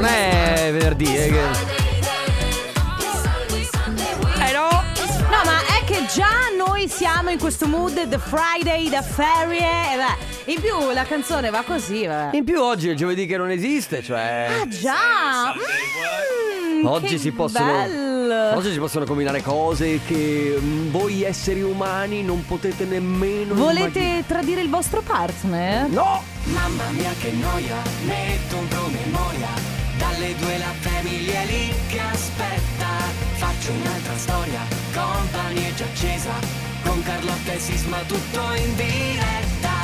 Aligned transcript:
non 0.00 0.10
è 0.10 0.70
venerdì. 0.72 1.14
È 1.14 1.28
che... 1.28 1.40
Eh 4.46 4.52
no! 4.52 4.68
No, 4.70 5.44
ma 5.44 5.60
è 5.78 5.84
che 5.84 6.06
già 6.12 6.48
noi 6.56 6.88
siamo 6.88 7.28
in 7.30 7.38
questo 7.38 7.66
mood 7.66 8.08
the 8.08 8.18
Friday, 8.18 8.88
the 8.88 9.02
ferie. 9.02 9.58
E 9.58 9.96
beh, 9.96 10.52
in 10.52 10.60
più 10.60 10.90
la 10.92 11.04
canzone 11.04 11.50
va 11.50 11.62
così, 11.62 12.06
vabbè. 12.06 12.36
In 12.36 12.44
più 12.44 12.60
oggi 12.60 12.88
è 12.88 12.92
il 12.92 12.96
giovedì 12.96 13.26
che 13.26 13.36
non 13.36 13.50
esiste, 13.50 14.02
cioè. 14.02 14.48
Ah, 14.62 14.66
già! 14.68 15.52
Mm, 15.54 16.86
Oggi 16.86 17.06
che 17.08 17.18
si 17.18 17.30
possono. 17.32 17.66
bello. 17.66 18.56
Oggi 18.56 18.72
si 18.72 18.78
possono 18.78 19.04
combinare 19.04 19.42
cose 19.42 20.00
che 20.06 20.56
mm, 20.58 20.90
voi 20.90 21.22
esseri 21.22 21.60
umani 21.62 22.22
non 22.22 22.44
potete 22.46 22.84
nemmeno. 22.84 23.54
Volete 23.54 23.98
immaginare. 23.98 24.24
tradire 24.26 24.60
il 24.62 24.70
vostro 24.70 25.02
partner? 25.02 25.88
No! 25.90 26.22
Mamma 26.44 26.84
mia 26.90 27.10
che 27.20 27.32
noia, 27.32 27.76
metto 28.04 28.56
un 28.56 28.68
promemoria 28.68 29.69
Dalle 30.00 30.34
due 30.36 30.56
la 30.56 30.72
famiglia 30.80 31.42
è 31.42 31.46
lì 31.46 31.74
che 31.88 32.00
aspetta 32.00 32.88
Faccio 33.36 33.70
un'altra 33.70 34.16
storia, 34.16 34.60
company 34.94 35.62
è 35.62 35.74
già 35.74 35.84
accesa 35.84 36.32
Con 36.82 37.02
Carlotta 37.02 37.52
e 37.52 37.58
Sisma 37.58 37.98
tutto 38.06 38.40
in 38.54 38.76
diretta 38.76 39.76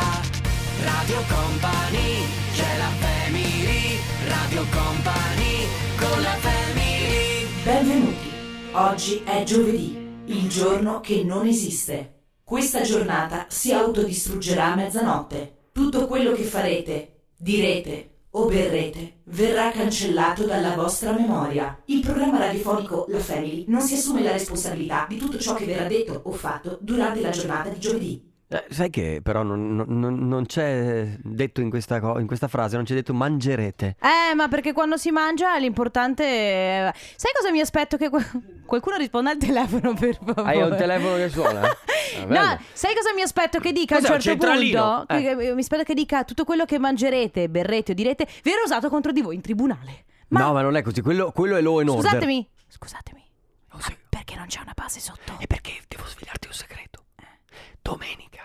Radio 0.82 1.22
Company, 1.28 2.24
c'è 2.54 2.76
la 2.78 2.90
family 2.98 3.98
Radio 4.26 4.64
Company, 4.70 5.66
con 5.98 6.22
la 6.22 6.34
family 6.34 7.46
Benvenuti. 7.62 8.30
Oggi 8.72 9.22
è 9.24 9.42
giovedì, 9.42 9.96
il 10.26 10.48
giorno 10.48 11.00
che 11.00 11.24
non 11.24 11.46
esiste. 11.46 12.22
Questa 12.42 12.82
giornata 12.82 13.46
si 13.48 13.72
autodistruggerà 13.72 14.72
a 14.72 14.76
mezzanotte. 14.76 15.70
Tutto 15.72 16.06
quello 16.06 16.32
che 16.32 16.44
farete, 16.44 17.24
direte 17.36 18.15
o 18.36 18.46
berrete 18.46 19.20
verrà 19.24 19.70
cancellato 19.70 20.44
dalla 20.44 20.74
vostra 20.74 21.12
memoria. 21.12 21.80
Il 21.86 22.00
programma 22.00 22.38
radiofonico 22.38 23.06
La 23.08 23.18
Family 23.18 23.64
non 23.68 23.80
si 23.80 23.94
assume 23.94 24.22
la 24.22 24.32
responsabilità 24.32 25.06
di 25.08 25.16
tutto 25.16 25.38
ciò 25.38 25.54
che 25.54 25.64
verrà 25.64 25.86
detto 25.86 26.20
o 26.24 26.32
fatto 26.32 26.78
durante 26.80 27.20
la 27.20 27.30
giornata 27.30 27.70
di 27.70 27.78
giovedì. 27.78 28.25
Eh, 28.48 28.64
sai 28.70 28.90
che 28.90 29.20
però 29.24 29.42
non, 29.42 29.74
non- 29.88 30.28
non- 30.28 30.46
c'è 30.46 31.16
detto 31.20 31.60
in 31.60 31.68
questa, 31.68 31.98
co- 31.98 32.20
in 32.20 32.28
questa 32.28 32.46
frase, 32.46 32.76
non 32.76 32.84
c'è 32.84 32.94
detto 32.94 33.12
mangerete. 33.12 33.96
Eh, 34.00 34.34
ma 34.36 34.46
perché 34.46 34.72
quando 34.72 34.96
si 34.96 35.10
mangia 35.10 35.56
l'importante 35.58 36.24
è... 36.24 36.92
Sai 37.16 37.32
cosa 37.36 37.50
mi 37.50 37.58
aspetto 37.60 37.96
che 37.96 38.08
qual- 38.08 38.24
qualcuno 38.64 38.96
risponda 38.96 39.30
al 39.30 39.36
telefono 39.38 39.94
per 39.94 40.16
favore? 40.24 40.42
Hai 40.48 40.62
un 40.62 40.76
telefono 40.76 41.16
che 41.16 41.28
suona? 41.28 41.62
Ah, 42.18 42.24
bello. 42.24 42.40
No, 42.46 42.58
sai 42.72 42.94
cosa 42.94 43.12
mi 43.14 43.20
aspetto 43.20 43.58
che 43.58 43.72
dica 43.72 43.96
Cos'è, 43.96 44.06
a 44.06 44.10
un 44.10 44.14
un 44.16 44.20
certo 44.22 44.46
centralino? 44.46 45.04
punto? 45.06 45.14
Che- 45.16 45.36
che- 45.36 45.54
Mi 45.54 45.60
aspetto 45.60 45.82
che 45.82 45.92
dica 45.92 46.24
tutto 46.24 46.44
quello 46.44 46.64
che 46.64 46.78
mangerete, 46.78 47.48
berrete 47.50 47.92
o 47.92 47.94
direte 47.94 48.26
verrà 48.42 48.62
usato 48.64 48.88
contro 48.88 49.12
di 49.12 49.20
voi 49.20 49.34
in 49.34 49.40
tribunale. 49.42 50.04
Ma 50.28 50.40
No, 50.40 50.52
ma 50.54 50.62
non 50.62 50.76
è 50.76 50.82
così, 50.82 51.02
quello, 51.02 51.30
quello 51.32 51.56
è 51.56 51.60
law 51.60 51.78
and 51.80 51.88
order. 51.90 52.04
scusatemi, 52.04 52.48
scusatemi. 52.68 53.22
Oh, 53.72 53.80
sì. 53.80 53.94
Perché 54.08 54.34
non 54.36 54.46
c'è 54.46 54.60
una 54.62 54.72
base 54.74 55.00
sotto? 55.00 55.34
E 55.40 55.46
perché 55.46 55.72
devo 55.88 56.04
svegliarti 56.06 56.46
un 56.46 56.54
segreto? 56.54 57.04
Domenica, 57.86 58.42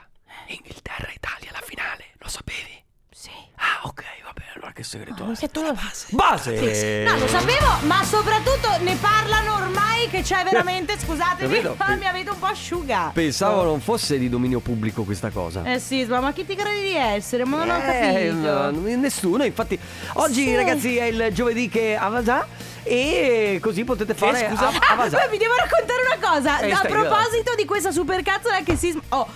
Inghilterra-Italia, 0.49 1.49
la 1.51 1.61
finale, 1.65 2.05
lo 2.19 2.29
sapevi? 2.29 2.77
Sì. 3.09 3.31
Ah, 3.55 3.87
ok, 3.87 4.03
va 4.23 4.33
bene, 4.35 4.51
allora 4.53 4.71
che 4.71 4.83
segreto 4.83 5.25
Lo 5.25 5.31
è? 5.31 5.35
sapevo. 5.35 5.73
Base! 6.11 7.03
No, 7.03 7.17
lo 7.17 7.27
sapevo, 7.27 7.67
ma 7.87 8.03
soprattutto 8.03 8.77
ne 8.83 8.95
parlano 8.97 9.55
ormai 9.55 10.07
che 10.11 10.21
c'è 10.21 10.43
veramente, 10.43 10.95
scusatemi, 11.01 11.49
Capito? 11.49 11.75
ma 11.79 11.95
mi 11.97 12.05
avete 12.05 12.29
un 12.29 12.37
po' 12.37 12.45
asciugato. 12.45 13.13
Pensavo 13.13 13.63
non 13.63 13.81
fosse 13.81 14.19
di 14.19 14.29
dominio 14.29 14.59
pubblico 14.59 15.01
questa 15.05 15.31
cosa. 15.31 15.63
Eh 15.63 15.79
sì, 15.79 16.05
ma 16.05 16.19
ma 16.19 16.33
chi 16.33 16.45
ti 16.45 16.53
credi 16.55 16.81
di 16.89 16.95
essere? 16.95 17.43
Ma 17.43 17.63
non 17.65 17.69
ho 17.71 17.81
Eh, 17.81 18.27
capito. 18.27 18.69
no, 18.69 18.95
nessuno, 18.95 19.43
infatti 19.43 19.79
oggi 20.13 20.43
Sì. 20.45 20.55
ragazzi 20.55 20.97
è 20.97 21.05
il 21.05 21.33
giovedì 21.33 21.67
che 21.67 21.95
avasa 21.95 22.45
e 22.83 23.59
così 23.61 23.83
potete 23.83 24.13
fare 24.13 24.47
scusa? 24.49 24.67
av- 24.67 24.75
Ah, 24.81 24.93
avasa. 24.93 25.17
poi 25.19 25.29
vi 25.29 25.37
devo 25.37 25.53
raccontare 25.55 26.01
una 26.05 26.29
cosa. 26.29 26.59
Eh, 26.59 26.71
a 26.71 26.79
proposito 26.81 27.53
di 27.55 27.65
questa 27.65 27.91
supercazzola 27.91 28.61
che 28.63 28.75
si. 28.75 28.99
Oh, 29.09 29.27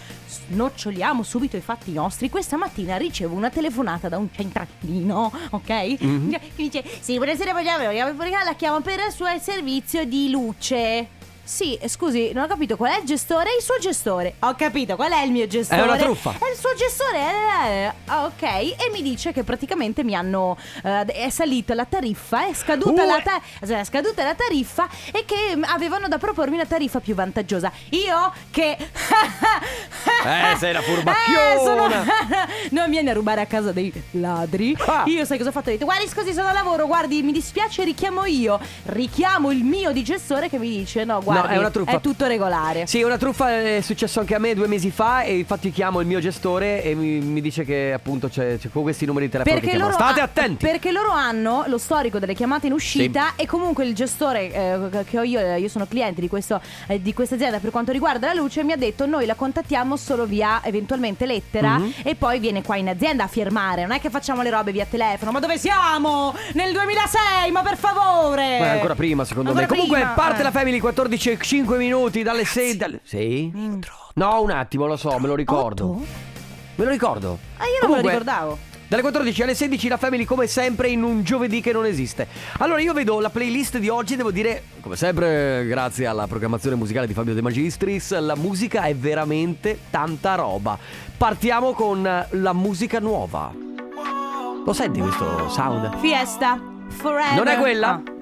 snoccioliamo 0.48 1.24
subito 1.24 1.56
i 1.58 1.62
fatti 1.62 1.92
nostri. 1.92 2.30
Questa 2.30 2.58
mattina 2.58 2.98
ricevo 2.98 3.36
una 3.36 3.50
telefonata 3.50 4.10
da 4.10 4.18
un 4.18 4.28
centralino, 4.36 5.32
ok? 5.52 5.70
Mhm. 6.02 6.30
Che 6.32 6.42
dice: 6.56 6.84
Sì, 7.00 7.18
buonasera, 7.18 7.54
vogliamo, 7.54 7.84
vogliamo 8.14 8.44
la 8.44 8.54
chiamo 8.56 8.82
per 8.82 9.00
il 9.06 9.12
suo 9.12 9.28
servizio 9.40 10.04
di 10.06 10.30
luce. 10.30 11.08
Sì, 11.48 11.76
eh, 11.76 11.88
scusi, 11.88 12.32
non 12.34 12.46
ho 12.46 12.48
capito 12.48 12.76
qual 12.76 12.92
è 12.94 12.98
il 13.00 13.06
gestore? 13.06 13.52
Il 13.56 13.64
suo 13.64 13.78
gestore. 13.80 14.34
Ho 14.40 14.56
capito 14.56 14.96
qual 14.96 15.12
è 15.12 15.22
il 15.22 15.32
mio 15.32 15.46
gestore. 15.46 15.80
È 15.80 15.84
una 15.84 15.96
truffa. 15.96 16.32
È 16.32 16.50
il 16.52 16.58
suo 16.58 16.74
gestore. 16.76 17.20
eh, 17.20 17.84
eh, 17.86 17.92
ok. 18.24 18.42
E 18.42 18.90
mi 18.92 19.04
dice 19.04 19.32
che 19.32 19.44
praticamente 19.44 20.04
mi 20.04 20.16
hanno. 20.16 20.58
eh, 20.84 21.06
è 21.06 21.30
salita 21.30 21.76
la 21.76 21.86
tariffa, 21.86 22.48
è 22.48 22.54
scaduta, 22.56 23.04
Uh. 23.04 23.06
la, 23.06 23.22
ta- 23.24 23.42
cioè, 23.64 23.80
è 23.82 23.84
scaduta 23.84 24.24
la 24.24 24.34
tariffa 24.34 24.88
e 25.12 25.24
che 25.26 25.56
mm, 25.56 25.64
avevano 25.66 26.08
da 26.08 26.18
propormi 26.18 26.56
una 26.56 26.66
tariffa 26.66 27.00
più 27.00 27.14
vantaggiosa. 27.14 27.72
Io 27.92 28.34
che. 28.50 28.76
Eh, 30.26 30.56
sei 30.58 30.72
una 30.72 30.82
furbacchiona. 30.82 31.54
Eh, 31.54 31.58
sono- 31.64 31.88
non 32.72 32.90
vieni 32.90 33.10
a 33.10 33.14
rubare 33.14 33.42
a 33.42 33.46
casa 33.46 33.72
dei 33.72 33.94
ladri. 34.12 34.76
Ah. 34.80 35.04
Io 35.06 35.24
sai 35.24 35.38
cosa 35.38 35.50
ho 35.50 35.54
fatto? 35.54 35.70
Ho 35.70 35.74
detto, 35.74 35.86
guardi, 35.86 36.08
scusi, 36.08 36.34
sono 36.34 36.48
a 36.48 36.52
lavoro. 36.52 36.88
Guardi, 36.88 37.22
mi 37.22 37.32
dispiace, 37.32 37.84
richiamo 37.84 38.26
io. 38.26 38.60
Richiamo 38.86 39.52
il 39.52 39.64
mio 39.64 39.92
di 39.92 40.04
gestore 40.04 40.50
che 40.50 40.58
mi 40.58 40.68
dice: 40.70 41.04
No, 41.04 41.22
guardi, 41.22 41.35
è 41.44 41.58
una 41.58 41.70
truffa. 41.70 41.92
è 41.92 42.02
tutto 42.02 42.26
regolare. 42.28 42.88
Sì, 42.88 43.02
una 43.04 43.18
truffa 43.18 43.50
è 43.52 43.82
successo 43.82 44.20
anche 44.20 44.36
a 44.36 44.40
me 44.40 44.54
due 44.54 44.68
mesi 44.68 44.92
fa 44.92 45.22
e 45.24 45.38
infatti 45.38 45.72
chiamo 45.72 46.00
il 46.00 46.08
mio 46.08 46.20
gestore 46.20 46.84
e 46.84 46.96
mi, 46.96 47.20
mi 47.20 47.42
dice 47.42 47.64
che 47.66 47.92
appunto 47.94 48.28
c'è, 48.30 48.58
c'è 48.58 48.70
con 48.72 48.84
questi 48.84 49.06
numeri 49.06 49.26
di 49.26 49.32
telefono 49.32 49.60
che 49.60 49.68
chiamano. 49.70 49.92
State 49.94 50.20
ha- 50.20 50.24
attenti! 50.24 50.66
Perché 50.66 50.92
loro 50.92 51.12
hanno 51.12 51.64
lo 51.68 51.78
storico 51.78 52.20
delle 52.20 52.34
chiamate 52.34 52.68
in 52.68 52.74
uscita 52.74 53.34
e 53.36 53.46
comunque 53.46 53.86
il 53.86 53.94
gestore 53.96 54.52
eh, 54.52 55.04
che 55.10 55.20
ho 55.20 55.24
io, 55.24 55.40
eh, 55.40 55.60
io 55.60 55.68
sono 55.70 55.86
cliente 55.88 56.22
di, 56.22 56.28
questo, 56.30 56.62
eh, 56.88 57.02
di 57.02 57.14
questa 57.14 57.36
azienda 57.36 57.60
per 57.60 57.72
quanto 57.72 57.92
riguarda 57.92 58.28
la 58.28 58.34
luce, 58.34 58.64
mi 58.64 58.72
ha 58.72 58.78
detto 58.78 59.06
noi 59.06 59.26
la 59.26 59.36
contattiamo 59.36 59.96
solo 59.98 60.26
via 60.26 60.62
eventualmente 60.64 61.26
lettera 61.26 61.78
Mhm. 61.78 61.94
e 62.04 62.16
poi 62.16 62.40
viene 62.40 62.62
qua 62.62 62.76
in 62.78 62.90
azienda 62.90 63.24
a 63.24 63.28
firmare. 63.28 63.82
Non 63.84 63.92
è 63.92 64.00
che 64.00 64.10
facciamo 64.10 64.42
le 64.42 64.50
robe 64.50 64.72
via 64.72 64.86
telefono. 64.90 65.32
Ma 65.32 65.40
dove 65.40 65.58
siamo? 65.58 66.34
Nel 66.54 66.72
2006, 66.72 67.52
ma 67.52 67.62
per 67.62 67.78
favore! 67.78 68.60
Ma 68.60 68.72
ancora 68.72 68.96
prima 68.96 69.24
secondo 69.26 69.50
Ancora 69.50 69.68
me. 69.68 69.72
Comunque 69.74 69.98
prima, 70.00 70.14
parte 70.14 70.42
eh. 70.42 70.44
la 70.44 70.52
Family 70.52 70.80
14 70.80 71.25
e 71.32 71.38
5 71.40 71.78
minuti 71.78 72.24
dalle 72.24 72.46
6 72.46 72.78
dalle... 72.78 73.00
Sì? 73.04 73.52
No, 74.14 74.42
un 74.42 74.52
attimo, 74.52 74.86
lo 74.86 74.98
so, 74.98 75.18
me 75.20 75.28
lo 75.28 75.36
ricordo. 75.36 75.92
Otto? 75.92 76.06
Me 76.76 76.86
lo 76.86 76.92
ricordo. 76.92 77.40
Ah, 77.58 77.66
io 77.66 77.80
non 77.82 77.90
me 77.92 77.96
lo 77.98 78.02
Comunque, 78.02 78.12
ricordavo. 78.12 78.58
Dalle 78.88 79.02
14 79.02 79.42
alle 79.42 79.56
16 79.56 79.88
la 79.88 79.98
Family 79.98 80.26
come 80.26 80.46
sempre 80.46 80.90
in 80.90 81.02
un 81.02 81.24
giovedì 81.24 81.60
che 81.60 81.72
non 81.72 81.86
esiste. 81.86 82.28
Allora 82.60 82.82
io 82.82 82.94
vedo 82.94 83.20
la 83.20 83.30
playlist 83.30 83.80
di 83.80 83.90
oggi, 83.90 84.16
devo 84.16 84.30
dire, 84.32 84.64
come 84.80 84.96
sempre 84.96 85.66
grazie 85.66 86.06
alla 86.06 86.28
programmazione 86.28 86.76
musicale 86.76 87.08
di 87.08 87.14
Fabio 87.14 87.34
De 87.34 87.42
Magistris, 87.42 88.18
la 88.20 88.36
musica 88.36 88.84
è 88.84 88.96
veramente 88.96 89.80
tanta 89.90 90.36
roba. 90.36 90.78
Partiamo 91.18 91.74
con 91.74 92.04
la 92.30 92.54
musica 92.54 93.00
nuova. 93.00 93.52
Lo 94.66 94.74
senti 94.74 95.00
questo 95.00 95.50
sound? 95.50 95.98
Fiesta. 96.00 96.60
Forever. 96.88 97.36
Non 97.36 97.48
è 97.48 97.58
quella? 97.58 97.90
Ah. 97.90 98.15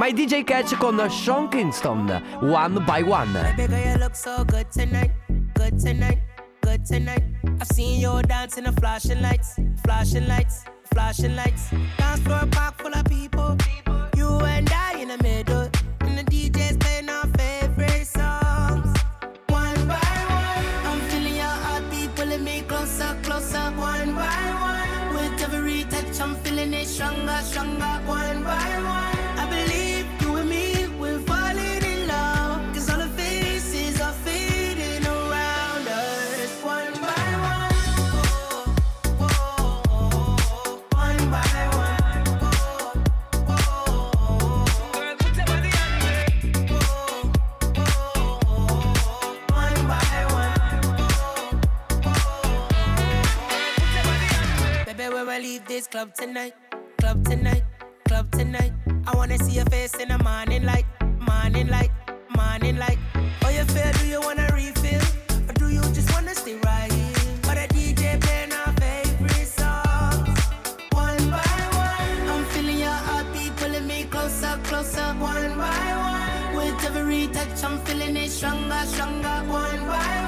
È 0.00 0.12
DJ 0.12 0.42
Catch 0.42 0.78
Sean 1.10 1.48
Kingston, 1.48 2.22
One 2.40 2.82
by 2.84 3.02
One. 3.02 3.32
Good 6.60 6.84
tonight. 6.86 7.22
I've 7.60 7.66
seen 7.74 8.00
you 8.00 8.22
dance 8.22 8.56
in 8.56 8.64
the 8.64 8.72
flashing 8.72 9.20
lights, 9.20 9.58
flashing 9.84 10.26
lights, 10.26 10.64
flashing 10.94 11.36
lights. 11.36 11.70
Dance 11.98 12.20
floor 12.20 12.46
packed 12.50 12.80
full 12.80 12.94
of 12.94 13.04
people, 13.04 13.56
you 14.16 14.28
and 14.46 14.70
I 14.72 14.98
in 14.98 15.08
the 15.08 15.18
Leave 55.40 55.64
this 55.66 55.86
club 55.86 56.12
tonight, 56.14 56.52
club 56.98 57.24
tonight, 57.24 57.62
club 58.08 58.28
tonight. 58.32 58.72
I 59.06 59.14
wanna 59.14 59.38
see 59.38 59.52
your 59.52 59.66
face 59.66 59.94
in 59.94 60.08
the 60.08 60.18
morning 60.18 60.64
light, 60.64 60.84
morning 61.20 61.68
light, 61.68 61.90
morning 62.36 62.76
light. 62.76 62.98
Oh, 63.44 63.48
you 63.48 63.62
feel? 63.66 63.92
Do 63.92 64.06
you 64.08 64.20
wanna 64.20 64.48
refill, 64.52 65.00
or 65.48 65.52
do 65.52 65.68
you 65.68 65.80
just 65.94 66.12
wanna 66.12 66.34
stay 66.34 66.56
right 66.56 66.90
here? 66.90 67.14
Or 67.48 67.54
the 67.54 67.68
DJ 67.72 68.20
playing 68.20 68.52
our 68.52 68.72
favorite 68.82 69.46
songs, 69.46 70.40
one 70.90 71.30
by 71.30 71.54
one. 71.86 72.28
I'm 72.30 72.44
feeling 72.46 72.80
your 72.80 72.98
heartbeat 73.08 73.54
pulling 73.58 73.86
me 73.86 74.04
closer, 74.10 74.58
closer, 74.64 75.14
one 75.20 75.56
by 75.56 75.86
one. 76.08 76.56
With 76.56 76.84
every 76.84 77.28
touch, 77.28 77.62
I'm 77.62 77.78
feeling 77.84 78.16
it 78.16 78.30
stronger, 78.30 78.82
stronger, 78.86 79.44
one 79.46 79.86
by 79.86 80.24
one. 80.24 80.27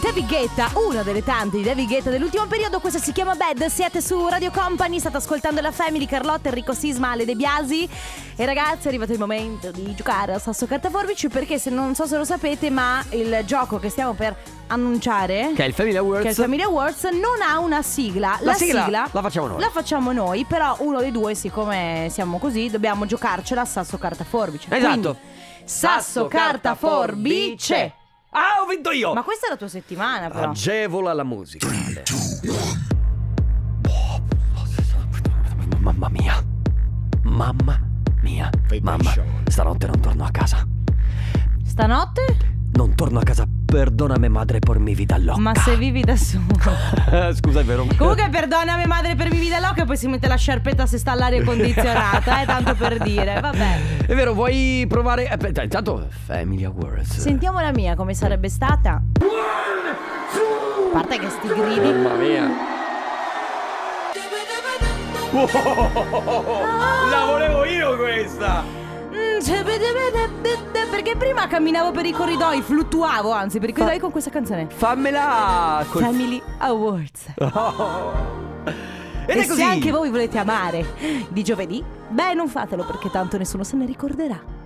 David 0.00 0.26
Guetta, 0.26 0.70
una 0.74 1.02
delle 1.02 1.22
tante 1.22 1.58
di 1.58 1.62
David 1.62 1.86
Guetta 1.86 2.10
dell'ultimo 2.10 2.46
periodo, 2.46 2.80
questa 2.80 2.98
si 2.98 3.12
chiama 3.12 3.34
Bad, 3.34 3.66
siete 3.66 4.00
su 4.00 4.26
Radio 4.28 4.50
Company, 4.50 4.98
state 4.98 5.18
ascoltando 5.18 5.60
la 5.60 5.70
Family, 5.72 6.06
Carlotta, 6.06 6.48
Enrico 6.48 6.72
Sisma, 6.72 7.10
Ale 7.10 7.24
De 7.24 7.34
Biasi 7.34 7.88
e 8.34 8.44
ragazzi 8.46 8.86
è 8.86 8.88
arrivato 8.88 9.12
il 9.12 9.18
momento 9.18 9.70
di 9.70 9.94
giocare 9.94 10.32
a 10.32 10.38
Sasso 10.38 10.66
Carta 10.66 10.88
Forbici 10.90 11.28
perché 11.28 11.58
se 11.58 11.70
non 11.70 11.94
so 11.94 12.06
se 12.06 12.16
lo 12.16 12.24
sapete 12.24 12.70
ma 12.70 13.04
il 13.10 13.42
gioco 13.44 13.78
che 13.78 13.90
stiamo 13.90 14.14
per 14.14 14.34
annunciare 14.68 15.52
Che 15.54 15.64
è 15.64 15.66
il 15.66 15.74
Family 15.74 15.96
Awards. 15.96 16.26
il 16.26 16.34
Family 16.34 16.62
Awards 16.62 17.04
non 17.04 17.42
ha 17.46 17.58
una 17.58 17.82
sigla. 17.82 18.38
La 18.40 18.54
sigla 18.54 19.08
la 19.10 19.20
facciamo 19.22 19.48
noi. 19.48 19.60
La 19.60 19.70
facciamo 19.70 20.12
noi, 20.12 20.44
però 20.44 20.76
uno 20.80 21.00
dei 21.00 21.10
due, 21.12 21.34
siccome 21.34 22.08
siamo 22.10 22.38
così, 22.38 22.70
dobbiamo 22.70 23.04
giocarcela 23.04 23.60
a 23.60 23.66
Sasso 23.66 23.98
Carta 23.98 24.24
Forbice. 24.24 24.68
Esatto. 24.70 25.16
Quindi, 25.16 25.18
sasso 25.64 26.26
Carta 26.26 26.74
Forbice. 26.74 27.94
Ah, 28.32 28.62
ho 28.62 28.66
vinto 28.66 28.90
io! 28.92 29.12
Ma 29.12 29.22
questa 29.24 29.46
è 29.46 29.50
la 29.50 29.56
tua 29.56 29.66
settimana, 29.68 30.28
però. 30.30 30.50
Agevola 30.50 31.12
la 31.12 31.24
musica. 31.24 31.66
Mamma 35.78 36.08
mia. 36.10 36.44
Mamma 37.22 37.80
mia. 38.22 38.50
Mamma, 38.82 39.14
stanotte 39.46 39.86
non 39.86 40.00
torno 40.00 40.24
a 40.24 40.30
casa. 40.30 40.64
Stanotte? 41.64 42.36
Non 42.72 42.94
torno 42.94 43.18
a 43.18 43.22
casa. 43.22 43.48
Perdonami 43.70 44.28
madre 44.28 44.58
por 44.58 44.80
mi 44.80 44.96
vida 44.96 45.16
loca. 45.16 45.38
Ma 45.38 45.54
se 45.54 45.76
vivi 45.76 46.02
da 46.02 46.16
solo. 46.16 46.42
Scusa, 47.34 47.60
è 47.60 47.64
vero. 47.64 47.86
Comunque, 47.96 48.28
perdonami, 48.28 48.84
madre, 48.86 49.14
per 49.14 49.28
vivi 49.28 49.48
da 49.48 49.60
loca 49.60 49.82
e 49.82 49.84
poi 49.84 49.96
si 49.96 50.08
mette 50.08 50.26
la 50.26 50.34
sciarpetta 50.34 50.86
se 50.86 50.98
sta 50.98 51.12
all'aria 51.12 51.44
condizionata, 51.44 52.42
eh, 52.42 52.46
tanto 52.46 52.74
per 52.74 52.98
dire. 52.98 53.38
Vabbè. 53.40 54.06
È 54.06 54.14
vero, 54.14 54.34
vuoi 54.34 54.84
provare? 54.88 55.28
Aspetta, 55.28 55.62
intanto 55.62 56.08
Family 56.26 56.64
Awards. 56.64 57.18
Sentiamo 57.18 57.60
la 57.60 57.70
mia, 57.70 57.94
come 57.94 58.12
sarebbe 58.12 58.48
stata. 58.48 59.00
A 59.20 60.92
parte 60.92 61.18
che 61.20 61.28
sti 61.28 61.46
gridi. 61.46 61.92
Mamma 61.92 62.14
mia. 62.14 62.48
La 67.08 67.24
volevo 67.24 67.64
io 67.64 67.96
questa. 67.96 68.79
Perché 70.90 71.16
prima 71.16 71.46
camminavo 71.46 71.92
per 71.92 72.04
i 72.04 72.12
corridoi, 72.12 72.60
fluttuavo 72.60 73.30
anzi 73.30 73.58
per 73.58 73.70
i 73.70 73.72
corridoi 73.72 73.98
con 73.98 74.10
questa 74.10 74.30
canzone. 74.30 74.66
Fammela 74.68 75.84
col 75.88 76.02
Family 76.02 76.42
Awards. 76.58 77.32
Ed 79.26 79.36
e 79.36 79.44
se 79.44 79.62
anche 79.62 79.90
voi 79.90 80.10
volete 80.10 80.38
amare 80.38 80.84
di 81.28 81.42
giovedì, 81.44 81.82
beh, 82.08 82.34
non 82.34 82.48
fatelo 82.48 82.84
perché 82.84 83.10
tanto 83.10 83.38
nessuno 83.38 83.64
se 83.64 83.76
ne 83.76 83.86
ricorderà. 83.86 84.59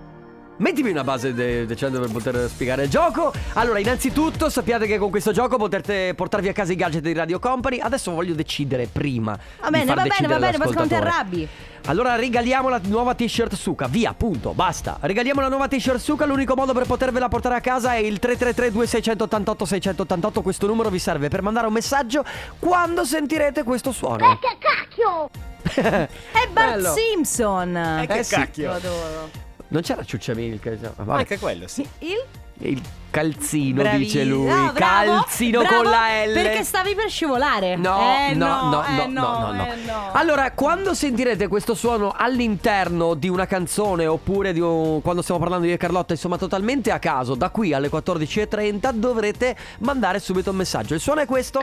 Mettimi 0.57 0.89
una 0.91 1.03
base 1.03 1.33
de- 1.33 1.65
decente 1.65 1.99
per 1.99 2.09
poter 2.09 2.47
spiegare 2.47 2.83
il 2.83 2.89
gioco. 2.89 3.33
Allora, 3.53 3.79
innanzitutto 3.79 4.47
sappiate 4.49 4.87
che 4.87 4.97
con 4.97 5.09
questo 5.09 5.33
gioco 5.33 5.57
potrete 5.57 6.13
portarvi 6.15 6.47
a 6.47 6.53
casa 6.53 6.71
i 6.71 6.77
gadget 6.77 7.01
di 7.01 7.11
Radio 7.11 7.39
Company. 7.39 7.79
Adesso 7.79 8.11
voglio 8.13 8.33
decidere 8.33 8.87
prima. 8.89 9.37
Va 9.59 9.65
di 9.65 9.71
bene, 9.71 9.85
far 9.85 9.95
va 9.95 10.01
bene, 10.03 10.07
decidere 10.07 10.33
va 10.33 10.39
bene, 10.45 10.57
basta 10.57 10.73
che 10.73 10.79
non 10.79 10.87
ti 10.87 10.93
arrabbi. 10.93 11.47
Allora 11.87 12.15
regaliamo 12.15 12.69
la 12.69 12.79
nuova 12.85 13.13
t-shirt 13.15 13.53
Suka, 13.53 13.87
via, 13.87 14.13
punto, 14.13 14.53
basta. 14.53 14.97
Regaliamo 15.01 15.41
la 15.41 15.49
nuova 15.49 15.67
t-shirt 15.67 15.99
Suka, 15.99 16.25
l'unico 16.25 16.55
modo 16.55 16.71
per 16.71 16.85
potervela 16.85 17.27
portare 17.27 17.55
a 17.55 17.61
casa 17.61 17.93
è 17.95 17.97
il 17.97 18.17
333 18.19 18.71
2688 18.71 19.65
688. 19.65 20.41
Questo 20.41 20.67
numero 20.67 20.89
vi 20.89 20.99
serve 20.99 21.27
per 21.27 21.41
mandare 21.41 21.67
un 21.67 21.73
messaggio 21.73 22.23
quando 22.59 23.03
sentirete 23.03 23.63
questo 23.63 23.91
suono. 23.91 24.39
È 25.75 26.07
Bart 26.49 26.51
Bello. 26.53 26.93
Simpson. 26.93 27.75
Eh, 27.75 28.07
che 28.07 28.19
Eh 28.19 28.23
sì. 28.23 28.35
cacchio. 28.35 28.67
Lo 28.69 28.73
adoro. 28.75 29.44
Non 29.75 29.83
c'era 29.83 30.05
Ciuccia 30.05 30.33
Milk? 30.33 30.77
Anche 31.05 31.37
quello, 31.37 31.67
sì. 31.67 31.85
Il 31.99 32.25
Il 32.59 32.81
calzino, 33.15 33.81
Bravi- 33.81 33.97
dice 33.99 34.23
lui. 34.25 34.49
Ah, 34.49 34.71
bravo, 34.73 35.13
calzino 35.21 35.61
bravo, 35.61 35.75
con 35.83 35.89
la 35.91 36.25
L. 36.25 36.33
Perché 36.33 36.63
stavi 36.63 36.95
per 36.95 37.09
scivolare. 37.09 37.75
No, 37.77 37.97
Eh, 38.29 38.33
no, 38.35 38.69
no, 38.69 38.85
eh, 38.85 39.07
no, 39.07 39.21
no, 39.21 39.39
no, 39.39 39.51
no. 39.53 39.65
eh, 39.71 39.75
no. 39.85 40.09
Allora, 40.11 40.51
quando 40.51 40.93
sentirete 40.93 41.47
questo 41.47 41.73
suono 41.75 42.13
all'interno 42.15 43.13
di 43.13 43.29
una 43.29 43.45
canzone 43.45 44.05
oppure 44.05 44.51
di 44.51 44.59
un- 44.59 45.01
quando 45.01 45.21
stiamo 45.21 45.39
parlando 45.39 45.63
di 45.63 45.69
io 45.69 45.75
e 45.75 45.79
Carlotta, 45.79 46.11
insomma, 46.13 46.37
totalmente 46.37 46.91
a 46.91 46.99
caso, 46.99 47.35
da 47.35 47.49
qui 47.49 47.73
alle 47.73 47.89
14.30 47.89 48.91
dovrete 48.91 49.55
mandare 49.79 50.19
subito 50.19 50.49
un 50.49 50.57
messaggio. 50.57 50.93
Il 50.93 50.99
suono 50.99 51.21
è 51.21 51.25
questo. 51.25 51.59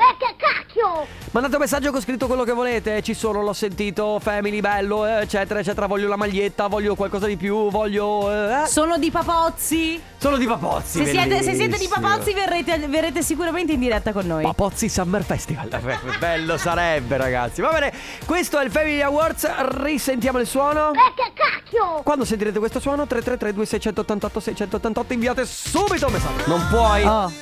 Mandate 1.32 1.54
un 1.56 1.60
messaggio 1.60 1.90
con 1.90 2.00
scritto 2.00 2.26
quello 2.26 2.44
che 2.44 2.52
volete. 2.52 3.02
Ci 3.02 3.14
sono, 3.14 3.42
l'ho 3.42 3.52
sentito, 3.52 4.18
family, 4.20 4.60
bello, 4.60 5.06
eh, 5.06 5.20
eccetera, 5.22 5.60
eccetera. 5.60 5.86
Voglio 5.86 6.08
la 6.08 6.16
maglietta, 6.16 6.66
voglio 6.66 6.94
qualcosa 6.94 7.26
di 7.26 7.36
più, 7.36 7.70
voglio. 7.70 8.30
eh, 8.62 8.66
Sono 8.66 8.96
di 8.98 9.10
Papozzi. 9.10 10.00
Sono 10.16 10.36
di 10.36 10.46
Papozzi. 10.46 11.04
Se 11.04 11.10
siete, 11.10 11.41
se 11.42 11.54
siete 11.54 11.76
di. 11.76 11.88
Papozzi 11.88 12.32
verrete, 12.32 12.78
verrete 12.88 13.22
sicuramente 13.22 13.72
in 13.72 13.80
diretta 13.80 14.12
con 14.12 14.26
noi. 14.26 14.42
Papozzi 14.42 14.88
Summer 14.88 15.22
Festival. 15.22 15.68
Bello 16.18 16.56
sarebbe, 16.56 17.16
ragazzi. 17.16 17.60
Va 17.60 17.70
bene, 17.70 17.92
questo 18.24 18.58
è 18.58 18.64
il 18.64 18.70
Family 18.70 19.00
Awards. 19.00 19.48
Risentiamo 19.82 20.38
il 20.38 20.46
suono. 20.46 20.92
Eh, 20.92 21.12
che 21.14 21.32
cacchio! 21.34 22.02
Quando 22.02 22.24
sentirete 22.24 22.58
questo 22.58 22.80
suono, 22.80 23.06
333 23.06 23.52
2688 23.52 24.40
688 24.40 25.12
inviate 25.12 25.46
subito 25.46 26.06
un 26.06 26.12
messaggio. 26.12 26.44
Non 26.46 26.66
puoi. 26.68 27.04
Oh. 27.04 27.32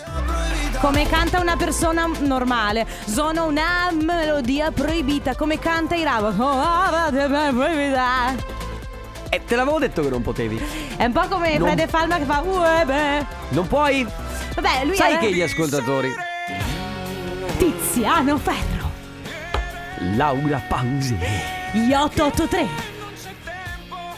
Come 0.80 1.06
canta 1.06 1.40
una 1.40 1.56
persona 1.56 2.06
normale. 2.20 2.86
Sono 3.04 3.44
una 3.46 3.90
melodia 3.92 4.70
proibita. 4.70 5.34
Come 5.36 5.58
canta 5.58 5.94
i 5.94 6.04
rabo. 6.04 6.28
Oh, 6.42 6.60
ah, 6.60 7.10
proibita. 7.10 8.69
Eh, 9.32 9.44
te 9.44 9.54
l'avevo 9.56 9.78
detto 9.78 10.02
che 10.02 10.08
non 10.08 10.22
potevi. 10.22 10.60
È 10.96 11.04
un 11.04 11.12
po' 11.12 11.26
come 11.28 11.56
Non- 11.56 11.68
Fede 11.68 11.86
Falma 11.86 12.18
che 12.18 12.24
fa. 12.24 12.40
"Ue, 12.40 12.84
beh". 12.84 13.26
Non 13.50 13.66
puoi. 13.68 14.06
Vabbè, 14.54 14.84
lui 14.84 14.96
Sai 14.96 15.12
era 15.12 15.20
che 15.20 15.32
gli 15.32 15.40
ascoltatori. 15.40 16.12
Tiziano 17.56 18.36
Ferro. 18.38 18.90
Laura 20.16 20.60
Pausi. 20.66 21.16
Gli 21.72 21.92
883. 21.92 22.66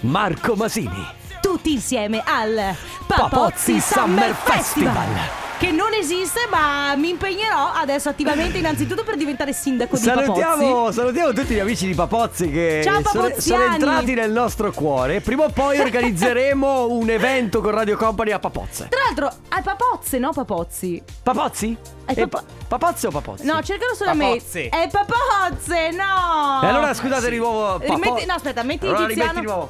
Marco 0.00 0.54
Masini. 0.54 1.07
Tutti 1.40 1.73
insieme 1.73 2.23
al 2.25 2.75
Papozzi 3.07 3.81
Summer 3.81 4.35
Festival. 4.35 5.41
Che 5.62 5.71
non 5.71 5.95
esiste, 5.95 6.49
ma 6.50 6.97
mi 6.97 7.11
impegnerò 7.11 7.71
adesso 7.73 8.09
attivamente 8.09 8.59
innanzitutto 8.59 9.04
per 9.04 9.14
diventare 9.14 9.52
sindaco 9.52 9.97
di 9.97 10.04
Papozzi. 10.04 10.25
Salutiamo, 10.25 10.90
salutiamo 10.90 11.33
tutti 11.33 11.54
gli 11.54 11.61
amici 11.61 11.87
di 11.87 11.95
Papozzi 11.95 12.50
che 12.50 12.81
Ciao, 12.83 13.00
sono, 13.04 13.31
sono 13.38 13.64
entrati 13.66 14.14
nel 14.14 14.33
nostro 14.33 14.73
cuore. 14.73 15.21
Prima 15.21 15.45
o 15.45 15.50
poi 15.50 15.78
organizzeremo 15.81 16.88
un 16.88 17.09
evento 17.11 17.61
con 17.61 17.71
Radio 17.71 17.97
Company 17.97 18.33
a 18.33 18.40
Papozze. 18.40 18.88
Tra 18.88 18.99
l'altro, 19.04 19.38
a 19.50 19.62
Papozze, 19.62 20.19
no 20.19 20.33
Papozzi. 20.33 21.00
Papozzi? 21.23 21.76
È 22.07 22.14
Papa- 22.26 22.38
pa- 22.40 22.45
Papozzi 22.66 23.07
o 23.07 23.11
Papozzi? 23.12 23.45
No, 23.47 23.62
cercalo 23.62 23.95
solamente. 23.95 24.38
Papozzi. 24.38 24.66
È 24.66 24.88
Papozze, 24.90 25.90
no. 25.92 26.61
E 26.61 26.66
allora 26.66 26.92
scusate 26.92 27.31
di 27.31 27.37
nuovo. 27.37 27.78
Papo- 27.78 28.02
Rimetti- 28.02 28.26
no, 28.26 28.35
aspetta, 28.35 28.64
metti 28.64 28.87
allora 28.87 29.07
Tiziano. 29.07 29.28
rimetti 29.31 29.40
di 29.47 29.47
nuovo. 29.47 29.69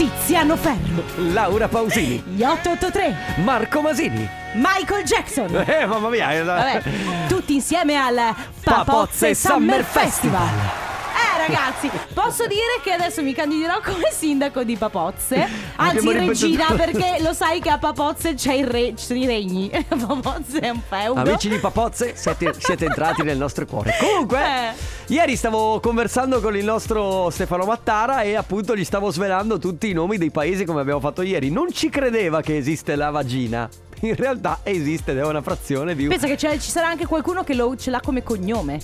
Tiziano 0.00 0.56
Ferro. 0.56 1.02
Laura 1.16 1.68
Pausini. 1.68 2.22
Gli 2.28 2.42
883. 2.42 3.14
Marco 3.44 3.82
Masini. 3.82 4.26
Michael 4.54 5.04
Jackson. 5.04 5.48
Eh, 5.68 5.84
mamma 5.84 6.08
mia. 6.08 6.32
eh, 6.32 6.42
Vabbè, 6.42 6.82
tutti 7.28 7.52
insieme 7.52 7.96
al 7.96 8.14
Papozze 8.14 8.62
Papozze 8.64 9.34
Summer 9.34 9.58
Summer 9.58 9.84
Festival. 9.84 10.40
Festival. 10.40 10.88
Eh 11.12 11.46
ragazzi, 11.46 11.90
posso 12.14 12.46
dire 12.46 12.80
che 12.82 12.92
adesso 12.92 13.22
mi 13.22 13.34
candiderò 13.34 13.80
come 13.84 14.10
sindaco 14.10 14.62
di 14.64 14.76
Papozze 14.76 15.46
Anzi 15.76 15.98
ripetuto- 15.98 16.26
regina 16.28 16.66
perché 16.74 17.16
lo 17.20 17.34
sai 17.34 17.60
che 17.60 17.68
a 17.68 17.76
Papozze 17.76 18.32
c'è 18.34 18.54
il 18.54 18.66
re, 18.66 18.94
ci 18.96 19.04
sono 19.04 19.18
i 19.18 19.26
regni 19.26 19.68
Papozze 19.86 20.60
è 20.60 20.70
un 20.70 20.80
feudo 20.88 21.20
Amici 21.20 21.50
di 21.50 21.58
Papozze, 21.58 22.16
siete, 22.16 22.54
siete 22.58 22.86
entrati 22.86 23.22
nel 23.22 23.36
nostro 23.36 23.66
cuore. 23.66 23.94
Comunque, 24.00 24.38
Eh. 24.40 24.89
Ieri 25.10 25.36
stavo 25.36 25.80
conversando 25.80 26.40
con 26.40 26.56
il 26.56 26.64
nostro 26.64 27.30
Stefano 27.30 27.64
Mattara 27.64 28.22
e 28.22 28.34
appunto 28.36 28.76
gli 28.76 28.84
stavo 28.84 29.10
svelando 29.10 29.58
tutti 29.58 29.88
i 29.90 29.92
nomi 29.92 30.18
dei 30.18 30.30
paesi 30.30 30.64
come 30.64 30.80
abbiamo 30.80 31.00
fatto 31.00 31.22
ieri. 31.22 31.50
Non 31.50 31.72
ci 31.72 31.88
credeva 31.88 32.40
che 32.40 32.56
esiste 32.56 32.94
la 32.96 33.10
vagina. 33.10 33.68
In 34.02 34.14
realtà 34.14 34.60
esiste 34.62 35.10
ed 35.10 35.18
è 35.18 35.24
una 35.26 35.42
frazione 35.42 35.94
di. 35.94 36.06
Pensa 36.06 36.26
che 36.26 36.36
c'è- 36.36 36.56
ci 36.58 36.70
sarà 36.70 36.88
anche 36.88 37.04
qualcuno 37.06 37.44
che 37.44 37.54
lo, 37.54 37.76
ce 37.76 37.90
l'ha 37.90 38.00
come 38.00 38.22
cognome 38.22 38.80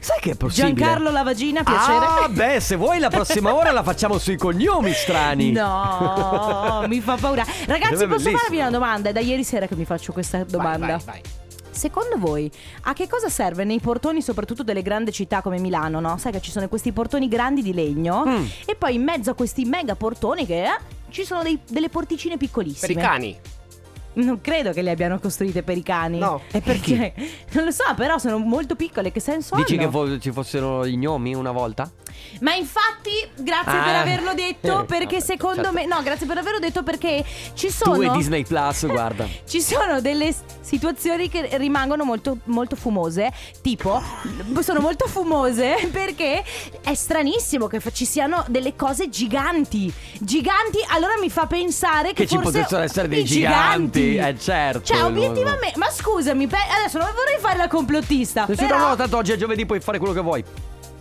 Sai 0.00 0.18
che 0.18 0.32
è 0.32 0.34
possibile? 0.34 0.74
Giancarlo 0.74 1.10
la 1.12 1.22
vagina, 1.22 1.62
piacere 1.62 2.04
Ah, 2.24 2.28
beh, 2.28 2.58
se 2.58 2.74
vuoi 2.74 2.98
la 2.98 3.10
prossima 3.10 3.54
ora 3.54 3.70
la 3.70 3.84
facciamo 3.84 4.18
sui 4.18 4.36
cognomi 4.36 4.92
strani. 4.92 5.52
No, 5.52 6.84
mi 6.88 7.00
fa 7.00 7.14
paura 7.16 7.44
Ragazzi 7.66 7.92
posso 7.94 8.06
bellissimo. 8.06 8.38
farvi 8.38 8.56
una 8.58 8.70
domanda? 8.70 9.10
È 9.10 9.12
da 9.12 9.20
ieri 9.20 9.44
sera 9.44 9.66
che 9.66 9.76
mi 9.76 9.84
faccio 9.84 10.12
questa 10.12 10.42
domanda 10.42 10.86
Vai, 10.86 10.96
vai, 10.96 11.04
vai. 11.04 11.22
Secondo 11.70 12.16
voi 12.18 12.50
a 12.82 12.92
che 12.92 13.06
cosa 13.08 13.28
serve 13.28 13.64
nei 13.64 13.80
portoni 13.80 14.20
soprattutto 14.22 14.62
delle 14.62 14.82
grandi 14.82 15.12
città 15.12 15.40
come 15.40 15.58
Milano, 15.58 16.00
no? 16.00 16.16
Sai 16.18 16.32
che 16.32 16.40
ci 16.40 16.50
sono 16.50 16.68
questi 16.68 16.92
portoni 16.92 17.28
grandi 17.28 17.62
di 17.62 17.72
legno 17.72 18.24
Mm. 18.26 18.44
e 18.66 18.74
poi 18.74 18.94
in 18.94 19.02
mezzo 19.02 19.30
a 19.30 19.34
questi 19.34 19.64
mega 19.64 19.94
portoni 19.94 20.44
che 20.46 20.64
eh, 20.64 20.78
ci 21.10 21.24
sono 21.24 21.42
dei- 21.42 21.58
delle 21.68 21.88
porticine 21.88 22.36
piccolissime. 22.36 22.92
Per 22.92 23.02
i 23.02 23.06
cani. 23.06 23.38
Non 24.12 24.40
credo 24.40 24.72
che 24.72 24.82
le 24.82 24.90
abbiano 24.90 25.18
costruite 25.20 25.62
per 25.62 25.76
i 25.76 25.82
cani. 25.82 26.18
No. 26.18 26.40
E 26.50 26.60
perché? 26.60 27.14
Non 27.52 27.64
lo 27.64 27.70
so, 27.70 27.84
però 27.96 28.18
sono 28.18 28.38
molto 28.38 28.74
piccole, 28.76 29.10
che 29.12 29.20
senso 29.20 29.54
Dici 29.56 29.74
hanno? 29.76 29.84
che 29.84 29.90
fo- 29.90 30.18
ci 30.18 30.30
fossero 30.32 30.84
i 30.84 30.96
gnomi 30.96 31.34
una 31.34 31.50
volta? 31.52 31.90
Ma 32.40 32.54
infatti, 32.54 33.10
grazie 33.36 33.72
Ah. 33.78 33.82
per 33.82 33.94
averlo 33.96 34.34
detto, 34.34 34.82
Eh, 34.82 34.84
perché 34.86 35.16
no, 35.16 35.20
secondo 35.22 35.62
certo. 35.62 35.72
me 35.72 35.86
No, 35.86 36.02
grazie 36.02 36.26
per 36.26 36.38
averlo 36.38 36.58
detto 36.58 36.82
perché 36.82 37.24
ci 37.54 37.70
sono 37.70 37.94
Tu 37.96 38.02
e 38.02 38.10
Disney 38.10 38.44
Plus, 38.44 38.86
guarda. 38.86 39.26
Ci 39.46 39.60
sono 39.60 40.00
delle 40.00 40.32
situazioni 40.60 41.28
che 41.28 41.48
rimangono 41.56 42.04
molto, 42.04 42.38
molto 42.44 42.76
fumose, 42.76 43.32
tipo 43.62 44.00
sono 44.60 44.80
molto 44.80 45.06
fumose 45.08 45.88
perché 45.90 46.44
è 46.82 46.94
stranissimo 46.94 47.66
che 47.66 47.80
ci 47.92 48.04
siano 48.04 48.44
delle 48.48 48.76
cose 48.76 49.08
giganti. 49.08 49.92
Giganti, 50.20 50.78
allora 50.88 51.14
mi 51.20 51.30
fa 51.30 51.46
pensare 51.46 52.08
che, 52.08 52.22
Che 52.22 52.26
ci 52.28 52.36
forse 52.36 52.50
potessero 52.52 52.82
essere 52.82 53.08
dei 53.08 53.22
i 53.22 53.24
giganti, 53.24 53.99
eh, 54.16 54.38
certo. 54.38 54.82
Cioè, 54.82 55.04
obiettivamente, 55.04 55.78
ma 55.78 55.90
scusami, 55.90 56.46
pe- 56.46 56.56
adesso 56.78 56.98
non 56.98 57.08
vorrei 57.14 57.38
fare 57.38 57.56
la 57.56 57.68
complottista. 57.68 58.44
Nessuno 58.48 58.68
però- 58.68 58.88
no, 58.88 58.96
tanto 58.96 59.16
oggi 59.16 59.32
è 59.32 59.36
giovedì, 59.36 59.66
puoi 59.66 59.80
fare 59.80 59.98
quello 59.98 60.12
che 60.14 60.20
vuoi. 60.20 60.44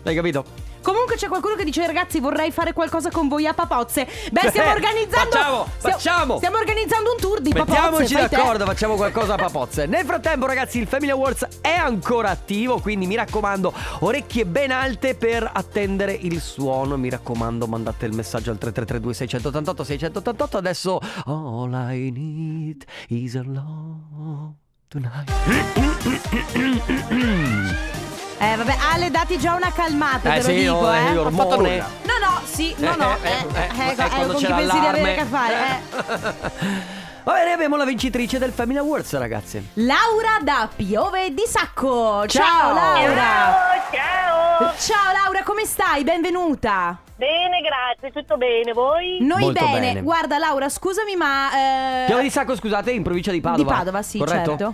Hai 0.03 0.15
capito? 0.15 0.45
Comunque 0.81 1.15
c'è 1.15 1.27
qualcuno 1.27 1.55
che 1.55 1.63
dice 1.63 1.85
ragazzi 1.85 2.19
vorrei 2.19 2.51
fare 2.51 2.73
qualcosa 2.73 3.09
con 3.11 3.27
voi 3.27 3.45
a 3.47 3.53
Papozze 3.53 4.07
Beh 4.31 4.49
stiamo 4.49 4.69
Eh, 4.69 4.73
organizzando 4.73 5.29
facciamo, 5.31 5.67
stiamo- 5.77 5.97
facciamo. 5.97 6.37
Stiamo 6.37 6.57
organizzando 6.57 7.11
un 7.11 7.17
tour 7.19 7.41
di 7.41 7.49
Papozze 7.51 7.71
Mettiamoci 7.79 8.13
fai 8.13 8.29
te. 8.29 8.35
d'accordo, 8.35 8.65
facciamo 8.65 8.95
qualcosa 8.95 9.33
a 9.33 9.37
papozze. 9.37 9.85
Nel 9.85 10.05
frattempo, 10.05 10.45
ragazzi, 10.45 10.79
il 10.79 10.87
Family 10.87 11.11
Awards 11.11 11.47
è 11.61 11.71
ancora 11.73 12.29
attivo, 12.29 12.79
quindi 12.79 13.07
mi 13.07 13.15
raccomando, 13.15 13.73
orecchie 13.99 14.45
ben 14.45 14.71
alte 14.71 15.15
per 15.15 15.49
attendere 15.53 16.13
il 16.13 16.39
suono. 16.41 16.97
Mi 16.97 17.09
raccomando, 17.09 17.67
mandate 17.67 18.05
il 18.05 18.13
messaggio 18.13 18.51
al 18.51 18.57
3332 18.57 19.13
688 19.13 19.83
688. 19.83 20.57
Adesso 20.57 20.99
all 21.25 21.73
I 21.91 22.11
need 22.11 22.83
is 23.09 23.35
a 23.35 23.43
love 23.43 24.53
tonight. 24.87 25.29
Eh 28.41 28.55
vabbè 28.55 28.75
Ale 28.93 29.11
dati 29.11 29.37
già 29.37 29.53
una 29.53 29.69
calmata 29.71 30.33
Eh 30.33 30.39
te 30.39 30.47
lo 30.47 30.53
sì, 30.53 30.59
dico 30.61 30.73
oh, 30.75 30.95
eh 30.95 31.11
eh, 31.11 31.17
Ho 31.17 31.29
fatto 31.29 31.55
nulla. 31.57 31.87
No 32.03 32.25
no 32.25 32.41
sì 32.45 32.73
no 32.77 32.95
no 32.95 33.17
Eh, 33.21 33.29
eh, 33.29 33.37
eh, 33.53 33.69
eh, 33.77 33.95
eh, 33.97 34.21
eh, 34.21 34.25
con 34.27 34.35
chi 34.35 34.45
pensi 34.45 34.79
di 34.79 34.85
avere 34.85 35.11
a 35.11 35.15
che 35.15 35.25
fare 35.25 35.55
eh. 35.55 36.97
Va 37.23 37.33
bene, 37.33 37.51
abbiamo 37.51 37.75
la 37.75 37.83
vincitrice 37.83 38.39
del 38.39 38.51
Family 38.51 38.79
Awards, 38.79 39.15
ragazzi. 39.17 39.71
Laura 39.73 40.37
da 40.41 40.69
Piove 40.73 41.33
di 41.33 41.43
Sacco 41.45 42.25
Ciao, 42.27 42.43
Ciao. 42.45 42.73
Laura 42.73 43.53
Ciao, 43.91 44.73
Ciao 44.77 45.11
Laura 45.11 45.43
come 45.43 45.65
stai? 45.65 46.03
Benvenuta 46.05 46.97
bene, 47.17 47.59
grazie, 47.59 48.11
tutto 48.13 48.37
bene, 48.37 48.71
voi? 48.71 49.17
Noi 49.19 49.41
Molto 49.41 49.65
bene. 49.65 49.79
bene. 49.79 50.01
Guarda 50.01 50.37
Laura 50.37 50.69
scusami 50.69 51.17
ma 51.17 52.03
eh, 52.03 52.05
Piove 52.05 52.21
di 52.23 52.29
Sacco, 52.29 52.55
scusate, 52.55 52.91
in 52.91 53.03
provincia 53.03 53.31
di 53.31 53.41
Padova. 53.41 53.69
Di 53.69 53.77
Padova, 53.77 54.01
sì, 54.01 54.17
corretto? 54.19 54.49
certo. 54.57 54.73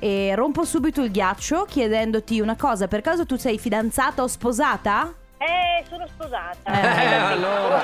E 0.00 0.34
rompo 0.34 0.64
subito 0.64 1.02
il 1.02 1.10
ghiaccio 1.10 1.66
chiedendoti 1.68 2.40
una 2.40 2.56
cosa. 2.56 2.88
Per 2.88 3.02
caso 3.02 3.26
tu 3.26 3.36
sei 3.36 3.58
fidanzata 3.58 4.22
o 4.22 4.26
sposata? 4.26 5.14
Eh, 5.42 5.82
sono 5.88 6.06
sposata. 6.06 6.70
Eh, 6.70 7.14
allora. 7.14 7.82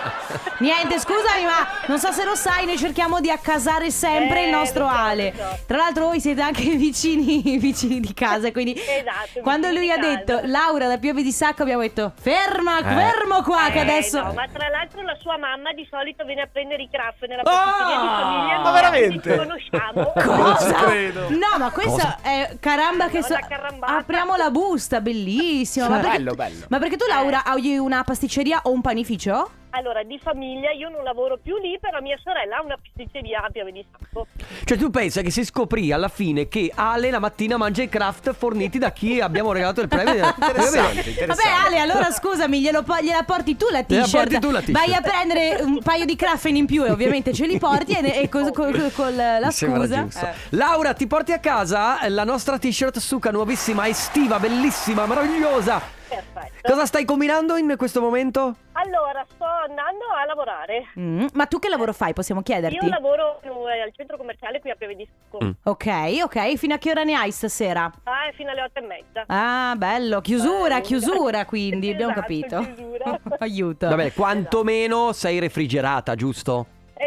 Niente, 0.59 0.99
scusami, 0.99 1.45
ma 1.45 1.67
non 1.87 1.99
so 1.99 2.13
se 2.13 2.23
lo 2.25 2.35
sai, 2.35 2.67
noi 2.67 2.77
cerchiamo 2.77 3.19
di 3.21 3.31
accasare 3.31 3.91
sempre 3.91 4.43
Eh, 4.43 4.45
il 4.45 4.51
nostro 4.51 4.85
lo 4.85 4.91
so, 4.91 4.95
Ale. 4.97 5.33
lo 5.35 5.43
so. 5.43 5.59
Tra 5.67 5.77
l'altro 5.79 6.05
voi 6.09 6.21
siete 6.21 6.43
anche 6.43 6.63
vicini, 6.77 7.57
vicini 7.57 7.99
di 8.01 8.13
casa, 8.13 8.53
quindi 8.53 8.73
Esatto, 8.75 9.41
quando 9.43 9.69
vicini 9.69 9.87
lui 9.87 9.91
ha 9.95 9.97
di 9.97 10.03
casa. 10.03 10.17
detto 10.17 10.41
Laura 10.49 10.87
da 10.87 10.99
Piove 10.99 11.23
di 11.23 11.33
Sacco 11.33 11.63
abbiamo 11.63 11.81
detto 11.81 12.13
ferma, 12.21 12.79
Eh. 12.81 12.83
fermo 12.95 13.43
qua 13.43 13.69
che 13.71 13.79
Eh, 13.79 13.81
adesso 13.81 14.23
no, 14.23 14.33
ma 14.35 14.47
tra 14.53 14.69
l'altro 14.69 15.01
la 15.01 15.17
sua 15.19 15.39
mamma 15.39 15.73
di 15.73 15.87
solito 15.91 16.25
viene 16.27 16.43
a 16.43 16.49
prendere 16.53 16.83
i 16.83 16.89
craft 16.93 17.25
nella 17.27 17.41
Ah! 17.41 17.45
pasticceria 17.45 18.01
di 18.01 18.23
famiglia 18.23 18.59
Ma 18.61 18.71
veramente? 18.71 19.31
ci 19.33 19.39
conosciamo. 19.39 20.13
Cosa? 20.53 20.75
credo. 20.85 21.29
No, 21.31 21.57
ma 21.59 21.71
questa 21.71 21.91
Cosa? 21.91 22.19
è 22.21 22.57
caramba 22.61 23.09
che 23.09 23.21
No, 23.21 23.25
so- 23.25 23.33
la 23.33 23.47
carambata. 23.49 23.97
Apriamo 23.97 24.37
la 24.37 24.51
busta, 24.51 25.01
bellissima. 25.01 25.89
Ma 25.89 25.97
perché 26.01 26.17
Bello, 26.19 26.31
tu- 26.31 26.37
bello. 26.37 26.65
Ma 26.69 26.79
perché 26.79 26.97
tu 26.99 27.07
Laura 27.07 27.45
hai 27.47 27.79
una 27.79 28.03
pasticceria 28.03 28.61
o 28.65 28.71
un 28.73 28.81
panificio? 28.81 29.51
Allora, 29.71 30.03
di 30.03 30.19
famiglia 30.23 30.71
io 30.71 30.89
non 30.89 31.05
lavoro 31.05 31.39
più 31.43 31.59
lì, 31.59 31.77
però 31.79 32.01
mia 32.01 32.19
sorella 32.25 32.57
ha 32.57 32.63
una 32.63 32.79
pasticceria 32.83 33.43
a 33.45 33.51
Piave 33.51 33.73
di 33.73 33.85
Sacco. 33.93 34.27
Cioè 34.65 34.79
tu 34.79 34.89
pensa 34.89 35.21
che 35.21 35.31
si 35.31 35.45
scoprì 35.45 35.93
alla 35.93 36.09
fine 36.09 36.49
che 36.49 36.73
Ale 36.75 37.11
la 37.11 37.19
mattina 37.19 37.59
mangia 37.59 37.83
i 37.83 37.89
craft 37.91 38.33
forniti 38.33 38.79
da 38.79 38.91
chi 38.93 39.21
abbiamo 39.21 39.53
regalato 39.53 39.83
il 39.83 39.89
premio 39.89 40.15
Interessante, 40.35 41.11
interessante. 41.11 41.27
Vabbè 41.27 41.43
Ale, 41.67 41.79
allora 41.79 42.09
scusami, 42.11 42.59
glielo 42.61 42.85
po- 42.85 42.97
gliela 43.03 43.23
porti 43.25 43.55
tu 43.59 43.67
la 43.71 43.85
Gliela 43.87 44.05
t-shirt. 44.05 44.23
porti 44.31 44.39
tu 44.39 44.51
la 44.51 44.61
t-shirt. 44.61 44.79
Vai 44.79 44.95
a 44.95 45.01
prendere 45.03 45.59
un 45.63 45.79
paio 45.83 46.07
di 46.07 46.17
craffen 46.17 46.57
in 46.57 46.65
più 46.65 46.83
e 46.87 46.91
ovviamente 46.91 47.35
ce 47.35 47.47
li 47.47 47.59
porti 47.59 47.93
e, 47.93 48.23
e 48.23 48.29
co- 48.31 48.51
co- 48.53 48.71
co- 48.71 48.91
con 48.95 49.15
la 49.15 49.51
scusa. 49.51 50.07
Eh. 50.11 50.35
Laura, 50.57 50.95
ti 50.95 51.07
porti 51.07 51.33
a 51.33 51.39
casa 51.39 51.99
la 52.09 52.25
nostra 52.25 52.57
t-shirt 52.59 52.97
Suka 52.99 53.31
nuovissima, 53.31 53.87
estiva, 53.89 54.39
bellissima, 54.39 55.05
meravigliosa. 55.05 55.96
Perfetto. 56.09 56.71
Cosa 56.73 56.87
stai 56.87 57.05
combinando 57.05 57.57
in 57.57 57.75
questo 57.77 58.01
momento? 58.01 58.55
Allora, 58.73 59.25
sto 59.35 59.45
andando 59.45 60.05
a 60.15 60.25
lavorare. 60.27 60.87
Mm, 60.99 61.27
Ma 61.35 61.47
tu 61.47 61.59
che 61.59 61.69
lavoro 61.69 61.93
fai? 61.93 62.13
Possiamo 62.13 62.43
chiederti? 62.43 62.77
Io 62.85 62.89
lavoro 62.91 63.41
eh, 63.43 63.81
al 63.81 63.93
centro 63.95 64.17
commerciale 64.17 64.61
qui 64.61 64.71
a 64.71 64.75
Piave 64.77 64.95
di 64.95 65.09
Sacco. 65.31 65.45
Mm. 65.45 65.51
Ok, 65.65 66.21
ok, 66.25 66.55
fino 66.57 66.75
a 66.75 66.79
che 66.79 66.91
ora 66.91 67.03
ne 67.05 67.15
hai 67.15 67.31
stasera? 67.33 67.91
Ah, 68.05 68.29
è 68.29 68.33
fino 68.35 68.51
alle 68.51 68.63
otto 68.63 68.79
e 68.79 68.83
mezza. 68.83 69.25
Ah, 69.27 69.75
bello, 69.77 70.21
chiusura, 70.21 70.79
Eh, 70.79 70.81
chiusura 70.83 71.45
quindi, 71.47 71.91
abbiamo 71.91 72.13
esatto, 72.13 72.21
capito. 72.27 72.61
chiusura. 72.61 73.21
Aiuto. 73.41 73.89
Vabbè, 73.89 74.13
quantomeno 74.13 75.13
sei 75.13 75.39
refrigerata, 75.41 76.15
giusto? 76.15 76.67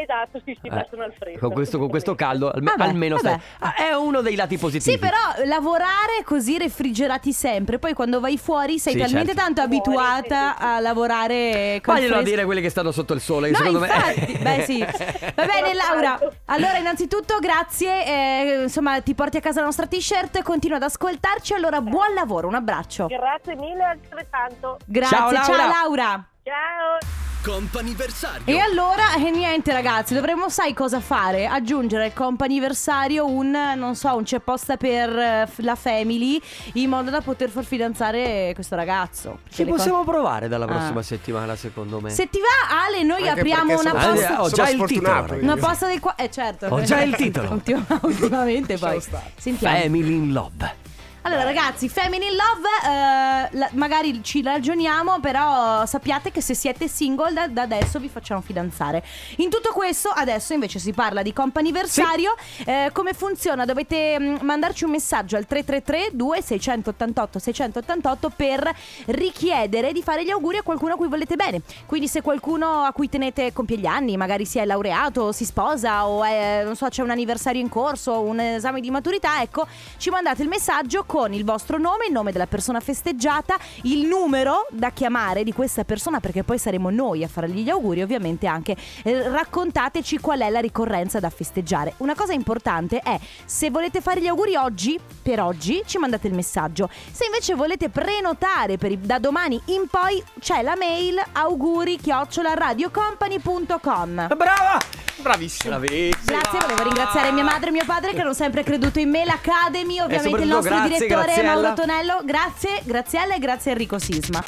Esatto, 0.10 0.42
sì, 0.44 0.58
sì, 0.60 0.68
Eh, 0.68 0.72
ma 0.74 0.86
sono 0.89 1.04
al 1.04 1.13
freddo. 1.13 1.38
Con 1.38 1.51
questo, 1.51 1.78
con 1.78 1.88
questo 1.88 2.16
caldo, 2.16 2.50
alme- 2.50 2.74
Vabbè, 2.75 2.89
almeno 2.89 3.16
vabbè. 3.18 3.28
stai- 3.39 3.70
Ah, 3.70 3.75
È 3.75 3.94
uno 3.94 4.22
dei 4.22 4.36
lati 4.36 4.58
positivi. 4.58 4.92
Sì, 4.92 4.98
però 4.98 5.18
lavorare 5.46 6.24
così 6.25 6.58
refrigerati 6.58 7.32
sempre. 7.32 7.78
Poi 7.78 7.94
quando 7.94 8.20
vai 8.20 8.38
fuori 8.39 8.80
sei 8.80 8.94
Sì, 8.94 9.00
talmente 9.00 9.34
certo. 9.36 9.42
tanto 9.42 9.62
Fuori, 9.62 9.78
abituata 9.78 10.50
sì, 10.50 10.56
sì, 10.58 10.58
sì. 10.58 10.63
a 10.66 10.80
lavorare 10.80 11.82
con 11.84 11.94
Faglielo 11.94 12.13
a 12.13 12.18
fresco. 12.18 12.30
dire 12.32 12.46
quelli 12.46 12.62
che 12.62 12.70
stanno 12.70 12.92
sotto 12.92 13.13
il 13.13 13.22
sole, 13.22 13.51
che 13.51 13.51
No, 13.51 13.58
secondo 13.66 13.86
infatti, 13.86 14.32
me. 14.34 14.39
beh 14.58 14.63
sì. 14.66 14.80
Va 14.80 15.46
bene 15.46 15.74
Laura, 15.75 16.20
allora 16.46 16.78
innanzitutto 16.78 17.38
grazie, 17.39 18.06
eh, 18.06 18.62
insomma 18.63 19.00
ti 19.01 19.13
porti 19.13 19.38
a 19.38 19.42
casa 19.42 19.60
la 19.60 19.66
nostra 19.68 19.86
t-shirt, 19.86 20.42
continua 20.42 20.78
ad 20.78 20.84
ascoltarci, 20.84 21.54
allora 21.54 21.82
buon 21.82 22.13
lavoro, 22.16 22.48
un 22.48 22.56
abbraccio. 22.56 23.06
Grazie 23.08 23.56
mille 23.56 23.84
altrettanto. 23.84 24.78
Grazie, 24.86 25.18
Ciao, 25.18 25.32
Laura. 25.32 25.44
ciao 25.46 25.68
Laura. 25.68 26.24
Ciao. 26.43 26.98
Comp'anniversario. 27.41 28.41
E 28.46 28.60
allora, 28.60 29.15
e 29.15 29.31
niente 29.31 29.72
ragazzi, 29.72 30.13
dovremmo 30.13 30.50
sai 30.50 30.74
cosa 30.74 31.00
fare? 31.00 31.46
Aggiungere 31.48 32.05
al 32.05 32.13
comp'anniversario 32.13 33.25
un, 33.25 33.51
non 33.75 33.96
so, 33.96 34.13
un 34.17 34.24
c'è 34.24 34.39
posta 34.39 34.75
per 34.75 35.10
eh, 35.17 35.48
f- 35.48 35.60
la 35.60 35.75
family 35.75 36.39
in 36.74 36.89
modo 36.89 37.10
da 37.10 37.22
poter 37.22 37.50
far 37.50 37.63
fidanzare 37.63 38.51
questo 38.55 38.75
ragazzo. 38.75 39.39
Ci 39.50 39.55
Che 39.58 39.63
le 39.63 39.72
possiamo 39.72 40.03
provare 40.03 40.50
dalla 40.50 40.65
Ah. 40.65 40.67
prossima 40.67 41.01
settimana, 41.01 41.55
secondo 41.55 42.01
me. 42.01 42.10
Se 42.10 42.27
ti 42.29 42.39
va 42.39 42.84
Ale, 42.86 43.03
noi 43.03 43.25
Anche 43.27 43.39
apriamo 43.39 43.75
perché 43.75 43.88
una 43.88 44.01
sono- 44.01 44.12
Ah, 44.12 44.13
posta... 44.15 44.41
ho 44.41 44.50
già 44.50 44.65
sono 44.67 44.84
il 44.84 44.89
titolo. 44.89 45.38
Una 45.41 45.55
posta 45.55 45.88
del 45.88 46.00
qua... 46.01 46.15
Eh 46.15 46.29
certo. 46.31 46.65
Ho 46.65 46.81
già 46.81 47.01
il 47.01 47.15
titolo. 47.15 47.51
Ultima- 47.53 47.86
ultimamente 48.01 48.77
poi. 48.77 48.96
Lasciamo 48.96 49.00
stare. 49.00 49.31
Sentiamo. 49.38 49.77
Family 49.77 50.13
in 50.13 50.34
Love. 50.34 50.88
Allora 51.29 51.43
ragazzi, 51.43 51.89
Family 51.89 52.25
in 52.25 52.36
Love, 52.36 52.67
eh, 52.86 53.57
la- 53.59 53.69
magari 53.74 54.24
ci 54.24 54.41
ragioniamo, 54.41 55.19
però 55.19 55.86
sappiate 55.86 56.31
che 56.31 56.41
se 56.41 56.55
siete 56.55 56.88
single 56.88 57.31
da, 57.33 57.48
da 57.48 57.62
adesso 57.62 58.00
vi 58.00 58.09
facciamo 58.09 58.41
fidanzare. 58.41 59.03
In 59.36 59.51
tutto 59.51 59.69
questo 59.71 60.09
adesso 60.09 60.53
invece 60.53 60.79
si 60.79 60.91
parla 60.91 61.21
di 61.21 61.31
comp'anniversario. 61.31 62.33
Eh, 62.65 62.89
come 62.93 63.13
funziona? 63.13 63.65
Dovete 63.65 64.19
mm, 64.19 64.38
mandarci 64.41 64.86
un 64.86 64.89
messaggio 64.89 65.38
al 65.38 65.45
333 65.45 66.09
2688 66.13 67.38
688 67.38 68.31
per 68.36 68.75
richiedere 69.05 69.91
di 69.91 70.01
fare 70.01 70.25
gli 70.25 70.31
auguri 70.31 70.57
a 70.57 70.63
qualcuno 70.63 70.93
a 70.93 70.95
cui 70.95 71.07
volete 71.07 71.36
bene. 71.36 71.62
Quindi 71.86 72.07
se 72.07 72.24
qualcuno 72.24 72.81
a 72.86 72.91
cui 72.91 73.07
tenete 73.07 73.53
compie 73.53 73.77
gli 73.77 73.86
anni, 73.86 74.17
magari 74.17 74.45
si 74.45 74.57
è 74.57 74.65
laureato, 74.65 75.31
si 75.31 75.45
sposa 75.45 76.07
o 76.07 76.24
è, 76.24 76.63
non 76.63 76.75
so, 76.75 76.88
c'è 76.88 77.03
un 77.03 77.12
anniversario 77.12 77.62
in 77.62 77.69
corso, 77.69 78.19
un 78.19 78.39
esame 78.39 78.81
di 78.81 78.89
maturità, 78.89 79.43
ecco, 79.43 79.67
ci 79.98 80.09
mandate 80.09 80.41
il 80.41 80.48
messaggio 80.48 81.03
con 81.19 81.33
il 81.33 81.43
vostro 81.43 81.77
nome, 81.77 82.05
il 82.05 82.13
nome 82.13 82.31
della 82.31 82.47
persona 82.47 82.79
festeggiata, 82.79 83.57
il 83.81 84.05
numero 84.07 84.67
da 84.69 84.91
chiamare 84.91 85.43
di 85.43 85.51
questa 85.51 85.83
persona 85.83 86.21
perché 86.21 86.43
poi 86.43 86.57
saremo 86.57 86.89
noi 86.89 87.25
a 87.25 87.27
fargli 87.27 87.61
gli 87.61 87.69
auguri, 87.69 88.01
ovviamente 88.01 88.47
anche 88.47 88.73
eh, 89.03 89.27
raccontateci 89.27 90.19
qual 90.19 90.39
è 90.39 90.49
la 90.49 90.61
ricorrenza 90.61 91.19
da 91.19 91.29
festeggiare. 91.29 91.95
Una 91.97 92.15
cosa 92.15 92.31
importante 92.31 92.99
è 92.99 93.19
se 93.43 93.69
volete 93.69 93.99
fare 93.99 94.21
gli 94.21 94.27
auguri 94.27 94.55
oggi, 94.55 94.97
per 95.21 95.41
oggi, 95.41 95.83
ci 95.85 95.97
mandate 95.97 96.27
il 96.27 96.33
messaggio. 96.33 96.89
Se 97.11 97.25
invece 97.25 97.53
volete 97.53 97.89
prenotare 97.89 98.77
per 98.77 98.91
i- 98.91 99.01
da 99.01 99.19
domani 99.19 99.59
in 99.65 99.88
poi 99.91 100.23
c'è 100.39 100.62
la 100.62 100.77
mail 100.77 101.21
auguri 101.34 101.97
chiocciola 101.97 102.53
radiocompany.com. 102.53 104.27
Brava! 104.38 104.77
Bravissimo. 105.19 105.77
Bravissima. 105.77 106.39
Grazie, 106.39 106.60
volevo 106.60 106.84
ringraziare 106.84 107.32
mia 107.32 107.43
madre 107.43 107.69
e 107.69 107.71
mio 107.71 107.84
padre 107.86 108.13
che 108.13 108.21
hanno 108.21 108.34
sempre 108.34 108.63
creduto 108.63 108.99
in 108.99 109.10
me, 109.10 109.25
l'Academy, 109.25 109.99
ovviamente 109.99 110.15
il 110.15 110.21
soprattutto 110.21 110.55
nostro 110.55 110.75
grazie, 110.75 110.89
direttore. 111.07 111.43
Mauro 111.43 111.73
Tonello. 111.73 112.21
Grazie, 112.23 112.81
Graziella 112.83 113.35
e 113.35 113.39
grazie 113.39 113.71
Enrico 113.71 113.99
Sisma. 113.99 114.43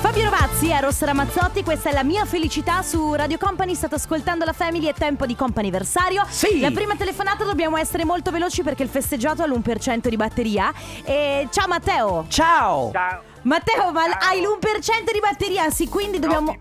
Fabio 0.00 0.24
Rovazzi, 0.24 0.70
Eros 0.70 1.02
Ramazzotti, 1.02 1.62
questa 1.62 1.90
è 1.90 1.92
la 1.92 2.02
mia 2.02 2.24
felicità 2.24 2.82
su 2.82 3.12
Radio 3.12 3.36
Company, 3.36 3.74
state 3.74 3.96
ascoltando 3.96 4.46
la 4.46 4.54
Family, 4.54 4.86
è 4.86 4.94
tempo 4.94 5.26
di 5.26 5.36
comp'anniversario. 5.36 6.24
Sì. 6.28 6.58
La 6.60 6.70
prima 6.70 6.96
telefonata 6.96 7.44
dobbiamo 7.44 7.76
essere 7.76 8.04
molto 8.06 8.30
veloci 8.30 8.62
perché 8.62 8.82
il 8.82 8.88
festeggiato 8.88 9.42
ha 9.42 9.46
l'1% 9.46 10.08
di 10.08 10.16
batteria. 10.16 10.72
E 11.04 11.48
ciao 11.50 11.68
Matteo! 11.68 12.24
Ciao! 12.28 12.90
Ciao. 12.92 13.22
Matteo, 13.42 13.92
ma 13.92 14.04
Ciao. 14.04 14.30
hai 14.30 14.40
l'1% 14.40 15.12
di 15.12 15.20
batteria, 15.20 15.70
sì, 15.70 15.86
quindi 15.86 16.18
dobbiamo... 16.18 16.56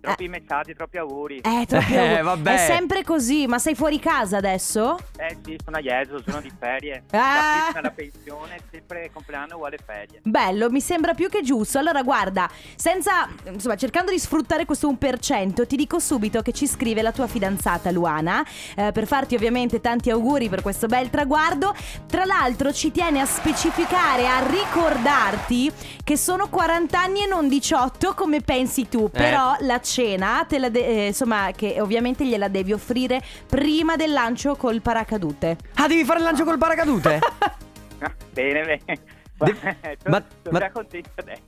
Troppi, 0.00 0.28
messa- 0.28 0.44
troppi 0.46 0.48
messaggi, 0.48 0.74
troppi 0.74 0.98
auguri. 0.98 1.36
Eh, 1.40 1.64
troppi 1.66 1.92
Eh, 1.94 1.98
auguri. 1.98 2.22
vabbè. 2.22 2.54
È 2.54 2.56
sempre 2.58 3.04
così, 3.04 3.46
ma 3.46 3.58
sei 3.58 3.74
fuori 3.74 3.98
casa 3.98 4.36
adesso? 4.36 4.98
Eh 5.16 5.36
sì, 5.44 5.56
sono 5.62 5.76
a 5.76 5.80
Jesolo, 5.80 6.22
sono 6.24 6.40
di 6.40 6.52
ferie. 6.58 7.02
Ah. 7.18 7.70
La 7.74 7.80
la 7.80 7.90
pensione, 7.90 8.58
sempre 8.70 9.10
compleanno 9.12 9.56
uguale 9.56 9.78
ferie. 9.84 10.20
Bello, 10.24 10.70
mi 10.70 10.80
sembra 10.80 11.14
più 11.14 11.28
che 11.28 11.42
giusto. 11.42 11.78
Allora, 11.78 12.02
guarda, 12.02 12.48
senza 12.76 13.28
insomma, 13.50 13.76
cercando 13.76 14.10
di 14.10 14.18
sfruttare 14.18 14.64
questo 14.64 14.88
1%, 14.90 15.66
ti 15.66 15.76
dico 15.76 15.98
subito 15.98 16.42
che 16.42 16.52
ci 16.52 16.66
scrive 16.66 17.02
la 17.02 17.12
tua 17.12 17.26
fidanzata 17.26 17.90
Luana 17.90 18.44
eh, 18.76 18.90
per 18.92 19.06
farti 19.06 19.34
ovviamente 19.34 19.80
tanti 19.80 20.10
auguri 20.10 20.48
per 20.48 20.62
questo 20.62 20.86
bel 20.86 21.10
traguardo. 21.10 21.74
Tra 22.06 22.24
l'altro, 22.24 22.72
ci 22.72 22.90
tiene 22.90 23.20
a 23.20 23.26
specificare, 23.26 24.26
a 24.26 24.46
ricordarti 24.46 25.70
che 26.04 26.16
sono 26.16 26.48
40 26.48 26.98
anni 26.98 27.22
e 27.22 27.26
non 27.26 27.48
18 27.48 28.14
come 28.14 28.40
pensi 28.40 28.88
tu, 28.88 29.10
però 29.10 29.56
la 29.60 29.80
cena 29.88 30.44
te 30.48 30.58
la 30.58 30.68
de- 30.68 30.86
eh, 30.86 31.06
insomma, 31.08 31.50
che 31.56 31.80
ovviamente 31.80 32.24
gliela 32.26 32.48
devi 32.48 32.72
offrire 32.72 33.20
prima 33.46 33.96
del 33.96 34.12
lancio 34.12 34.54
col 34.56 34.80
paracadute. 34.82 35.56
Ah, 35.74 35.86
devi 35.88 36.04
fare 36.04 36.18
il 36.18 36.24
lancio 36.24 36.44
col 36.44 36.58
paracadute? 36.58 37.18
Bene, 38.32 38.62
bene. 38.62 38.80
De- 39.38 39.54
sono, 39.54 39.76
ma- 40.10 40.24
sono 40.42 40.50
ma- 40.50 40.58
già 40.58 40.70
contento 40.70 41.10
adesso. 41.14 41.42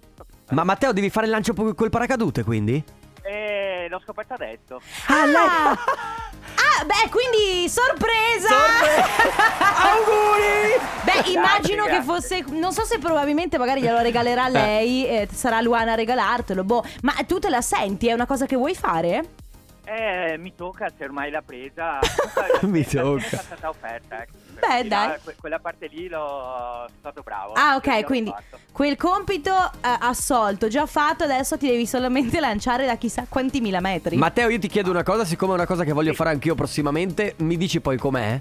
Ma 0.50 0.64
Matteo, 0.64 0.92
devi 0.92 1.11
fare 1.11 1.26
il 1.26 1.33
lancio 1.33 1.55
col 1.55 1.90
paracadute, 1.90 2.42
quindi? 2.44 2.83
Eh, 3.22 3.87
l'ho 3.88 4.00
scoperto 4.04 4.35
adesso. 4.35 4.80
Ah, 5.06 5.76
Ah, 6.80 6.85
beh, 6.85 7.11
quindi 7.11 7.68
sorpresa! 7.68 8.48
Auguri! 9.92 10.78
Beh, 11.04 11.12
Grazie, 11.12 11.33
immagino 11.33 11.85
che 11.85 11.90
grazie. 12.02 12.02
fosse. 12.04 12.44
Non 12.48 12.72
so 12.72 12.85
se 12.85 12.98
probabilmente 12.98 13.59
magari 13.59 13.80
glielo 13.83 14.00
regalerà 14.00 14.48
lei, 14.48 15.06
eh, 15.06 15.28
sarà 15.33 15.61
Luana 15.61 15.92
a 15.92 15.94
regalartelo. 15.94 16.64
Boh, 16.64 16.85
ma 17.02 17.12
tu 17.26 17.38
te 17.38 17.48
la 17.50 17.61
senti? 17.61 18.09
È 18.09 18.12
una 18.12 18.26
cosa 18.26 18.46
che 18.46 18.56
vuoi 18.56 18.74
fare? 18.74 19.24
Eh, 19.85 20.37
mi 20.38 20.54
tocca 20.54 20.88
se 20.96 21.04
ormai 21.04 21.30
l'ha 21.30 21.42
presa. 21.42 21.98
Mi 22.62 22.85
tocca. 22.87 23.24
È 23.26 23.42
stata 23.42 23.68
offerta, 23.68 24.22
ecco. 24.22 24.33
Beh, 24.66 24.88
dai. 24.88 25.08
no, 25.08 25.14
que- 25.24 25.36
quella 25.40 25.58
parte 25.58 25.86
lì 25.86 26.08
l'ho 26.08 26.18
sono 26.86 26.88
stato 26.98 27.22
bravo. 27.22 27.52
Ah, 27.54 27.76
ok, 27.76 28.04
quindi 28.04 28.32
quel 28.72 28.96
compito 28.96 29.54
eh, 29.54 29.96
assolto, 30.00 30.68
già 30.68 30.86
fatto, 30.86 31.24
adesso 31.24 31.56
ti 31.58 31.66
devi 31.66 31.86
solamente 31.86 32.38
lanciare 32.40 32.86
da 32.86 32.96
chissà 32.96 33.26
quanti 33.28 33.60
mila 33.60 33.80
metri. 33.80 34.16
Matteo, 34.16 34.48
io 34.48 34.58
ti 34.58 34.68
chiedo 34.68 34.90
una 34.90 35.02
cosa, 35.02 35.24
siccome 35.24 35.52
è 35.52 35.54
una 35.54 35.66
cosa 35.66 35.84
che 35.84 35.92
voglio 35.92 36.12
fare 36.14 36.30
anch'io 36.30 36.54
prossimamente, 36.54 37.34
mi 37.38 37.56
dici 37.56 37.80
poi 37.80 37.96
com'è? 37.96 38.40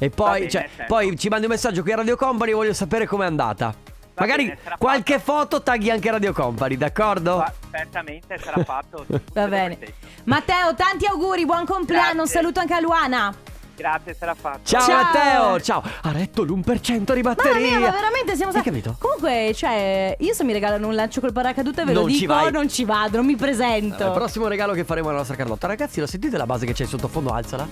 E 0.00 0.10
poi, 0.10 0.38
bene, 0.38 0.50
cioè, 0.50 0.68
certo. 0.76 0.84
poi 0.94 1.16
ci 1.18 1.28
mandi 1.28 1.46
un 1.46 1.52
messaggio 1.52 1.82
qui 1.82 1.92
a 1.92 1.96
Radio 1.96 2.16
Company, 2.16 2.52
voglio 2.52 2.72
sapere 2.72 3.06
com'è 3.06 3.26
andata. 3.26 3.66
Va 3.66 4.24
Magari 4.26 4.46
bene, 4.46 4.58
qualche 4.78 5.18
foto 5.20 5.62
tagli 5.62 5.90
anche 5.90 6.10
Radio 6.10 6.32
Company, 6.32 6.76
d'accordo? 6.76 7.38
Ma 7.38 7.52
certamente 7.70 8.38
sarà 8.38 8.64
fatto. 8.64 9.06
Va 9.32 9.46
bene. 9.46 9.78
Matteo, 10.24 10.74
tanti 10.74 11.06
auguri, 11.06 11.44
buon 11.46 11.64
compleanno, 11.64 12.10
un 12.10 12.16
Grazie. 12.16 12.34
saluto 12.40 12.60
anche 12.60 12.74
a 12.74 12.80
Luana. 12.80 13.34
Grazie, 13.78 14.16
sarà 14.18 14.34
fatto. 14.34 14.58
Ciao, 14.64 14.80
Ciao. 14.84 15.02
Matteo, 15.02 15.60
ciao. 15.60 15.82
Ha 16.02 16.10
retto 16.10 16.42
l'1% 16.42 17.14
di 17.14 17.22
Mamma 17.22 17.34
batteria. 17.36 17.78
mia, 17.78 17.78
ma 17.78 17.90
veramente 17.92 18.34
siamo 18.34 18.50
Hai 18.52 18.60
stati. 18.60 18.64
capito? 18.70 18.96
Comunque, 18.98 19.52
cioè, 19.54 20.16
io 20.18 20.34
se 20.34 20.42
mi 20.42 20.52
regalano 20.52 20.88
un 20.88 20.96
lancio 20.96 21.20
col 21.20 21.32
paracadute 21.32 21.84
ve 21.84 21.92
lo 21.92 22.00
Non 22.00 22.10
ci 22.10 22.18
dico, 22.20 22.34
vai. 22.34 22.50
non 22.50 22.68
ci 22.68 22.84
vado, 22.84 23.18
non 23.18 23.26
mi 23.26 23.36
presento. 23.36 24.04
Il 24.06 24.12
prossimo 24.12 24.48
regalo 24.48 24.72
che 24.72 24.82
faremo 24.84 25.08
alla 25.10 25.18
nostra 25.18 25.36
Carlotta. 25.36 25.68
Ragazzi, 25.68 26.00
lo 26.00 26.06
sentite 26.08 26.36
la 26.36 26.46
base 26.46 26.66
che 26.66 26.72
c'è 26.72 26.82
in 26.82 26.88
sottofondo? 26.88 27.30
Alzala. 27.30 27.68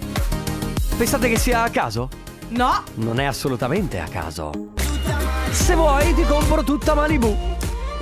Pensate 0.96 1.28
che 1.28 1.38
sia 1.38 1.62
a 1.62 1.70
caso? 1.70 2.08
No. 2.50 2.82
Non 2.94 3.18
è 3.18 3.24
assolutamente 3.24 3.98
a 3.98 4.06
caso. 4.06 4.52
Se 5.50 5.74
vuoi 5.74 6.14
ti 6.14 6.22
compro 6.24 6.62
tutta 6.62 6.94
Malibu. 6.94 7.36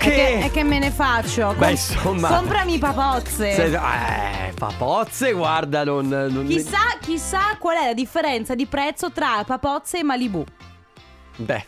Che... 0.04 0.38
che, 0.38 0.44
e 0.44 0.50
che 0.50 0.62
me 0.62 0.78
ne 0.78 0.90
faccio? 0.90 1.54
Beh, 1.56 1.70
insomma. 1.72 2.28
Comprami 2.28 2.78
papozze. 2.78 3.52
Se- 3.54 3.64
eh, 3.74 4.52
papozze, 4.58 5.32
guarda, 5.32 5.84
non... 5.84 6.08
non- 6.08 6.46
Chissà, 6.46 6.96
chissà 7.00 7.56
qual 7.58 7.76
è 7.78 7.86
la 7.86 7.94
differenza 7.94 8.54
di 8.54 8.66
prezzo 8.66 9.10
tra 9.12 9.42
papozze 9.44 9.98
e 9.98 10.02
Malibu. 10.02 10.44
Beh, 11.36 11.66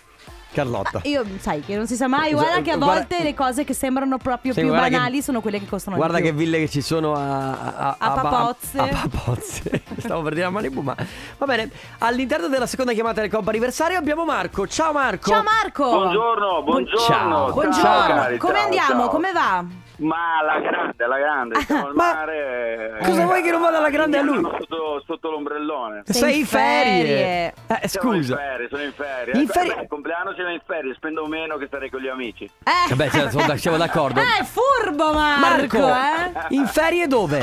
Carlotta. 0.56 1.00
Io, 1.02 1.22
sai, 1.38 1.60
che 1.60 1.76
non 1.76 1.86
si 1.86 1.96
sa 1.96 2.08
mai. 2.08 2.32
Guarda 2.32 2.62
che 2.62 2.70
a 2.70 2.76
Guarda- 2.76 2.94
volte 2.94 3.22
le 3.22 3.34
cose 3.34 3.64
che 3.64 3.74
sembrano 3.74 4.16
proprio 4.16 4.54
Sì, 4.54 4.60
più 4.60 4.68
guarda 4.70 4.86
che- 4.86 4.92
banali 4.92 5.20
sono 5.20 5.40
quelle 5.42 5.58
che 5.58 5.66
costano 5.66 5.96
Guarda 5.96 6.16
di 6.16 6.22
che 6.22 6.28
più. 6.30 6.38
ville 6.38 6.58
che 6.60 6.68
ci 6.68 6.80
sono 6.80 7.12
a, 7.14 7.50
a, 7.50 7.96
A 7.98 8.10
Ba- 8.14 8.20
Papozze. 8.22 8.78
A, 8.78 8.86
Papozze. 9.08 9.82
Stavo 9.98 10.22
per 10.22 10.32
dire 10.34 10.46
a 10.46 10.50
Malibu, 10.50 10.80
ma 10.80 10.94
va 11.36 11.46
bene. 11.46 11.70
All'interno 11.98 12.48
della 12.48 12.66
seconda 12.66 12.92
chiamata 12.92 13.20
del 13.20 13.30
compo 13.30 13.50
anniversario 13.50 13.98
abbiamo 13.98 14.24
Marco. 14.24 14.66
Ciao 14.66 14.92
Marco. 14.92 15.28
Ciao 15.30 15.42
Marco. 15.42 15.90
Buongiorno, 15.90 16.62
buongiorno. 16.62 17.00
Ciao. 17.06 17.52
Buongiorno. 17.52 17.72
Ciao, 17.82 18.06
cari, 18.06 18.38
Come 18.38 18.54
ciao, 18.54 18.64
andiamo? 18.64 19.00
ciao. 19.02 19.08
Come 19.08 19.32
va? 19.32 19.64
Ma 19.98 20.42
la 20.44 20.60
grande, 20.60 21.04
alla 21.04 21.16
grande, 21.18 21.60
siamo 21.62 21.86
al 21.86 21.94
Ma- 21.94 22.12
mare. 22.12 22.98
Cosa 23.02 23.24
vuoi 23.24 23.40
che 23.42 23.50
non 23.50 23.62
vada 23.62 23.78
alla 23.78 23.88
grande 23.88 24.18
a 24.18 24.22
lui? 24.22 24.42
Sotto, 24.42 25.02
sotto 25.06 25.30
l'ombrellone. 25.30 26.02
Sei 26.04 26.40
in 26.40 26.44
ferie. 26.46 27.54
Eh, 27.66 27.88
Siamo 27.88 28.12
in 28.12 28.22
scusa. 28.22 28.36
ferie, 28.36 28.68
sono 28.68 28.82
in 28.82 28.92
ferie. 28.92 29.34
In 29.34 29.40
Eh, 29.40 29.46
ferie- 29.46 29.74
beh, 29.74 29.80
il 29.82 29.88
compleanno 29.88 30.34
siamo 30.46 30.52
in 30.52 30.60
ferie, 30.64 30.94
spendo 30.94 31.26
meno 31.26 31.56
che 31.56 31.66
stare 31.66 31.90
con 31.90 32.00
gli 32.00 32.08
amici. 32.08 32.44
Eh. 32.44 32.88
Vabbè, 32.88 33.10
cioè, 33.10 33.30
sono- 33.30 33.56
siamo 33.56 33.76
d'accordo. 33.76 34.20
Eh, 34.20 34.44
furbo 34.44 35.12
Marco, 35.12 35.78
Marco, 35.78 35.88
eh. 35.88 36.54
in 36.54 36.66
ferie 36.66 37.06
dove? 37.06 37.40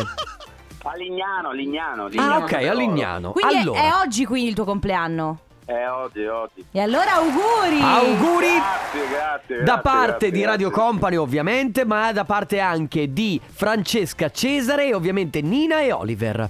A 0.86 0.96
Lignano, 0.96 1.50
a 1.50 1.54
Lignano. 1.54 2.06
Ah, 2.06 2.08
Lignano 2.08 2.36
ok, 2.46 2.54
a. 2.54 2.74
Lignano. 2.74 3.32
Quindi 3.32 3.56
è- 3.56 3.60
allora, 3.60 3.80
è 3.82 3.92
oggi 4.04 4.26
quindi 4.26 4.50
il 4.50 4.56
tuo 4.56 4.66
compleanno. 4.66 5.40
Eh, 5.66 5.88
oggi, 5.88 6.26
oggi. 6.26 6.66
E 6.74 6.82
allora 6.82 7.14
auguri. 7.14 7.80
auguri 7.82 8.48
Grazie, 8.48 9.08
grazie. 9.10 9.58
da 9.60 9.64
grazie, 9.64 9.82
parte 9.82 10.08
grazie, 10.10 10.32
di 10.32 10.44
Radio 10.44 10.68
grazie. 10.70 10.84
Company, 10.84 11.16
ovviamente, 11.16 11.86
ma 11.86 12.12
da 12.12 12.26
parte 12.26 12.60
anche 12.60 13.14
di 13.14 13.40
Francesca 13.46 14.30
Cesare 14.30 14.88
e 14.88 14.94
ovviamente 14.94 15.42
Nina 15.42 15.80
e 15.80 15.92
Oliver. 15.94 16.50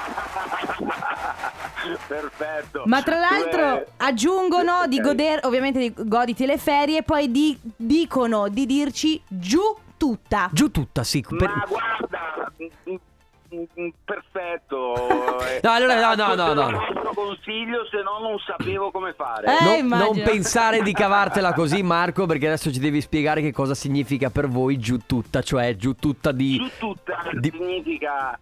Perfetto. 2.10 2.84
Ma 2.86 3.04
tra 3.04 3.20
l'altro 3.20 3.78
Eh, 3.82 3.86
aggiungono 3.98 4.88
di 4.88 5.00
godere, 5.00 5.42
ovviamente 5.44 5.78
di- 5.80 5.94
goditi 5.96 6.46
le 6.48 6.58
ferie, 6.58 7.04
poi 7.04 7.30
di- 7.30 7.58
dicono 7.76 8.50
di 8.50 8.66
dirci 8.66 9.22
giù 9.28 9.62
tutta. 9.96 10.50
Giù 10.52 10.72
tutta, 10.72 11.04
sì. 11.04 11.24
per- 11.28 11.48
Ma 11.48 11.66
guarda, 11.68 12.52
mm, 12.90 12.96
mm, 13.56 13.64
mm, 13.84 13.88
perfetto. 14.04 14.96
Eh, 15.50 15.60
No, 15.64 15.72
allora, 15.72 16.14
no, 16.16 16.36
no, 16.36 16.36
no, 16.36 16.54
no. 16.54 16.68
Il 16.70 16.76
nostro 16.94 17.14
consiglio, 17.14 17.86
se 17.90 18.02
no 18.02 18.20
non 18.28 18.38
sapevo 18.46 18.92
come 18.92 19.14
fare. 19.14 19.46
Eh, 19.48 19.64
No- 19.64 19.74
immagino. 19.76 20.12
non 20.14 20.24
pensare 20.24 20.82
di 20.82 20.92
cavartela 20.94 21.54
così, 21.56 21.82
Marco, 21.84 22.26
perché 22.26 22.48
adesso 22.48 22.72
ci 22.72 22.80
devi 22.80 23.02
spiegare 23.02 23.42
che 23.42 23.52
cosa 23.52 23.74
significa 23.76 24.30
per 24.30 24.48
voi 24.48 24.78
giù 24.78 24.98
tutta, 25.06 25.42
cioè 25.42 25.76
giù 25.76 25.94
tutta 25.96 26.32
di. 26.32 26.56
Su 26.56 26.70
tutta 26.80 27.22
di- 27.34 27.52
significa 27.52 28.38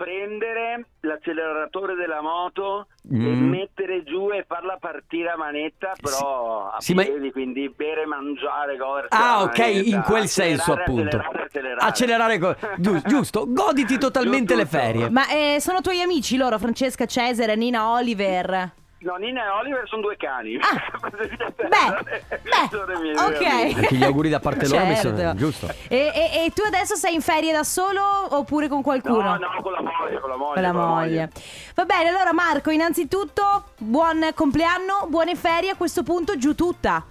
prendere 0.00 0.86
l'acceleratore 1.00 1.94
della 1.94 2.22
moto 2.22 2.86
e 3.10 3.16
Mm. 3.16 3.48
mettere 3.50 4.02
giù 4.02 4.30
e 4.30 4.44
farla 4.46 4.78
partire 4.80 5.28
a 5.30 5.36
manetta, 5.36 5.92
però 6.00 6.70
a 6.70 6.80
sì, 6.80 6.94
ma- 6.94 7.02
piedi, 7.04 7.30
quindi 7.32 7.68
bere, 7.68 8.06
mangiare, 8.06 8.76
godersi 8.76 9.08
Ah, 9.10 9.42
ok, 9.42 9.58
manetta, 9.58 9.96
in 9.96 10.02
quel 10.02 10.22
accelerare, 10.22 10.26
senso, 10.28 10.72
appunto. 10.72 11.16
Accelerare, 11.16 11.42
accelerare. 11.44 11.86
Accelerare, 11.88 12.38
co- 12.38 12.56
giu- 12.78 13.02
giusto, 13.06 13.44
goditi 13.48 13.98
totalmente 13.98 14.54
le 14.54 14.64
tutto. 14.64 14.76
ferie. 14.78 15.10
Ma 15.10 15.28
eh, 15.28 15.56
sono 15.60 15.80
tuoi 15.82 16.00
amici 16.00 16.36
loro, 16.38 16.58
Francesca 16.58 17.04
Cesare, 17.04 17.54
Nina 17.56 17.90
Oliver? 17.92 18.72
No, 19.02 19.16
Nina 19.16 19.44
e 19.44 19.48
Oliver 19.48 19.88
sono 19.88 20.02
due 20.02 20.16
cani. 20.18 20.56
Ah, 20.56 21.08
Beh, 21.56 22.98
miei 23.00 23.14
beh, 23.14 23.46
amici. 23.46 23.76
Anche 23.78 23.94
gli 23.94 24.04
auguri 24.04 24.28
da 24.28 24.40
parte 24.40 24.68
loro 24.68 24.84
mi 24.84 24.94
sono- 24.96 25.16
Certo. 25.16 25.36
giusto. 25.38 25.68
E, 25.88 26.12
e- 26.14 26.44
e 26.44 26.50
tu 26.54 26.62
adesso 26.66 26.96
sei 26.96 27.14
in 27.14 27.22
ferie 27.22 27.50
da 27.50 27.62
solo 27.64 28.02
oppure 28.36 28.68
con 28.68 28.82
qualcuno? 28.82 29.22
No, 29.22 29.36
no, 29.36 29.62
con 29.62 29.72
la 29.72 29.80
moglie, 29.80 30.20
con 30.20 30.28
la 30.28 30.36
moglie. 30.36 30.52
Con 30.54 30.62
la 30.62 30.72
moglie. 30.72 31.30
Va 31.74 31.84
bene, 31.86 32.08
allora 32.10 32.32
Marco, 32.34 32.70
innanzitutto 32.70 33.70
buon 33.78 34.28
compleanno, 34.34 35.06
buone 35.08 35.34
ferie, 35.34 35.70
a 35.70 35.76
questo 35.76 36.02
punto 36.02 36.36
giù 36.36 36.54
tutta. 36.54 37.02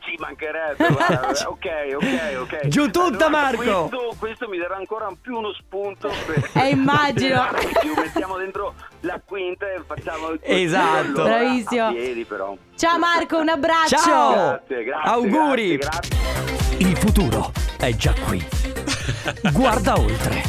Ci 0.00 0.16
mancherebbe, 0.18 0.88
guarda. 0.88 1.28
ok, 1.48 1.66
ok, 1.96 2.38
ok. 2.40 2.66
Giù 2.68 2.90
tutta, 2.90 3.28
Marco! 3.28 3.56
Questo, 3.88 4.14
questo 4.18 4.48
mi 4.48 4.58
darà 4.58 4.76
ancora 4.76 5.08
più 5.20 5.36
uno 5.36 5.52
spunto. 5.54 6.10
Per 6.26 6.50
Eh, 6.62 6.68
immagino. 6.68 7.46
più. 7.80 7.94
Mettiamo 7.96 8.36
dentro 8.36 8.74
la 9.00 9.20
quinta 9.24 9.66
e 9.72 9.82
facciamo 9.86 10.28
il 10.30 10.40
Esatto. 10.42 10.98
allora, 11.22 11.24
Bravissimo. 11.24 11.92
Piedi, 11.92 12.24
però. 12.24 12.54
Ciao 12.76 12.98
Marco, 12.98 13.38
un 13.38 13.48
abbraccio. 13.48 13.96
Ciao. 13.96 14.32
Grazie, 14.32 14.84
grazie. 14.84 15.10
Auguri. 15.10 15.76
Grazie, 15.78 16.08
grazie. 16.18 16.76
Il 16.78 16.96
futuro 16.98 17.52
è 17.78 17.94
già 17.94 18.12
qui. 18.26 18.44
Guarda 19.52 19.98
oltre. 19.98 20.42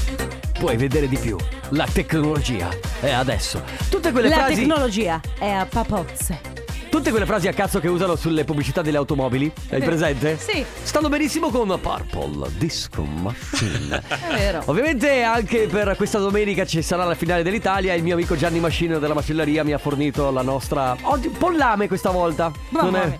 Puoi 0.59 0.77
vedere 0.77 1.07
di 1.07 1.17
più. 1.17 1.37
La 1.71 1.85
tecnologia 1.91 2.69
è 3.01 3.11
adesso. 3.11 3.63
Tutte 3.89 4.11
quelle 4.11 4.29
La 4.29 4.35
frasi. 4.35 4.55
tecnologia 4.55 5.19
è 5.37 5.49
a 5.49 5.65
papozze. 5.65 6.64
Tutte 6.95 7.09
quelle 7.09 7.25
frasi 7.25 7.49
a 7.49 7.53
cazzo 7.53 7.81
che 7.81 7.89
usano 7.89 8.15
sulle 8.15 8.45
pubblicità 8.45 8.81
delle 8.81 8.95
automobili. 8.95 9.51
Hai 9.69 9.81
presente? 9.81 10.37
Sì. 10.37 10.63
Stanno 10.81 11.09
benissimo 11.09 11.49
con 11.49 11.67
Purple 11.81 12.47
Disco 12.57 13.03
Machine. 13.03 14.01
È 14.07 14.33
vero. 14.33 14.61
Ovviamente 14.67 15.21
anche 15.21 15.67
per 15.67 15.97
questa 15.97 16.19
domenica 16.19 16.65
ci 16.65 16.81
sarà 16.81 17.03
la 17.03 17.13
finale 17.13 17.43
dell'Italia 17.43 17.93
il 17.95 18.01
mio 18.01 18.13
amico 18.13 18.37
Gianni 18.37 18.61
Machine 18.61 18.97
della 18.97 19.13
macelleria 19.13 19.65
mi 19.65 19.73
ha 19.73 19.77
fornito 19.77 20.31
la 20.31 20.41
nostra 20.41 20.95
oggi 21.01 21.27
pollame 21.27 21.89
questa 21.89 22.11
volta. 22.11 22.49
Mamma 22.69 22.89
Non 22.89 22.95
è. 22.95 23.19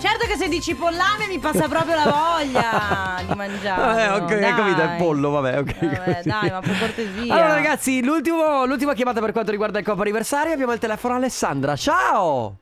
Certo 0.00 0.24
che 0.26 0.36
se 0.36 0.46
dici 0.46 0.76
pollame 0.76 1.26
mi 1.26 1.40
passa 1.40 1.66
proprio 1.66 1.96
la 1.96 2.04
voglia 2.04 3.20
di 3.26 3.34
mangiare. 3.34 3.86
Eh, 3.98 4.08
ok, 4.10 4.30
hai 4.30 4.54
capito, 4.54 4.80
è 4.80 4.96
pollo, 4.96 5.30
vabbè, 5.30 5.58
ok. 5.58 5.78
Vabbè, 5.80 6.20
dai, 6.22 6.50
ma 6.50 6.60
per 6.60 6.78
cortesia. 6.78 7.34
Allora, 7.34 7.54
ragazzi, 7.54 8.00
l'ultima 8.00 8.94
chiamata 8.94 9.18
per 9.18 9.32
quanto 9.32 9.50
riguarda 9.50 9.80
il 9.80 9.84
Coppa 9.84 10.02
Anniversario. 10.02 10.52
Abbiamo 10.52 10.72
il 10.72 10.78
telefono 10.78 11.16
Alessandra. 11.16 11.74
Ciao! 11.74 12.58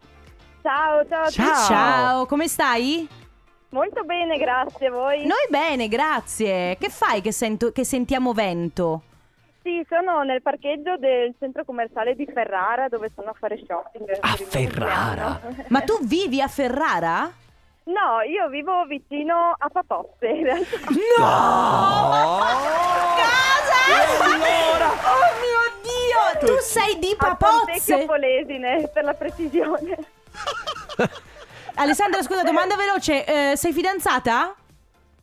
Ciao, 0.67 1.07
ciao. 1.07 1.31
Ciao. 1.31 1.65
Ciao, 1.69 2.27
come 2.27 2.49
stai? 2.49 3.09
Molto 3.69 4.03
bene, 4.03 4.37
grazie 4.37 4.89
a 4.89 4.91
voi. 4.91 5.21
Noi 5.25 5.47
bene, 5.49 5.87
grazie. 5.87 6.77
Che 6.77 6.89
fai 6.89 7.21
che, 7.21 7.31
sento- 7.31 7.71
che 7.71 7.85
sentiamo 7.85 8.33
vento? 8.33 9.03
Sì, 9.63 9.87
sono 9.89 10.25
nel 10.25 10.43
parcheggio 10.43 10.97
del 10.97 11.37
centro 11.39 11.65
commerciale 11.65 12.17
di 12.17 12.27
Ferrara 12.27 12.89
dove 12.89 13.13
sono 13.15 13.31
a 13.31 13.35
fare 13.39 13.63
shopping. 13.65 14.19
A 14.19 14.35
Ferrara? 14.35 15.41
Ma 15.69 15.83
tu 15.83 15.99
vivi 16.05 16.43
a 16.43 16.49
Ferrara? 16.49 17.33
No, 17.85 18.23
io 18.29 18.49
vivo 18.49 18.87
vicino 18.87 19.55
a 19.57 19.69
Papozze 19.69 20.27
in 20.27 20.43
realtà. 20.43 20.79
No! 21.17 22.39
Casa! 23.15 24.25
allora? 24.25 24.89
Oh 24.91 25.31
mio 25.39 25.63
Dio! 25.81 26.49
Tu 26.49 26.61
sei 26.61 26.99
di 26.99 27.15
A 27.19 27.37
Pontecchio 27.37 27.99
Papozze? 27.99 28.05
Polesine, 28.05 28.91
per 28.93 29.05
la 29.05 29.15
precisione. 29.15 30.15
Alessandra, 31.79 32.23
scusa, 32.23 32.43
domanda 32.43 32.77
veloce. 32.77 33.25
eh, 33.53 33.57
sei 33.57 33.73
fidanzata? 33.73 34.55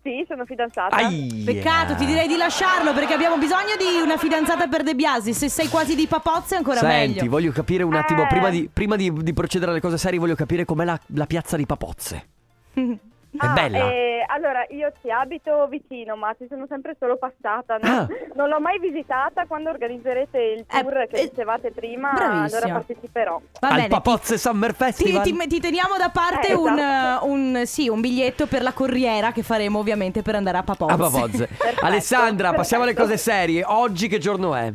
Sì, 0.04 0.26
sono 0.28 0.44
fidanzata. 0.46 0.96
Ai, 0.98 1.44
Peccato, 1.46 1.96
ti 1.96 2.06
direi 2.06 2.28
di 2.28 2.36
lasciarlo 2.36 2.94
perché 2.94 3.14
abbiamo 3.14 3.38
bisogno 3.38 3.76
di 3.78 4.02
una 4.04 4.18
fidanzata 4.18 4.68
per 4.68 4.84
De 4.84 4.96
Biasi. 4.96 5.34
Se 5.34 5.48
sei 5.50 5.70
quasi 5.70 5.96
di 5.96 6.08
Papozze, 6.08 6.56
ancora 6.58 6.80
Senti, 6.80 7.20
meglio. 7.20 7.30
voglio 7.32 7.52
capire 7.54 7.84
un 7.84 7.94
attimo, 7.96 8.24
Eh. 8.24 8.28
prima, 8.28 8.50
di, 8.50 8.70
prima 8.72 8.96
di- 8.98 9.14
di 9.14 9.34
procedere 9.34 9.72
alle 9.72 9.80
cose 9.80 9.98
serie, 9.98 10.20
voglio 10.20 10.36
capire 10.36 10.66
com'è 10.66 10.84
la, 10.84 11.00
la 11.16 11.26
piazza 11.26 11.56
di 11.56 11.66
Papozze. 11.66 12.28
È 13.34 13.46
Ah, 13.46 13.54
bella? 13.54 13.78
eh, 13.92 14.24
allora, 14.28 14.64
io 14.70 14.92
ci 15.02 15.10
abito 15.10 15.66
vicino, 15.68 16.16
ma 16.16 16.34
ci 16.38 16.46
sono 16.48 16.66
sempre 16.70 16.96
solo 17.00 17.18
passata. 17.18 17.78
No? 17.82 17.90
Ah. 17.90 18.08
Non 18.36 18.50
l'ho 18.50 18.60
mai 18.60 18.80
visitata. 18.80 19.46
Quando 19.48 19.70
organizzerete 19.70 20.40
il 20.40 20.66
tour 20.68 20.98
Eh, 21.02 21.08
che 21.08 21.16
eh, 21.18 21.30
dicevate 21.30 21.72
prima, 21.72 22.12
bravissima. 22.14 22.58
allora 22.60 22.74
parteciperò. 22.80 23.42
Va 23.60 23.68
Al 23.70 23.76
bene. 23.76 23.88
Papozze 23.90 24.38
Summer 24.38 24.72
Ti, 24.72 24.84
Festival? 24.84 25.24
ti- 25.24 25.48
ti 25.48 25.60
teniamo 25.60 25.98
da 25.98 26.10
parte 26.10 26.48
Eh, 26.50 26.54
un, 26.56 26.78
esatto. 26.78 27.26
eh, 27.26 27.30
un- 27.30 27.62
sì, 27.66 27.90
un 27.90 28.02
biglietto 28.02 28.48
per 28.48 28.62
la 28.64 28.72
corriera 28.74 29.32
che 29.32 29.44
faremo 29.44 29.80
ovviamente 29.80 30.22
per 30.24 30.36
andare 30.36 30.58
a 30.58 30.64
Papozze. 30.64 30.94
A 30.94 30.98
Papozze. 30.98 31.48
Perfetto, 31.58 31.86
Alessandra, 31.86 32.54
passiamo 32.54 32.84
alle 32.84 32.94
cose 32.96 33.18
serie. 33.18 33.64
Oggi 33.66 34.08
che 34.08 34.18
giorno 34.18 34.56
è? 34.56 34.72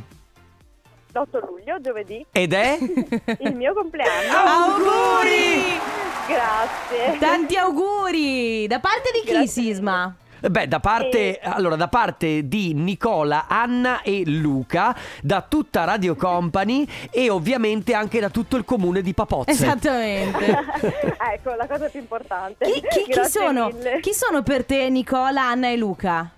L'8 1.12 1.47
luglio, 1.47 1.81
giovedì, 1.81 2.25
Ed 2.31 2.53
è? 2.53 2.79
il 3.40 3.55
mio 3.55 3.73
compleanno. 3.73 4.37
Auguri! 4.37 5.79
Grazie. 6.27 7.18
Tanti 7.18 7.57
auguri! 7.57 8.66
Da 8.66 8.81
parte 8.81 9.11
di 9.12 9.21
chi, 9.21 9.33
Grazie 9.33 9.47
Sisma? 9.47 10.14
Beh, 10.40 10.68
da 10.68 10.79
parte, 10.79 11.40
allora, 11.42 11.75
da 11.75 11.88
parte 11.88 12.47
di 12.47 12.73
Nicola, 12.73 13.47
Anna 13.49 14.03
e 14.03 14.23
Luca, 14.25 14.94
da 15.21 15.40
tutta 15.42 15.83
Radio 15.85 16.14
Company 16.14 16.87
e 17.11 17.29
ovviamente 17.29 17.92
anche 17.92 18.21
da 18.21 18.29
tutto 18.31 18.57
il 18.57 18.64
comune 18.64 19.03
di 19.03 19.14
Papozze. 19.14 19.51
Esattamente. 19.51 20.47
ecco, 21.33 21.55
la 21.55 21.66
cosa 21.66 21.88
più 21.88 21.99
importante. 21.99 22.71
Chi, 22.71 22.81
chi- 22.88 23.11
chi 23.11 23.25
sono, 23.25 23.71
chi 24.01 24.12
sono 24.12 24.42
per 24.42 24.64
te 24.64 24.88
Nicola, 24.90 25.42
Anna 25.42 25.71
e 25.71 25.77
Luca? 25.77 26.31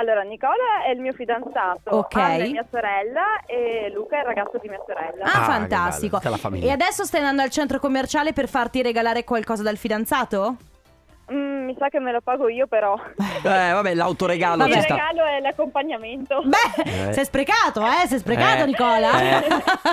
Allora, 0.00 0.22
Nicola 0.22 0.82
è 0.86 0.90
il 0.92 1.00
mio 1.00 1.12
fidanzato, 1.12 1.90
Ok. 1.90 2.16
Anna 2.16 2.44
è 2.44 2.48
mia 2.48 2.64
sorella 2.70 3.22
e 3.44 3.90
Luca 3.94 4.16
è 4.16 4.20
il 4.20 4.24
ragazzo 4.24 4.58
di 4.60 4.68
mia 4.68 4.80
sorella. 4.86 5.24
Ah, 5.24 5.40
Ah, 5.40 5.44
fantastico. 5.44 6.18
E 6.60 6.70
adesso 6.70 7.04
stai 7.04 7.20
andando 7.20 7.42
al 7.42 7.50
centro 7.50 7.78
commerciale 7.78 8.32
per 8.32 8.48
farti 8.48 8.80
regalare 8.80 9.24
qualcosa 9.24 9.62
dal 9.62 9.76
fidanzato? 9.76 10.56
Mm, 11.32 11.64
mi 11.66 11.76
sa 11.78 11.88
che 11.88 12.00
me 12.00 12.10
lo 12.12 12.20
pago 12.20 12.48
io 12.48 12.66
però. 12.66 12.98
Eh, 13.42 13.72
vabbè, 13.72 13.94
l'autoregalo 13.94 14.66
Il 14.66 14.72
ci 14.74 14.80
sta. 14.82 14.94
regalo 14.96 15.24
è 15.24 15.40
l'accompagnamento. 15.40 16.42
Beh, 16.44 17.08
Eh. 17.08 17.12
sei 17.14 17.24
sprecato, 17.24 17.82
eh? 17.86 18.06
Sei 18.06 18.18
sprecato, 18.18 18.64
Eh, 18.64 18.66
Nicola. 18.66 19.20
eh. 19.20 19.46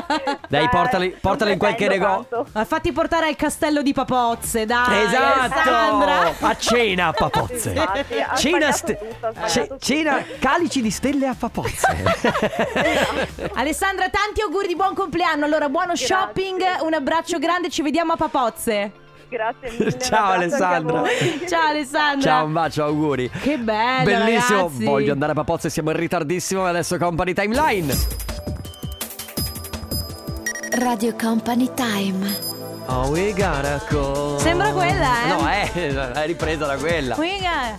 Dai, 0.49 0.67
portali, 0.69 1.09
portali 1.19 1.53
in 1.53 1.57
qualche 1.59 1.87
negozio. 1.87 2.45
Fatti 2.65 2.91
portare 2.91 3.27
al 3.27 3.35
castello 3.37 3.81
di 3.81 3.93
Papozze, 3.93 4.65
dai. 4.65 5.03
Esatto! 5.05 5.39
Alessandra. 5.41 6.33
A 6.41 6.55
cena 6.57 7.07
a 7.07 7.13
Papozze. 7.13 7.69
Infatti, 7.69 8.19
ha 8.19 8.35
Cena, 8.35 8.71
ste- 8.71 8.97
tutto, 8.97 9.77
cena 9.79 10.23
calici 10.39 10.81
di 10.81 10.91
stelle 10.91 11.27
a 11.27 11.35
Papozze. 11.37 11.87
Alessandra, 13.55 14.09
tanti 14.09 14.41
auguri 14.41 14.67
di 14.67 14.75
buon 14.75 14.93
compleanno. 14.93 15.45
Allora, 15.45 15.69
buono 15.69 15.93
Grazie. 15.93 16.07
shopping. 16.07 16.61
Un 16.81 16.93
abbraccio 16.93 17.37
grande, 17.39 17.69
ci 17.69 17.81
vediamo 17.81 18.13
a 18.13 18.17
Papozze. 18.17 18.91
Grazie 19.29 19.71
mille. 19.77 19.99
Ciao, 19.99 20.31
Alessandra. 20.31 21.03
Ciao 21.47 21.67
Alessandra. 21.69 22.21
Ciao, 22.29 22.45
un 22.45 22.53
bacio, 22.53 22.83
auguri. 22.83 23.29
Che 23.29 23.57
bello, 23.57 24.03
Bellissimo. 24.03 24.57
ragazzi. 24.61 24.83
Voglio 24.85 25.11
andare 25.11 25.31
a 25.31 25.35
Papozze, 25.35 25.69
siamo 25.69 25.91
in 25.91 25.97
ritardissimo. 25.97 26.65
Adesso 26.65 26.97
Company 26.97 27.33
Timeline. 27.33 27.95
Radio 30.79 31.15
Company 31.15 31.69
Time. 31.73 32.55
Oh, 32.89 33.09
we 33.09 33.31
gotta 33.31 33.81
go. 33.89 34.37
Sembra 34.39 34.71
quella, 34.71 35.23
eh? 35.25 35.27
No, 35.27 35.49
eh, 35.49 36.13
è 36.13 36.25
ripresa 36.25 36.65
da 36.65 36.77
quella. 36.77 37.15
Quiga. 37.15 37.77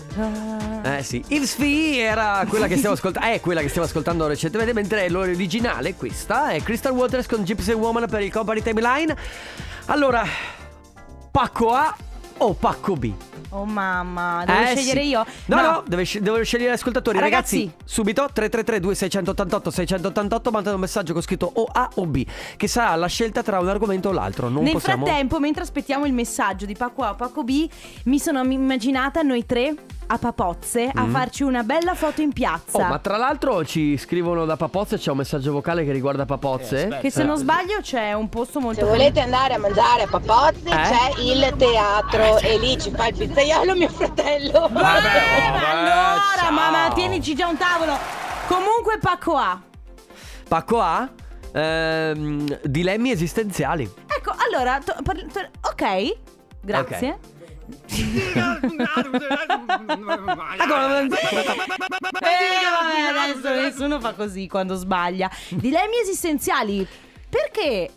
Eh 0.83 1.03
sì, 1.03 1.25
Yves 1.29 1.57
V 1.57 1.63
era 1.97 2.45
quella 2.47 2.67
che 2.67 2.77
stiamo 2.77 2.95
ascoltando, 2.95 3.27
è 3.27 3.41
quella 3.41 3.63
che 3.63 3.69
stiamo 3.69 3.87
ascoltando 3.87 4.27
recentemente, 4.27 4.75
mentre 4.75 5.09
l'originale, 5.09 5.95
questa, 5.95 6.51
è 6.51 6.61
Crystal 6.63 6.93
Waters 6.93 7.27
con 7.27 7.43
Gypsy 7.43 7.73
Woman 7.73 8.07
per 8.07 8.21
il 8.21 8.31
Company 8.31 8.61
Timeline. 8.61 9.17
Allora, 9.87 10.25
pacco 11.39 11.73
A 11.73 11.95
o 12.39 12.53
pacco 12.55 12.95
B? 12.97 13.13
Oh 13.51 13.65
mamma, 13.65 14.43
devo 14.45 14.59
Eh, 14.59 14.67
scegliere 14.75 15.03
sì. 15.03 15.07
io? 15.07 15.25
No, 15.47 15.61
no, 15.63 15.85
deve 15.87 16.03
sce- 16.05 16.21
devo 16.21 16.43
scegliere 16.43 16.73
gli 16.73 16.75
ascoltatori. 16.75 17.17
Ragazzi, 17.21 17.61
Ragazzi. 17.67 17.85
subito 17.85 18.23
333 18.33 18.81
2688 18.81 19.71
688 19.71 20.51
mandate 20.51 20.75
un 20.75 20.81
messaggio 20.81 21.13
con 21.13 21.23
scritto 21.23 21.49
o 21.55 21.69
A 21.71 21.91
o 21.95 22.07
B, 22.07 22.27
che 22.57 22.67
sarà 22.67 22.97
la 22.97 23.07
scelta 23.07 23.45
tra 23.45 23.61
un 23.61 23.69
argomento 23.69 24.09
o 24.09 24.13
l'altro. 24.13 24.49
Non 24.49 24.65
Nel 24.65 24.73
possiamo 24.73 25.07
frattempo, 25.07 25.39
mentre 25.39 25.63
aspettiamo 25.63 26.07
il 26.07 26.13
messaggio 26.13 26.67
di 26.67 26.75
Paco 26.75 27.03
A 27.05 27.11
o 27.11 27.15
Paco 27.15 27.45
B, 27.45 27.69
mi 28.07 28.19
sono 28.19 28.43
immaginata 28.43 29.23
noi 29.23 29.47
tre 29.47 29.75
a 30.11 30.17
Papozze 30.19 30.91
a 30.93 31.07
farci 31.07 31.43
una 31.43 31.63
bella 31.63 31.95
foto 31.95 32.23
in 32.23 32.33
piazza. 32.33 32.79
Mm. 32.79 32.85
Oh, 32.85 32.89
ma 32.89 32.99
tra 32.99 33.17
l'altro 33.17 33.65
ci 33.65 33.97
scrivono 33.99 34.45
da 34.47 34.57
Papozze, 34.57 34.97
c'è 34.97 35.11
un 35.11 35.19
messaggio 35.19 35.53
vocale 35.53 35.85
che 35.85 35.93
riguarda 35.93 36.25
Papozze. 36.25 36.99
Che 37.01 37.11
se 37.11 37.25
non 37.25 37.37
sbaglio 37.37 37.81
c'è 37.81 38.13
un 38.15 38.29
posto 38.29 38.59
molto 38.61 38.81
Se 38.81 38.87
volete 38.87 39.21
andare 39.21 39.55
a 39.55 39.59
mangiare 39.59 40.03
a 40.03 40.07
Papozzi 40.09 40.67
Eh? 40.69 40.71
c'è 40.71 41.13
il 41.21 41.55
teatro 41.57 42.39
e 42.39 42.59
lì 42.59 42.79
ci 42.81 42.91
fa 42.91 43.09
il 43.09 43.17
pizzaiolo 43.17 43.75
mio 43.75 43.89
fratello. 43.89 44.71
allora, 44.73 46.51
mamma, 46.51 46.91
tienici 46.95 47.35
già 47.35 47.47
un 47.47 47.57
tavolo. 47.57 47.97
Comunque 48.47 48.99
Paco 48.99 49.37
A. 49.37 49.61
Pacco 50.49 50.81
A, 50.81 51.07
ehm, 51.53 52.61
dilemmi 52.65 53.11
esistenziali. 53.11 53.83
Ecco, 54.07 54.33
allora, 54.49 54.81
to- 54.83 54.97
par- 55.03 55.27
to- 55.31 55.51
ok, 55.71 56.17
grazie. 56.63 57.19
Eh, 62.21 63.19
adesso 63.19 63.49
nessuno 63.55 64.01
fa 64.01 64.15
così 64.15 64.47
quando 64.49 64.75
sbaglia. 64.75 65.31
Dilemmi 65.51 65.99
esistenziali. 66.01 66.87
Perché 67.29 67.91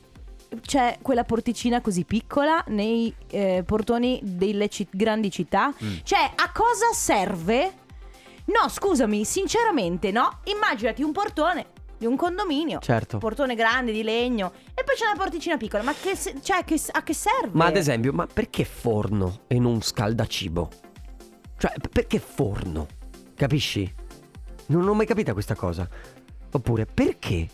c'è 0.65 0.97
quella 1.01 1.23
porticina 1.23 1.79
così 1.81 2.03
piccola 2.03 2.63
nei 2.67 3.13
eh, 3.29 3.63
portoni 3.65 4.19
delle 4.23 4.67
ci- 4.67 4.87
grandi 4.91 5.31
città? 5.31 5.73
Cioè, 6.03 6.31
a 6.35 6.51
cosa 6.51 6.91
serve? 6.93 7.73
No, 8.45 8.67
scusami, 8.67 9.23
sinceramente, 9.23 10.11
no? 10.11 10.39
Immaginati 10.45 11.03
un 11.03 11.11
portone 11.13 11.67
di 12.01 12.07
un 12.07 12.15
condominio. 12.15 12.79
Certo. 12.79 13.19
Portone 13.19 13.53
grande 13.53 13.91
di 13.91 14.01
legno. 14.01 14.53
E 14.73 14.83
poi 14.83 14.95
c'è 14.95 15.05
una 15.05 15.15
porticina 15.15 15.55
piccola. 15.55 15.83
Ma 15.83 15.93
che, 15.93 16.15
se- 16.15 16.33
cioè, 16.41 16.63
che- 16.65 16.81
a 16.93 17.03
che 17.03 17.13
serve? 17.13 17.51
Ma 17.51 17.65
ad 17.65 17.77
esempio, 17.77 18.11
ma 18.11 18.25
perché 18.25 18.65
forno 18.65 19.41
e 19.45 19.59
non 19.59 19.83
scaldacibo? 19.83 20.69
Cioè, 21.59 21.73
perché 21.91 22.17
forno? 22.17 22.87
Capisci? 23.35 23.93
Non 24.67 24.87
ho 24.87 24.93
mai 24.95 25.05
capito 25.05 25.31
questa 25.33 25.53
cosa. 25.53 25.87
Oppure, 26.53 26.87
perché? 26.87 27.47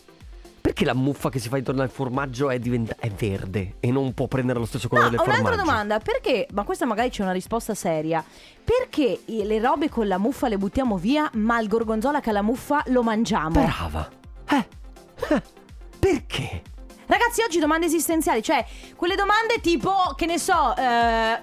Perché 0.62 0.86
la 0.86 0.94
muffa 0.94 1.28
che 1.28 1.38
si 1.38 1.48
fa 1.50 1.58
intorno 1.58 1.82
al 1.82 1.90
formaggio 1.90 2.48
è, 2.48 2.58
diventa- 2.58 2.96
è 2.98 3.10
verde 3.10 3.74
e 3.80 3.90
non 3.90 4.14
può 4.14 4.28
prendere 4.28 4.58
lo 4.58 4.64
stesso 4.64 4.88
No, 4.90 4.96
colore 4.98 5.10
del 5.10 5.18
un'altra 5.20 5.42
formaggio? 5.44 5.62
domanda, 5.64 5.98
perché, 5.98 6.46
ma 6.52 6.64
questa 6.64 6.86
magari 6.86 7.10
c'è 7.10 7.22
una 7.22 7.32
risposta 7.32 7.74
seria, 7.74 8.24
perché 8.64 9.20
i- 9.26 9.44
le 9.44 9.60
robe 9.60 9.90
con 9.90 10.06
la 10.08 10.16
muffa 10.18 10.48
le 10.48 10.56
buttiamo 10.56 10.96
via, 10.96 11.28
ma 11.34 11.60
il 11.60 11.68
gorgonzola 11.68 12.20
che 12.20 12.30
ha 12.30 12.32
la 12.32 12.42
muffa 12.42 12.82
lo 12.86 13.02
mangiamo? 13.02 13.50
Brava. 13.62 14.08
Ragazzi, 17.18 17.42
oggi 17.42 17.58
domande 17.58 17.86
esistenziali, 17.86 18.42
cioè 18.44 18.64
quelle 18.94 19.16
domande 19.16 19.60
tipo, 19.60 20.14
che 20.16 20.24
ne 20.24 20.38
so, 20.38 20.72
eh, 20.76 21.42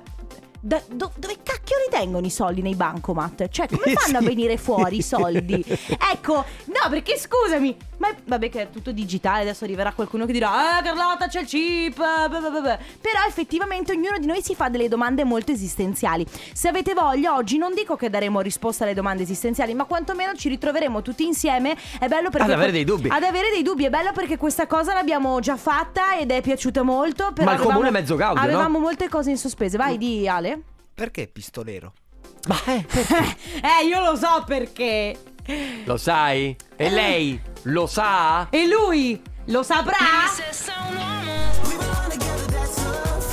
da- 0.62 0.82
do- 0.90 1.12
dove 1.18 1.38
cacchio 1.44 1.76
ritengono 1.86 2.26
i 2.26 2.30
soldi 2.30 2.62
nei 2.62 2.76
bancomat? 2.76 3.50
Cioè, 3.50 3.68
come 3.68 3.92
fanno 4.00 4.20
a 4.20 4.22
venire 4.22 4.56
fuori 4.56 4.98
i 4.98 5.02
soldi? 5.02 5.62
ecco, 6.14 6.46
no, 6.86 6.90
perché 6.90 7.18
scusami, 7.18 7.76
ma 7.98 8.10
vabbè 8.24 8.50
che 8.50 8.62
è 8.62 8.70
tutto 8.70 8.92
digitale, 8.92 9.42
adesso 9.42 9.64
arriverà 9.64 9.92
qualcuno 9.94 10.26
che 10.26 10.32
dirà, 10.32 10.78
ah 10.78 10.82
Carlotta 10.82 11.28
c'è 11.28 11.42
il 11.42 11.48
chip, 11.48 12.00
eh, 12.00 12.30
beh, 12.30 12.40
beh, 12.40 12.50
beh, 12.50 12.62
beh." 12.62 12.80
però 13.02 13.20
effettivamente 13.28 13.92
ognuno 13.92 14.18
di 14.18 14.26
noi 14.26 14.42
si 14.42 14.56
fa 14.56 14.70
delle 14.70 14.88
domande 14.88 15.24
molto 15.24 15.52
esistenziali. 15.52 16.26
Se 16.54 16.68
avete 16.68 16.94
voglia, 16.94 17.36
oggi 17.36 17.58
non 17.58 17.74
dico 17.74 17.96
che 17.96 18.10
daremo 18.10 18.42
risposta 18.42 18.84
alle 18.84 18.94
domande 18.94 19.24
esistenziali, 19.24 19.74
ma 19.74 19.86
quantomeno 19.86 20.34
ci 20.36 20.50
ritroveremo 20.50 21.02
tutti 21.02 21.26
insieme. 21.26 21.76
È 22.00 22.08
bello 22.08 22.30
perché... 22.30 22.46
Ad 22.48 22.54
avere 22.54 22.72
dei 22.72 22.84
dubbi. 22.84 23.10
Ad 23.10 23.24
avere 23.24 23.50
dei 23.50 23.64
dubbi, 23.64 23.86
è 23.86 23.90
bello 23.90 24.12
perché 24.12 24.38
questa 24.38 24.68
cosa 24.68 24.94
l'abbiamo 24.94 25.40
già 25.40 25.58
fatta 25.58 26.18
ed 26.18 26.32
è 26.32 26.42
piaciuta 26.42 26.84
molto. 26.84 27.32
Però 27.34 27.50
Ma 27.50 27.58
il 27.58 27.64
comune 27.64 27.88
è 27.88 27.92
mezzo 27.92 28.16
gaudio, 28.16 28.42
no? 28.42 28.48
Avevamo 28.48 28.80
molte 28.80 29.10
cose 29.10 29.30
in 29.30 29.38
sospese. 29.38 29.78
Vai, 29.78 29.98
di 29.98 30.28
Ale. 30.28 30.62
Perché 30.94 31.28
pistolero? 31.28 31.94
Ma 32.48 32.58
eh, 32.66 32.86
Eh, 33.62 33.86
io 33.88 34.00
lo 34.02 34.16
so 34.16 34.44
perché. 34.46 35.18
Lo 35.86 35.98
sai? 35.98 36.56
E 36.76 36.90
lei 36.90 37.40
lo 37.64 37.86
sa? 37.88 38.48
E 38.50 38.68
lui 38.68 39.22
lo 39.46 39.64
saprà? 39.64 39.96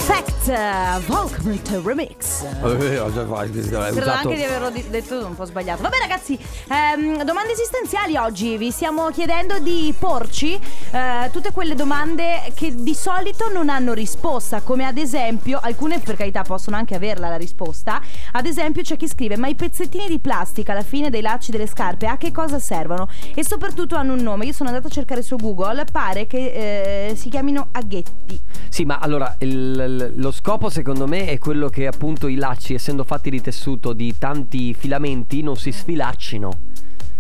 Fact 0.05 0.49
uh, 0.49 1.01
Volcamite 1.07 1.81
Remix. 1.85 2.43
Eh, 2.43 2.77
Credo 2.77 4.11
anche 4.11 4.35
di 4.35 4.43
averlo 4.43 4.71
di- 4.71 4.85
detto 4.91 5.25
un 5.25 5.37
po' 5.37 5.45
sbagliato. 5.45 5.81
Vabbè, 5.83 5.97
ragazzi, 6.01 6.37
ehm, 6.69 7.23
domande 7.23 7.53
esistenziali 7.53 8.17
oggi. 8.17 8.57
Vi 8.57 8.73
stiamo 8.73 9.11
chiedendo 9.11 9.61
di 9.61 9.95
porci 9.97 10.59
eh, 10.91 11.31
tutte 11.31 11.53
quelle 11.53 11.77
domande 11.77 12.53
che 12.55 12.75
di 12.75 12.95
solito 12.95 13.49
non 13.53 13.69
hanno 13.69 13.93
risposta. 13.93 14.61
Come 14.63 14.85
ad 14.87 14.99
esempio, 14.99 15.61
alcune 15.63 16.01
per 16.01 16.17
carità 16.17 16.43
possono 16.43 16.77
anche 16.77 16.97
averla 16.97 17.29
la 17.29 17.37
risposta. 17.37 18.01
Ad 18.33 18.47
esempio, 18.47 18.83
c'è 18.83 18.97
chi 18.97 19.09
scrive: 19.09 19.37
Ma 19.37 19.49
i 19.49 19.55
pezzettini 19.55 20.07
di 20.09 20.19
plastica 20.19 20.73
alla 20.73 20.83
fine 20.83 21.11
dei 21.11 21.21
lacci 21.21 21.51
delle 21.51 21.67
scarpe 21.67 22.07
a 22.07 22.17
che 22.17 22.33
cosa 22.33 22.59
servono? 22.59 23.09
E 23.35 23.45
soprattutto 23.45 23.97
hanno 23.97 24.15
un 24.15 24.21
nome. 24.21 24.47
Io 24.47 24.53
sono 24.53 24.69
andata 24.71 24.89
a 24.89 24.91
cercare 24.91 25.23
su 25.23 25.37
Google. 25.37 25.85
Pare 25.91 26.27
che 26.27 27.09
eh, 27.11 27.15
si 27.15 27.29
chiamino 27.29 27.69
aghetti. 27.73 28.41
Sì, 28.69 28.85
ma 28.85 28.99
allora 28.99 29.35
il- 29.41 30.13
lo 30.17 30.31
scopo 30.33 30.71
secondo 30.71 31.07
me 31.07 31.27
è 31.27 31.39
quello 31.39 31.69
che 31.69 31.87
appunto 31.87 32.27
i 32.27 32.37
lacci, 32.37 32.75
essendo 32.75 33.05
fatti 33.05 33.31
di 33.31 33.41
tessuto 33.41 33.93
di 33.93 34.17
tanti 34.19 34.73
filamenti, 34.75 35.43
non 35.43 35.57
si 35.57 35.71
sfilaccino. 35.73 36.71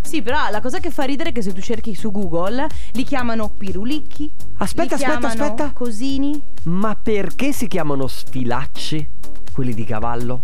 Sì, 0.00 0.20
però 0.20 0.48
la 0.50 0.60
cosa 0.60 0.80
che 0.80 0.90
fa 0.90 1.04
ridere 1.04 1.30
è 1.30 1.32
che 1.32 1.42
se 1.42 1.52
tu 1.52 1.60
cerchi 1.60 1.94
su 1.94 2.10
Google 2.10 2.66
li 2.92 3.04
chiamano 3.04 3.48
pirulicchi. 3.50 4.30
Aspetta, 4.58 4.96
aspetta, 4.96 5.26
aspetta. 5.28 5.70
Cosini. 5.72 6.40
Ma 6.64 6.96
perché 7.00 7.52
si 7.52 7.68
chiamano 7.68 8.06
sfilacci? 8.08 9.08
Quelli 9.52 9.74
di 9.74 9.84
cavallo? 9.84 10.40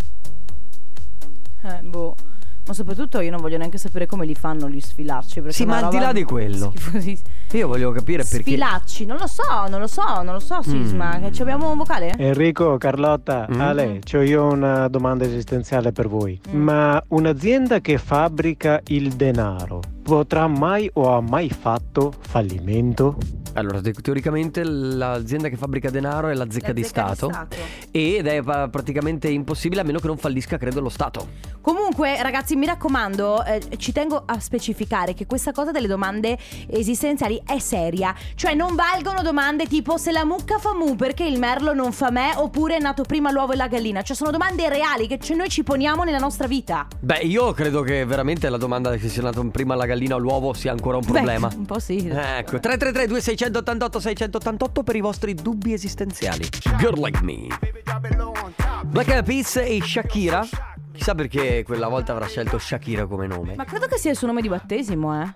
Eh, 1.62 1.80
boh. 1.82 2.14
Ma 2.66 2.74
soprattutto 2.74 3.20
io 3.20 3.30
non 3.30 3.40
voglio 3.40 3.56
neanche 3.56 3.78
sapere 3.78 4.04
come 4.06 4.26
li 4.26 4.34
fanno 4.34 4.68
gli 4.68 4.80
sfilacci. 4.80 5.40
perché 5.40 5.56
Sì, 5.56 5.64
ma 5.64 5.78
al 5.78 5.88
di 5.88 5.98
là 5.98 6.12
di 6.12 6.24
quello. 6.24 6.70
schifosissima. 6.74 7.28
Io 7.52 7.66
voglio 7.66 7.90
capire 7.92 8.24
perché. 8.24 8.50
Sfilacci, 8.50 9.06
non 9.06 9.16
lo 9.16 9.26
so, 9.26 9.42
non 9.68 9.80
lo 9.80 9.86
so, 9.86 10.02
non 10.22 10.34
lo 10.34 10.38
so, 10.38 10.60
Sisma. 10.62 11.16
Mm. 11.18 11.22
Che 11.22 11.32
ci 11.32 11.42
abbiamo 11.42 11.70
un 11.70 11.78
vocale? 11.78 12.14
Enrico, 12.18 12.76
Carlotta, 12.76 13.46
Mm. 13.50 13.60
Ale, 13.60 14.00
ho 14.12 14.20
io 14.22 14.44
una 14.44 14.88
domanda 14.88 15.24
esistenziale 15.24 15.90
per 15.92 16.08
voi. 16.08 16.38
Mm. 16.50 16.60
Ma 16.62 17.02
un'azienda 17.08 17.80
che 17.80 17.96
fabbrica 17.96 18.80
il 18.88 19.12
denaro 19.14 19.80
potrà 20.02 20.46
mai 20.46 20.90
o 20.94 21.14
ha 21.14 21.20
mai 21.22 21.48
fatto 21.48 22.12
fallimento? 22.20 23.16
Allora, 23.54 23.80
te- 23.80 23.92
teoricamente 23.92 24.62
l'azienda 24.62 25.48
che 25.48 25.56
fabbrica 25.56 25.90
denaro 25.90 26.28
è 26.28 26.34
la 26.34 26.46
zecca, 26.48 26.68
La 26.68 26.72
di, 26.74 26.84
zecca 26.84 27.02
di 27.02 27.16
Stato, 27.16 27.28
Stato. 27.32 27.56
ed 27.90 28.26
è 28.26 28.40
praticamente 28.42 29.28
impossibile 29.28 29.80
a 29.80 29.84
meno 29.84 29.98
che 29.98 30.06
non 30.06 30.16
fallisca, 30.16 30.56
credo, 30.58 30.80
lo 30.80 30.88
Stato. 30.90 31.26
Comunque, 31.60 32.22
ragazzi, 32.22 32.54
mi 32.54 32.66
raccomando, 32.66 33.42
eh, 33.44 33.60
ci 33.78 33.90
tengo 33.90 34.22
a 34.24 34.38
specificare 34.38 35.12
che 35.12 35.26
questa 35.26 35.50
cosa 35.50 35.72
delle 35.72 35.88
domande 35.88 36.38
esistenziali 36.68 37.37
è 37.44 37.58
seria. 37.58 38.14
Cioè, 38.34 38.54
non 38.54 38.74
valgono 38.74 39.22
domande 39.22 39.66
tipo 39.66 39.96
se 39.96 40.12
la 40.12 40.24
mucca 40.24 40.58
fa 40.58 40.74
mu 40.74 40.96
perché 40.96 41.24
il 41.24 41.38
merlo 41.38 41.72
non 41.72 41.92
fa 41.92 42.10
me, 42.10 42.32
oppure 42.36 42.76
è 42.76 42.80
nato 42.80 43.02
prima 43.02 43.30
l'uovo 43.30 43.52
e 43.52 43.56
la 43.56 43.68
gallina. 43.68 44.02
Cioè, 44.02 44.16
sono 44.16 44.30
domande 44.30 44.68
reali 44.68 45.06
che 45.06 45.18
noi 45.34 45.48
ci 45.48 45.62
poniamo 45.62 46.04
nella 46.04 46.18
nostra 46.18 46.46
vita. 46.46 46.86
Beh, 47.00 47.18
io 47.18 47.52
credo 47.52 47.82
che 47.82 48.04
veramente 48.04 48.48
la 48.48 48.56
domanda 48.56 48.94
che 48.96 49.08
sia 49.08 49.22
nato 49.22 49.46
prima 49.48 49.74
la 49.74 49.86
gallina 49.86 50.14
o 50.14 50.18
l'uovo 50.18 50.52
sia 50.52 50.72
ancora 50.72 50.96
un 50.96 51.04
problema. 51.04 51.48
Beh, 51.48 51.56
un 51.56 51.66
po' 51.66 51.78
sì. 51.78 51.96
Ecco, 52.08 52.58
333 52.58 53.06
2688 53.06 54.00
688 54.00 54.82
per 54.82 54.96
i 54.96 55.00
vostri 55.00 55.34
dubbi 55.34 55.72
esistenziali. 55.72 56.48
Girl 56.78 57.00
like 57.00 57.22
me. 57.22 57.46
Black 58.84 59.08
Eyed 59.08 59.24
Peas 59.24 59.56
e 59.56 59.80
Shakira. 59.82 60.46
Chissà 60.92 61.14
perché 61.14 61.62
quella 61.64 61.86
volta 61.86 62.12
avrà 62.12 62.26
scelto 62.26 62.58
Shakira 62.58 63.06
come 63.06 63.26
nome. 63.26 63.54
Ma 63.54 63.64
credo 63.64 63.86
che 63.86 63.98
sia 63.98 64.10
il 64.10 64.16
suo 64.16 64.26
nome 64.26 64.42
di 64.42 64.48
battesimo, 64.48 65.22
eh. 65.22 65.32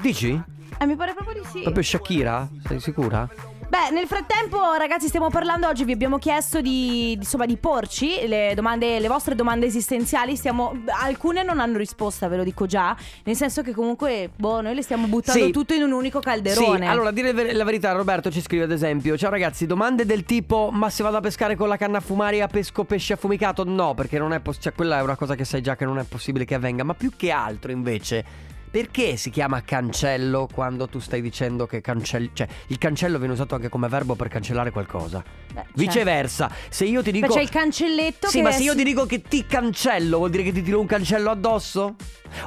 Dici? 0.00 0.40
Eh, 0.80 0.86
mi 0.86 0.94
pare 0.94 1.12
proprio 1.14 1.40
di 1.42 1.48
sì. 1.50 1.60
Proprio 1.62 1.82
Shakira? 1.82 2.48
Sei 2.66 2.78
sicura? 2.80 3.28
Beh, 3.68 3.90
nel 3.92 4.06
frattempo, 4.06 4.56
ragazzi, 4.78 5.08
stiamo 5.08 5.28
parlando 5.28 5.66
oggi. 5.66 5.84
Vi 5.84 5.92
abbiamo 5.92 6.16
chiesto 6.16 6.62
di, 6.62 7.12
insomma, 7.12 7.44
di 7.44 7.56
porci 7.58 8.26
le 8.26 8.52
domande, 8.54 8.98
le 8.98 9.08
vostre 9.08 9.34
domande 9.34 9.66
esistenziali. 9.66 10.36
Stiamo, 10.36 10.72
alcune 11.02 11.42
non 11.42 11.58
hanno 11.60 11.76
risposta, 11.76 12.28
ve 12.28 12.36
lo 12.38 12.44
dico 12.44 12.64
già. 12.64 12.96
Nel 13.24 13.36
senso 13.36 13.60
che, 13.60 13.72
comunque, 13.74 14.30
boh, 14.34 14.62
noi 14.62 14.74
le 14.74 14.82
stiamo 14.82 15.06
buttando 15.06 15.44
Sì. 15.44 15.50
tutto 15.50 15.74
in 15.74 15.82
un 15.82 15.92
unico 15.92 16.20
calderone. 16.20 16.78
Sì, 16.78 16.84
allora 16.86 17.08
a 17.10 17.12
dire 17.12 17.34
ver- 17.34 17.52
la 17.52 17.64
verità, 17.64 17.92
Roberto 17.92 18.30
ci 18.30 18.40
scrive 18.40 18.64
ad 18.64 18.72
esempio: 18.72 19.18
Ciao 19.18 19.30
ragazzi, 19.30 19.66
domande 19.66 20.06
del 20.06 20.24
tipo: 20.24 20.70
Ma 20.72 20.88
se 20.88 21.02
vado 21.02 21.18
a 21.18 21.20
pescare 21.20 21.54
con 21.54 21.68
la 21.68 21.76
canna 21.76 21.98
a 21.98 22.00
fumare 22.00 22.46
pesco 22.46 22.84
pesce 22.84 23.14
affumicato? 23.14 23.64
No, 23.64 23.92
perché 23.94 24.18
non 24.18 24.32
è 24.32 24.40
poss- 24.40 24.62
cioè, 24.62 24.72
quella 24.72 24.98
è 25.00 25.02
una 25.02 25.16
cosa 25.16 25.34
che 25.34 25.44
sai 25.44 25.60
già 25.60 25.76
che 25.76 25.84
non 25.84 25.98
è 25.98 26.04
possibile 26.04 26.46
che 26.46 26.54
avvenga. 26.54 26.84
Ma 26.84 26.94
più 26.94 27.10
che 27.16 27.30
altro, 27.30 27.70
invece. 27.70 28.46
Perché 28.70 29.16
si 29.16 29.30
chiama 29.30 29.62
cancello 29.62 30.48
quando 30.52 30.88
tu 30.88 30.98
stai 30.98 31.20
dicendo 31.22 31.66
che 31.66 31.80
cancelli. 31.80 32.30
Cioè, 32.32 32.46
il 32.68 32.78
cancello 32.78 33.18
viene 33.18 33.32
usato 33.32 33.54
anche 33.54 33.68
come 33.68 33.88
verbo 33.88 34.14
per 34.14 34.28
cancellare 34.28 34.70
qualcosa. 34.70 35.22
Beh, 35.52 35.64
Viceversa, 35.74 36.50
se 36.68 36.84
io 36.84 37.02
ti 37.02 37.10
Beh, 37.10 37.20
dico. 37.20 37.32
c'è 37.34 37.40
il 37.40 37.48
cancelletto 37.50 38.28
Sì, 38.28 38.36
che 38.38 38.42
ma 38.42 38.50
è- 38.50 38.52
se 38.52 38.62
io 38.62 38.74
ti 38.74 38.84
dico 38.84 39.06
che 39.06 39.22
ti 39.22 39.46
cancello, 39.46 40.18
vuol 40.18 40.30
dire 40.30 40.42
che 40.42 40.52
ti 40.52 40.62
tiro 40.62 40.80
un 40.80 40.86
cancello 40.86 41.30
addosso? 41.30 41.96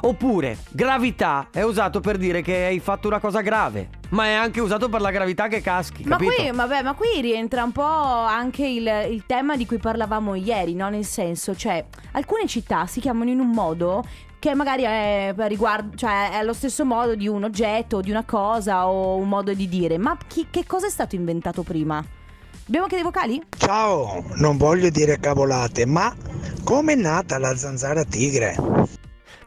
Oppure, 0.02 0.58
gravità 0.70 1.48
è 1.50 1.62
usato 1.62 2.00
per 2.00 2.16
dire 2.16 2.40
che 2.42 2.64
hai 2.66 2.78
fatto 2.80 3.08
una 3.08 3.18
cosa 3.18 3.40
grave, 3.40 3.88
ma 4.12 4.26
è 4.26 4.32
anche 4.32 4.60
usato 4.60 4.88
per 4.88 5.00
la 5.00 5.10
gravità 5.10 5.48
che 5.48 5.60
caschi, 5.60 6.04
Ma 6.04 6.16
capito? 6.16 6.34
qui, 6.34 6.50
vabbè, 6.50 6.82
ma 6.82 6.94
qui 6.94 7.20
rientra 7.20 7.64
un 7.64 7.72
po' 7.72 7.82
anche 7.82 8.66
il, 8.66 9.06
il 9.10 9.24
tema 9.26 9.56
di 9.56 9.66
cui 9.66 9.78
parlavamo 9.78 10.34
ieri, 10.34 10.74
no? 10.74 10.88
Nel 10.88 11.04
senso, 11.04 11.54
cioè, 11.54 11.84
alcune 12.12 12.46
città 12.46 12.86
si 12.86 13.00
chiamano 13.00 13.30
in 13.30 13.40
un 13.40 13.50
modo 13.50 14.04
che 14.38 14.54
magari 14.54 14.82
è, 14.82 15.34
riguardo, 15.36 15.96
cioè, 15.96 16.30
è 16.30 16.36
allo 16.36 16.52
stesso 16.52 16.84
modo 16.84 17.14
di 17.14 17.28
un 17.28 17.44
oggetto, 17.44 18.00
di 18.00 18.10
una 18.10 18.24
cosa 18.24 18.86
o 18.88 19.16
un 19.16 19.28
modo 19.28 19.54
di 19.54 19.68
dire. 19.68 19.98
Ma 19.98 20.16
chi- 20.26 20.48
che 20.50 20.66
cosa 20.66 20.86
è 20.86 20.90
stato 20.90 21.14
inventato 21.14 21.62
prima? 21.62 22.04
Abbiamo 22.66 22.84
anche 22.84 22.96
dei 22.96 23.04
vocali? 23.04 23.42
Ciao, 23.56 24.24
non 24.34 24.56
voglio 24.56 24.90
dire 24.90 25.18
cavolate, 25.18 25.86
ma 25.86 26.14
com'è 26.64 26.94
nata 26.96 27.38
la 27.38 27.56
zanzara 27.56 28.04
tigre? 28.04 28.56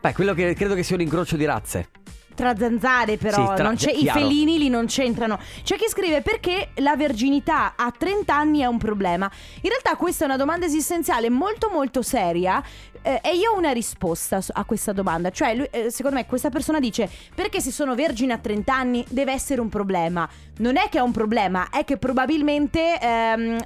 Beh, 0.01 0.13
quello 0.13 0.33
che 0.33 0.53
credo 0.55 0.73
che 0.73 0.83
sia 0.83 0.95
un 0.95 1.01
incrocio 1.01 1.35
di 1.37 1.45
razze. 1.45 1.89
Tra 2.35 2.55
zanzare 2.57 3.15
però, 3.17 3.47
Sì, 3.49 3.55
tra- 3.55 3.63
non 3.63 3.75
c'è- 3.75 3.91
i 3.91 3.99
chiaro. 3.99 4.19
felini 4.19 4.57
lì 4.57 4.69
non 4.69 4.85
c'entrano. 4.87 5.39
C'è 5.63 5.77
chi 5.77 5.85
scrive 5.87 6.21
perché 6.21 6.69
la 6.75 6.95
verginità 6.95 7.73
a 7.77 7.91
30 7.97 8.35
anni 8.35 8.59
è 8.59 8.65
un 8.65 8.77
problema. 8.77 9.29
In 9.61 9.69
realtà 9.69 9.95
questa 9.95 10.25
è 10.25 10.27
una 10.27 10.37
domanda 10.37 10.65
esistenziale 10.65 11.29
molto 11.29 11.69
molto 11.71 12.01
seria 12.01 12.61
eh, 13.01 13.21
e 13.23 13.35
io 13.35 13.51
ho 13.53 13.57
una 13.57 13.71
risposta 13.71 14.41
su- 14.41 14.51
a 14.53 14.63
questa 14.65 14.91
domanda. 14.91 15.29
Cioè, 15.29 15.55
lui- 15.55 15.67
eh, 15.71 15.89
secondo 15.91 16.17
me 16.17 16.25
questa 16.25 16.49
persona 16.49 16.79
dice 16.79 17.09
perché 17.33 17.61
se 17.61 17.71
sono 17.71 17.95
vergine 17.95 18.33
a 18.33 18.37
30 18.37 18.73
anni 18.75 19.05
deve 19.09 19.31
essere 19.31 19.61
un 19.61 19.69
problema. 19.69 20.27
Non 20.57 20.75
è 20.77 20.89
che 20.89 20.97
è 20.97 21.01
un 21.01 21.11
problema, 21.11 21.69
è 21.71 21.83
che 21.85 21.97
probabilmente... 21.97 22.99
ehm, 22.99 23.57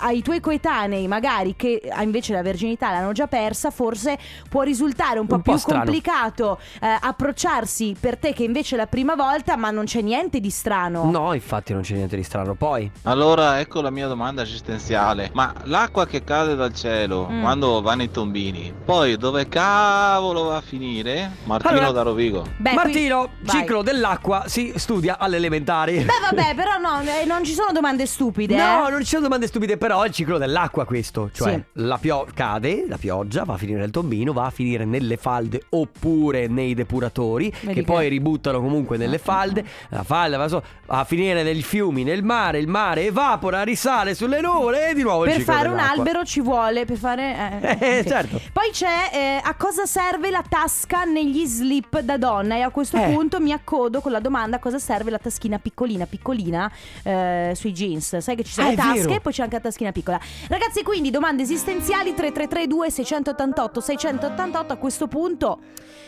ai 0.00 0.22
tuoi 0.22 0.40
coetanei, 0.40 1.06
magari 1.08 1.54
che 1.56 1.80
ah, 1.90 2.02
invece 2.02 2.32
la 2.32 2.42
verginità 2.42 2.90
l'hanno 2.90 3.12
già 3.12 3.26
persa, 3.26 3.70
forse 3.70 4.18
può 4.48 4.62
risultare 4.62 5.18
un 5.18 5.26
po' 5.26 5.36
Un 5.36 5.42
po' 5.42 5.50
più 5.52 5.60
strano. 5.60 5.84
complicato 5.84 6.58
eh, 6.80 6.98
approcciarsi 7.00 7.96
per 7.98 8.16
te 8.18 8.32
che 8.32 8.44
invece 8.44 8.74
è 8.74 8.78
la 8.78 8.86
prima 8.86 9.14
volta, 9.14 9.56
ma 9.56 9.70
non 9.70 9.84
c'è 9.84 10.00
niente 10.00 10.40
di 10.40 10.50
strano. 10.50 11.10
No, 11.10 11.32
infatti 11.32 11.72
non 11.72 11.82
c'è 11.82 11.94
niente 11.94 12.16
di 12.16 12.22
strano. 12.22 12.54
Poi, 12.54 12.90
Allora 13.04 13.60
ecco 13.60 13.80
la 13.80 13.90
mia 13.90 14.06
domanda 14.08 14.42
esistenziale. 14.42 15.30
Ma 15.32 15.52
l'acqua 15.64 16.06
che 16.06 16.22
cade 16.24 16.54
dal 16.54 16.74
cielo 16.74 17.28
Mm. 17.30 17.40
quando 17.42 17.80
vanno 17.80 18.02
i 18.02 18.10
tombini, 18.10 18.72
poi 18.84 19.16
dove 19.16 19.48
cavolo 19.48 20.44
va 20.44 20.56
a 20.56 20.60
finire? 20.60 21.30
Martino 21.44 21.70
Allora- 21.72 21.90
da 21.92 22.02
Rovigo. 22.02 22.44
Beh, 22.56 22.72
Martino, 22.74 23.20
qui- 23.38 23.46
vai. 23.46 23.60
ciclo 23.60 23.82
dell'acqua 23.82 24.44
si 24.46 24.72
studia 24.76 25.18
alle 25.18 25.36
elementari. 25.36 25.98
Beh, 25.98 26.12
vabbè, 26.30 26.54
però 26.54 26.78
no, 26.78 27.00
eh, 27.00 27.24
non 27.24 27.44
ci 27.44 27.52
sono 27.52 27.72
domande 27.72 28.06
stupide. 28.06 28.56
No, 28.56 28.86
eh. 28.88 28.90
non 28.90 29.00
ci 29.00 29.06
sono 29.08 29.22
domande 29.22 29.46
stupide, 29.46 29.76
però 29.84 30.00
è 30.00 30.06
il 30.06 30.14
ciclo 30.14 30.38
dell'acqua 30.38 30.86
questo. 30.86 31.28
Cioè, 31.30 31.52
Sì. 31.52 31.62
la 31.82 31.98
pio- 31.98 32.26
cade, 32.32 32.86
la 32.88 32.96
pioggia 32.96 33.44
va 33.44 33.52
a 33.52 33.56
finire 33.58 33.80
nel 33.80 33.90
tombino, 33.90 34.32
va 34.32 34.46
a 34.46 34.50
finire 34.50 34.86
nelle 34.86 35.18
falde 35.18 35.62
oppure 35.68 36.46
nei 36.48 36.72
depuratori, 36.72 37.50
Vedi 37.50 37.66
che 37.66 37.72
che- 37.80 37.82
poi 37.84 38.08
ributtano 38.08 38.62
comunque 38.62 38.96
nelle 38.96 39.18
falde. 39.18 39.62
La 39.90 40.02
falda 40.02 40.38
va, 40.38 40.48
so- 40.48 40.62
va 40.86 41.00
a 41.00 41.04
finire 41.04 41.42
nei 41.42 41.60
fiumi, 41.62 42.02
nel 42.02 42.22
mare, 42.22 42.60
il 42.60 42.66
mare 42.66 43.04
evapora, 43.04 43.62
risale 43.62 44.14
sulle 44.14 44.40
nuvole 44.40 44.88
e 44.88 44.94
di 44.94 45.02
nuovo 45.02 45.24
Per 45.24 45.38
fare 45.42 45.68
un 45.68 45.74
dell'acqua. 45.74 45.98
albero 46.02 46.24
ci 46.24 46.40
vuole, 46.40 46.86
per 46.86 46.96
fare... 46.96 47.60
eh, 47.60 47.76
Eh, 47.98 48.02
sì. 48.04 48.08
certo. 48.08 48.40
Poi 48.54 48.70
c'è 48.72 49.10
eh, 49.12 49.40
a 49.44 49.54
cosa 49.54 49.84
serve 49.84 50.30
la 50.30 50.42
tasca 50.48 51.04
negli 51.04 51.44
slip 51.44 52.00
da 52.00 52.16
donna 52.16 52.54
e 52.56 52.62
a 52.62 52.70
questo 52.70 52.96
Eh. 52.96 53.10
punto 53.12 53.38
mi 53.38 53.52
accodo 53.52 54.00
con 54.00 54.12
la 54.12 54.20
domanda 54.20 54.56
a 54.56 54.60
cosa 54.60 54.78
serve 54.78 55.10
la 55.10 55.18
taschina 55.18 55.58
piccolina 55.58 56.06
piccolina 56.06 56.72
eh, 57.02 57.52
sui 57.54 57.72
jeans. 57.72 58.16
Sai 58.16 58.34
che 58.34 58.44
ci 58.44 58.52
sono 58.52 58.68
Ah, 58.68 58.70
le 58.70 58.76
tasche 58.76 59.00
vero. 59.02 59.12
e 59.12 59.20
poi 59.20 59.32
c'è 59.34 59.42
anche 59.42 59.56
la 59.56 59.60
taschina 59.60 59.72
piccola. 59.92 60.18
Ragazzi, 60.48 60.82
quindi 60.82 61.10
domande 61.10 61.42
esistenziali 61.42 62.14
3332 62.14 62.90
688 62.90 63.80
688 63.80 64.72
a 64.72 64.76
questo 64.76 65.06
punto. 65.08 65.58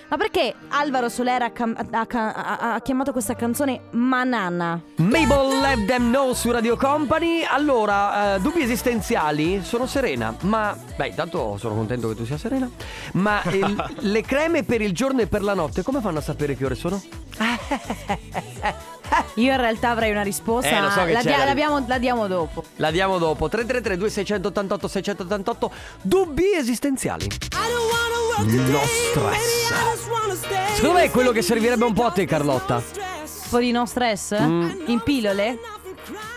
Ma 0.08 0.16
perché 0.16 0.54
Alvaro 0.68 1.08
Soler 1.08 1.42
ha, 1.42 1.50
cam- 1.50 1.74
ha- 1.76 2.06
ha- 2.08 2.74
ha 2.74 2.80
chiamato 2.80 3.10
questa 3.10 3.34
canzone 3.34 3.80
Manana? 3.90 4.80
Mabel 4.98 5.58
Let 5.60 5.84
Them 5.86 6.10
Know 6.12 6.32
su 6.32 6.52
Radio 6.52 6.76
Company. 6.76 7.42
Allora, 7.42 8.36
eh, 8.36 8.40
dubbi 8.40 8.60
esistenziali, 8.62 9.64
sono 9.64 9.86
serena, 9.86 10.32
ma 10.42 10.76
beh, 10.96 11.08
intanto 11.08 11.56
sono 11.58 11.74
contento 11.74 12.06
che 12.08 12.14
tu 12.14 12.24
sia 12.24 12.38
serena. 12.38 12.70
Ma 13.14 13.42
il- 13.50 13.84
le 13.98 14.22
creme 14.22 14.62
per 14.62 14.80
il 14.80 14.92
giorno 14.92 15.22
e 15.22 15.26
per 15.26 15.42
la 15.42 15.54
notte, 15.54 15.82
come 15.82 16.00
fanno 16.00 16.18
a 16.18 16.22
sapere 16.22 16.56
che 16.56 16.64
ore 16.64 16.76
sono? 16.76 17.02
Io 19.34 19.52
in 19.52 19.56
realtà 19.58 19.90
avrei 19.90 20.10
una 20.10 20.22
risposta, 20.22 20.68
Eh, 20.68 20.80
lo 20.80 20.90
so 20.90 21.04
che 21.04 21.12
la, 21.12 21.18
c'è 21.20 21.28
dia- 21.28 21.38
la- 21.38 21.44
l'abbiamo- 21.44 21.84
la 21.86 21.98
diamo 21.98 22.26
dopo. 22.26 22.64
La 22.76 22.90
diamo 22.90 23.18
dopo. 23.18 23.48
333 23.48 23.96
2688 23.96 24.88
688 24.88 25.70
dubbi 26.02 26.52
esistenziali. 26.54 27.26
No 28.38 28.80
stress. 28.84 29.72
Secondo 30.74 30.98
me 30.98 31.04
è 31.04 31.10
quello 31.10 31.32
che 31.32 31.42
servirebbe 31.42 31.84
un 31.84 31.92
po' 31.94 32.04
a 32.04 32.10
te, 32.10 32.26
Carlotta. 32.26 32.76
Un 32.76 33.48
po' 33.50 33.58
di 33.58 33.70
no 33.70 33.86
stress? 33.86 34.38
Mm. 34.38 34.70
In 34.86 35.00
pillole? 35.02 35.58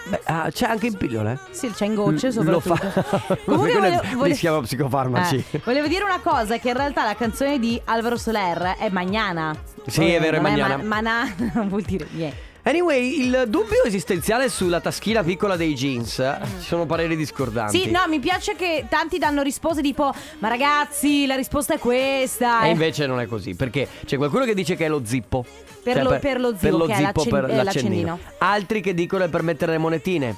Beh, 0.06 0.22
ah, 0.26 0.50
c'è 0.52 0.66
anche 0.68 0.88
in 0.88 0.98
pillole? 0.98 1.38
Sì, 1.52 1.70
c'è 1.72 1.86
in 1.86 1.94
gocce 1.96 2.28
Lo 2.28 2.60
soprattutto. 2.60 2.76
fa. 2.76 3.38
Comunque 3.46 3.72
Quello 3.78 3.80
volevo- 4.00 4.24
è- 4.24 4.28
li 4.28 4.34
si 4.34 4.40
chiama 4.40 4.62
psicofarmaci. 4.62 5.44
Eh, 5.52 5.62
volevo 5.64 5.88
dire 5.88 6.04
una 6.06 6.20
cosa, 6.20 6.58
che 6.58 6.70
in 6.70 6.76
realtà 6.78 7.04
la 7.04 7.16
canzone 7.16 7.60
di 7.60 7.80
Alvaro 7.86 8.18
Soler 8.18 8.76
è 8.80 8.90
Magnana. 8.90 9.56
Sì, 9.88 10.12
è 10.14 10.20
vero, 10.20 10.38
è 10.38 10.40
non 10.40 10.52
Magnana. 10.52 10.78
ma- 10.78 10.84
Manà 10.84 11.36
non 11.54 11.68
vuol 11.68 11.82
dire 11.84 12.08
niente. 12.12 12.48
Anyway, 12.64 13.20
il 13.22 13.46
dubbio 13.48 13.84
esistenziale 13.84 14.50
sulla 14.50 14.82
taschina 14.82 15.24
piccola 15.24 15.56
dei 15.56 15.74
jeans. 15.74 16.16
Ci 16.60 16.66
sono 16.66 16.86
pareri 16.86 17.16
discordanti. 17.16 17.82
Sì, 17.82 17.92
no, 17.92 18.02
mi 18.08 18.20
piace 18.20 18.56
che 18.56 18.86
tanti 18.90 19.18
danno 19.18 19.42
risposte 19.42 19.82
tipo 19.82 20.14
Ma 20.40 20.48
ragazzi, 20.50 21.26
la 21.26 21.36
risposta 21.36 21.76
è 21.76 21.80
questa. 21.80 22.64
E 22.64 22.68
eh. 22.68 22.72
invece 22.72 23.08
non 23.08 23.20
è 23.20 23.28
così, 23.28 23.56
perché 23.56 23.88
c'è 24.06 24.18
qualcuno 24.18 24.44
che 24.46 24.54
dice 24.54 24.76
che 24.76 24.86
è 24.86 24.90
lo 24.90 25.02
zippo. 25.06 25.46
Per 25.82 25.94
Cioè, 25.94 26.04
lo- 26.04 26.20
per 26.20 26.40
lo 26.40 26.52
per 26.52 26.60
zippo, 26.72 26.86
che 26.86 26.94
è 26.94 26.96
zippo, 26.98 27.24
per 27.24 27.44
eh, 27.46 27.64
l'accendino. 27.64 27.64
l'accendino. 27.64 28.20
Altri 28.40 28.82
che 28.82 28.94
dicono 28.94 29.24
è 29.24 29.30
per 29.30 29.44
mettere 29.44 29.72
le 29.72 29.78
monetine. 29.78 30.36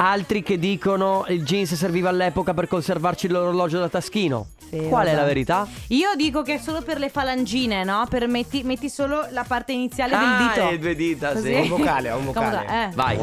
Altri 0.00 0.44
che 0.44 0.58
dicono 0.60 1.24
il 1.28 1.42
jeans 1.44 1.74
serviva 1.74 2.08
all'epoca 2.10 2.54
per 2.54 2.68
conservarci 2.68 3.26
l'orologio 3.26 3.80
da 3.80 3.88
taschino. 3.88 4.46
Sì, 4.70 4.76
Qual 4.88 5.06
è 5.06 5.10
vabbè. 5.10 5.20
la 5.20 5.24
verità? 5.26 5.66
Io 5.88 6.10
dico 6.14 6.42
che 6.42 6.54
è 6.54 6.58
solo 6.58 6.82
per 6.82 6.98
le 6.98 7.08
falangine, 7.08 7.82
no? 7.84 8.06
Per 8.08 8.28
metti, 8.28 8.62
metti 8.62 8.88
solo 8.90 9.26
la 9.30 9.44
parte 9.48 9.72
iniziale 9.72 10.14
Ah, 10.14 10.18
del 10.18 10.46
dito. 10.46 10.70
le 10.70 10.78
due 10.78 10.94
dita, 10.94 11.32
Così. 11.32 11.46
sì. 11.52 11.60
Un 11.60 11.68
vocale, 11.68 12.10
un 12.10 12.24
vocale. 12.26 12.66
Eh. 12.68 12.90
Vai. 12.94 13.16
E 13.16 13.20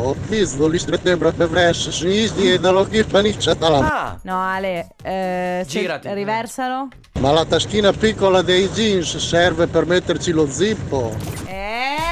Ah, 3.80 4.18
No, 4.24 4.42
Ale, 4.42 4.88
eh, 5.04 5.64
Girati. 5.68 6.12
riversalo. 6.14 6.88
Ma 7.20 7.32
la 7.32 7.46
taschina 7.46 7.94
piccola 7.94 8.42
dei 8.42 8.68
jeans 8.70 9.16
serve 9.18 9.68
per 9.68 9.86
metterci 9.86 10.32
lo 10.32 10.50
zippo. 10.50 11.16
Eh. 11.46 12.05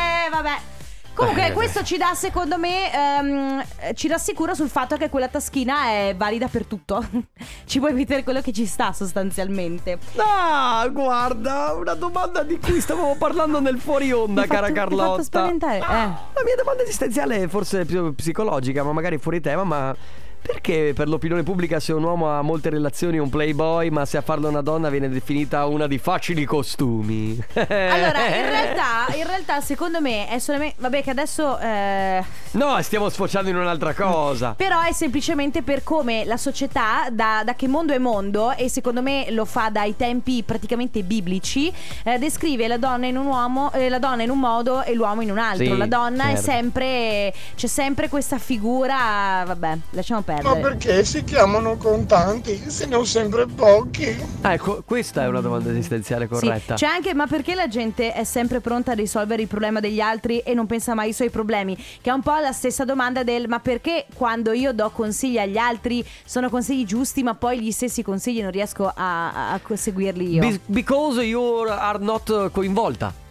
Comunque, 1.13 1.48
Eh, 1.48 1.52
questo 1.54 1.83
ci 1.83 1.98
dà, 1.98 2.13
secondo 2.15 2.58
me, 2.58 2.92
ehm, 2.92 3.63
ci 3.94 4.08
rassicura 4.08 4.56
sul 4.56 4.67
fatto 4.69 4.98
che 4.98 5.10
quella 5.10 5.27
taschina 5.27 5.85
è 5.90 6.15
valida 6.17 6.48
per 6.48 6.65
tutto. 6.65 7.06
ci 7.65 7.79
puoi 7.79 7.94
mettere 7.94 8.23
quello 8.23 8.42
che 8.42 8.52
ci 8.52 8.65
sta, 8.65 8.92
sostanzialmente. 8.94 10.00
Ah, 10.17 10.88
guarda, 10.92 11.73
una 11.73 11.94
domanda 11.94 12.42
di 12.44 12.58
cui 12.60 12.81
stavamo 12.81 13.15
parlando 13.17 13.60
nel 13.60 13.79
fuori 13.79 14.12
onda, 14.12 14.42
Mi 14.42 14.48
cara 14.48 14.67
fatto- 14.67 14.71
mi 14.73 14.77
Carlotta. 14.79 15.10
fatto 15.12 15.23
spaventare. 15.23 15.77
Eh. 15.77 15.81
La 15.83 16.42
mia 16.44 16.56
domanda 16.58 16.81
esistenziale 16.83 17.44
è 17.44 17.48
forse 17.48 17.85
più 17.85 18.13
psicologica, 18.15 18.83
ma 18.83 18.92
magari 18.92 19.17
fuori 19.19 19.40
tema, 19.40 19.63
ma 19.63 19.96
perché 20.44 20.91
per 20.94 21.08
l'opinione 21.08 21.41
pubblica 21.41 21.79
se 21.79 21.94
un 21.94 22.04
uomo 22.04 22.29
ha 22.29 22.41
molte 22.41 22.69
relazioni 22.69 23.15
è 23.17 23.21
un 23.21 23.29
playboy, 23.29 23.89
ma 23.89 24.06
se 24.06 24.17
a 24.17 24.21
farlo 24.21 24.50
una 24.50 24.62
donna 24.62 24.89
viene 24.89 25.08
definita 25.08 25.65
una 25.65 25.87
di 25.87 25.98
facili 25.98 26.44
costumi? 26.46 27.41
Allora, 27.54 28.25
in 28.27 28.44
realtà, 28.50 29.15
in 29.15 29.25
realtà, 29.25 29.62
secondo 29.62 30.02
me 30.02 30.27
è 30.27 30.39
solamente. 30.39 30.75
Vabbè, 30.79 31.02
che 31.02 31.10
adesso. 31.12 31.58
eh, 31.60 32.23
No, 32.52 32.81
stiamo 32.81 33.10
sfociando 33.10 33.50
in 33.50 33.56
un'altra 33.56 33.94
cosa. 33.94 34.54
Però 34.58 34.81
è 34.81 34.91
semplicemente 34.91 35.62
per 35.62 35.83
come 35.83 36.25
la 36.25 36.37
società, 36.37 37.08
da, 37.12 37.41
da 37.46 37.56
che 37.56 37.67
mondo 37.67 37.94
è 37.94 37.98
mondo, 37.98 38.52
e 38.52 38.69
secondo 38.69 39.02
me 39.02 39.27
lo 39.29 39.46
fa 39.46 39.69
dai 39.69 39.96
tempi 39.96 40.44
praticamente 40.44 41.04
biblici, 41.04 41.71
eh, 42.04 42.17
descrive 42.19 42.67
la 42.67 42.77
donna 42.77 43.06
in 43.08 43.17
un 43.17 43.25
uomo, 43.27 43.71
eh, 43.73 43.87
la 43.89 44.00
donna 44.00 44.23
in 44.23 44.29
un 44.29 44.39
modo 44.39 44.83
e 44.83 44.94
l'uomo 44.94 45.21
in 45.21 45.31
un 45.31 45.37
altro. 45.37 45.65
Sì, 45.65 45.77
la 45.77 45.87
donna 45.87 46.25
è 46.25 46.35
certo. 46.35 46.41
sempre. 46.41 47.33
c'è 47.56 47.67
sempre 47.67 48.10
questa 48.10 48.37
figura. 48.37 49.44
Vabbè, 49.46 49.77
lasciamo 49.91 50.21
Ma 50.25 50.33
perdere. 50.42 50.60
perché 50.62 51.04
si 51.06 51.23
chiamano 51.23 51.77
contanti 51.77 52.62
se 52.69 52.86
ne 52.86 52.96
ho 52.96 53.04
sempre 53.04 53.46
pochi? 53.46 54.15
Ecco, 54.42 54.81
questa 54.86 55.23
è 55.23 55.27
una 55.27 55.42
domanda 55.42 55.69
esistenziale 55.71 56.25
Sì, 56.25 56.29
corretta. 56.31 56.75
c'è 56.75 56.86
anche, 56.86 57.13
ma 57.13 57.27
perché 57.27 57.56
la 57.56 57.67
gente 57.67 58.13
è 58.13 58.23
sempre 58.23 58.60
pronta 58.60 58.92
a 58.92 58.96
risolvere 58.96 59.42
il 59.42 59.48
problema 59.48 59.79
degli 59.79 60.00
altri 60.00 60.40
e 60.40 60.54
non 60.54 60.65
pensa 60.65 60.94
mai 60.94 61.08
ai 61.08 61.13
suoi 61.13 61.29
problemi? 61.29 61.75
Che 61.75 62.10
è 62.10 62.13
un 62.13 62.21
po' 62.21 62.38
la 62.40 62.52
stessa 62.52 62.86
domanda 62.86 63.23
del 63.23 63.48
ma 63.48 63.60
perché 63.60 64.06
quando 64.15 64.52
io 64.52 64.71
do 64.73 64.90
consigli 64.92 65.38
agli 65.38 65.58
altri 65.58 66.06
sono 66.25 66.50
consigli 66.50 66.86
giusti, 66.86 67.23
ma 67.23 67.36
poi 67.36 67.62
gli 67.62 67.71
stessi 67.71 68.02
consigli 68.04 68.42
non 68.42 68.52
riesco 68.52 68.86
a, 68.86 69.52
a- 69.52 69.54
a 69.54 69.75
seguirli 69.75 70.34
io? 70.34 70.40
Be- 70.42 70.60
because 70.65 71.21
you 71.21 71.65
are 71.67 72.00
not 72.00 72.52
coinvolta. 72.52 73.21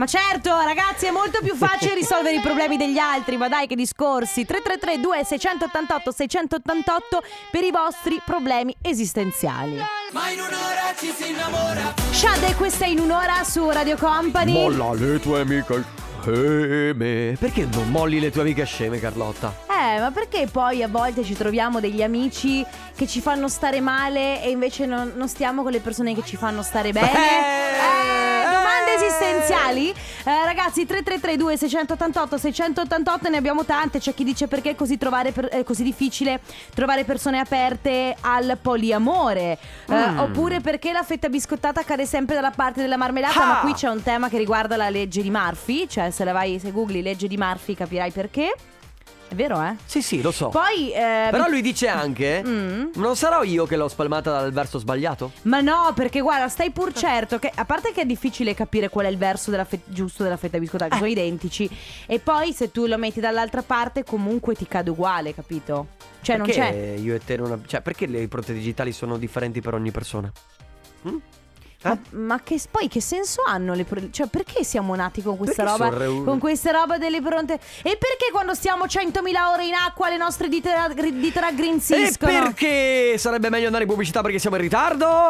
Ma 0.00 0.06
certo, 0.06 0.58
ragazzi, 0.58 1.04
è 1.04 1.10
molto 1.10 1.40
più 1.42 1.54
facile 1.54 1.92
risolvere 1.92 2.36
i 2.36 2.40
problemi 2.40 2.78
degli 2.78 2.96
altri, 2.96 3.36
ma 3.36 3.48
dai 3.48 3.66
che 3.66 3.74
discorsi. 3.74 4.46
333 4.46 4.98
2688 4.98 6.10
688 6.10 7.22
per 7.50 7.64
i 7.64 7.70
vostri 7.70 8.18
problemi 8.24 8.74
esistenziali. 8.80 9.76
Ma 10.12 10.30
in 10.30 10.38
un'ora 10.38 10.94
ci 10.96 11.12
si 11.14 11.28
innamora. 11.28 11.92
Shade, 12.12 12.54
questa 12.54 12.86
è 12.86 12.88
in 12.88 13.00
un'ora 13.00 13.44
su 13.44 13.68
Radio 13.68 13.98
Company. 13.98 14.52
Molla 14.52 14.94
le 14.94 15.20
tue 15.20 15.40
amiche 15.40 15.84
sceme. 16.22 17.36
Perché 17.38 17.68
non 17.70 17.90
molli 17.90 18.20
le 18.20 18.30
tue 18.30 18.40
amiche 18.40 18.64
sceme, 18.64 18.98
Carlotta? 18.98 19.54
Eh, 19.68 20.00
ma 20.00 20.10
perché 20.12 20.48
poi 20.50 20.82
a 20.82 20.88
volte 20.88 21.22
ci 21.24 21.34
troviamo 21.34 21.78
degli 21.78 22.02
amici 22.02 22.64
che 22.96 23.06
ci 23.06 23.20
fanno 23.20 23.48
stare 23.48 23.82
male 23.82 24.42
e 24.42 24.48
invece 24.48 24.86
non, 24.86 25.12
non 25.14 25.28
stiamo 25.28 25.62
con 25.62 25.72
le 25.72 25.80
persone 25.80 26.14
che 26.14 26.22
ci 26.24 26.38
fanno 26.38 26.62
stare 26.62 26.90
bene? 26.90 27.10
Eh, 27.12 28.19
domande 28.96 29.06
esistenziali? 29.06 29.90
Eh, 29.90 30.44
ragazzi, 30.44 30.86
3332 30.86 31.56
688 31.56 32.38
688 32.38 33.28
ne 33.28 33.36
abbiamo 33.36 33.64
tante. 33.64 33.98
C'è 33.98 34.14
chi 34.14 34.24
dice 34.24 34.46
perché 34.48 34.70
è 34.70 34.74
così, 34.74 34.98
trovare 34.98 35.32
per- 35.32 35.46
è 35.48 35.62
così 35.64 35.82
difficile 35.82 36.40
trovare 36.74 37.04
persone 37.04 37.38
aperte 37.38 38.16
al 38.20 38.58
poliamore. 38.60 39.58
Eh, 39.88 40.08
Mm. 40.10 40.18
Oppure 40.18 40.60
perché 40.60 40.92
la 40.92 41.02
fetta 41.02 41.28
biscottata 41.28 41.82
cade 41.84 42.06
sempre 42.06 42.34
dalla 42.34 42.50
parte 42.50 42.80
della 42.80 42.96
marmellata. 42.96 43.42
Ah! 43.42 43.46
Ma 43.46 43.60
qui 43.60 43.72
c'è 43.74 43.88
un 43.88 44.02
tema 44.02 44.28
che 44.28 44.38
riguarda 44.38 44.76
la 44.76 44.88
legge 44.88 45.22
di 45.22 45.30
Murphy. 45.30 45.86
Cioè, 45.88 46.10
se 46.10 46.24
la 46.24 46.32
vai, 46.32 46.58
se 46.58 46.70
googli 46.70 47.02
legge 47.02 47.26
di 47.28 47.36
Murphy 47.36 47.74
capirai 47.74 48.10
perché. 48.10 48.54
È 49.30 49.34
vero, 49.36 49.62
eh? 49.62 49.76
Sì, 49.86 50.02
sì, 50.02 50.22
lo 50.22 50.32
so. 50.32 50.48
Poi. 50.48 50.90
eh, 50.92 51.28
Però 51.30 51.46
lui 51.46 51.62
dice 51.62 51.86
anche: 51.86 52.42
Mm. 52.44 52.86
Non 52.94 53.14
sarò 53.14 53.44
io 53.44 53.64
che 53.64 53.76
l'ho 53.76 53.86
spalmata 53.86 54.32
dal 54.32 54.50
verso 54.52 54.80
sbagliato? 54.80 55.30
Ma 55.42 55.60
no, 55.60 55.92
perché 55.94 56.18
guarda, 56.20 56.48
stai 56.48 56.70
pur 56.72 56.92
certo 56.92 57.38
che 57.38 57.48
a 57.54 57.64
parte 57.64 57.92
che 57.92 58.00
è 58.00 58.04
difficile 58.06 58.54
capire 58.54 58.88
qual 58.88 59.06
è 59.06 59.08
il 59.08 59.18
verso 59.18 59.52
della 59.52 59.64
fe- 59.64 59.82
giusto 59.84 60.24
della 60.24 60.36
fetta 60.36 60.58
biscottata, 60.58 60.90
che 60.90 60.96
sono 60.96 61.08
identici. 61.08 61.70
E 62.06 62.18
poi 62.18 62.52
se 62.52 62.72
tu 62.72 62.86
lo 62.86 62.98
metti 62.98 63.20
dall'altra 63.20 63.62
parte, 63.62 64.02
comunque 64.02 64.56
ti 64.56 64.66
cade 64.66 64.90
uguale, 64.90 65.32
capito? 65.32 65.86
Cioè, 66.22 66.36
non 66.36 66.46
perché 66.46 66.60
c'è. 66.60 66.94
io 67.00 67.14
e 67.14 67.20
te 67.24 67.36
non 67.36 67.52
ab- 67.52 67.66
Cioè, 67.66 67.82
perché 67.82 68.06
le 68.06 68.22
impronte 68.22 68.52
digitali 68.52 68.90
sono 68.90 69.16
differenti 69.16 69.60
per 69.60 69.74
ogni 69.74 69.92
persona? 69.92 70.28
Ma, 71.82 71.98
ma 72.10 72.40
che 72.42 72.60
poi 72.70 72.88
che 72.88 73.00
senso 73.00 73.42
hanno 73.46 73.72
le 73.74 73.84
pro- 73.84 74.10
Cioè, 74.10 74.26
perché 74.26 74.64
siamo 74.64 74.94
nati 74.94 75.22
con 75.22 75.36
questa 75.38 75.62
Perché 75.64 75.78
roba? 75.78 75.84
sono 75.86 75.98
reu- 75.98 76.24
Con 76.24 76.38
questa 76.38 76.70
roba 76.72 76.98
delle 76.98 77.22
pronte. 77.22 77.54
E 77.54 77.96
perché 77.96 78.28
quando 78.30 78.54
stiamo 78.54 78.84
100.000 78.84 79.50
ore 79.52 79.64
in 79.66 79.74
acqua 79.74 80.08
le 80.10 80.18
nostre 80.18 80.48
dita, 80.48 80.88
dita 80.88 81.38
E 81.38 81.40
raggrinziscono? 81.40 82.32
perché 82.32 83.16
sarebbe 83.16 83.48
meglio 83.48 83.66
andare 83.66 83.84
in 83.84 83.88
pubblicità 83.90 84.20
perché 84.20 84.38
siamo 84.38 84.56
in 84.56 84.62
ritardo? 84.62 85.28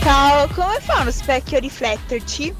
Ciao, 0.00 0.48
come 0.48 0.78
fa 0.80 1.00
uno 1.02 1.10
specchio 1.12 1.58
a 1.58 1.60
rifletterci? 1.60 2.52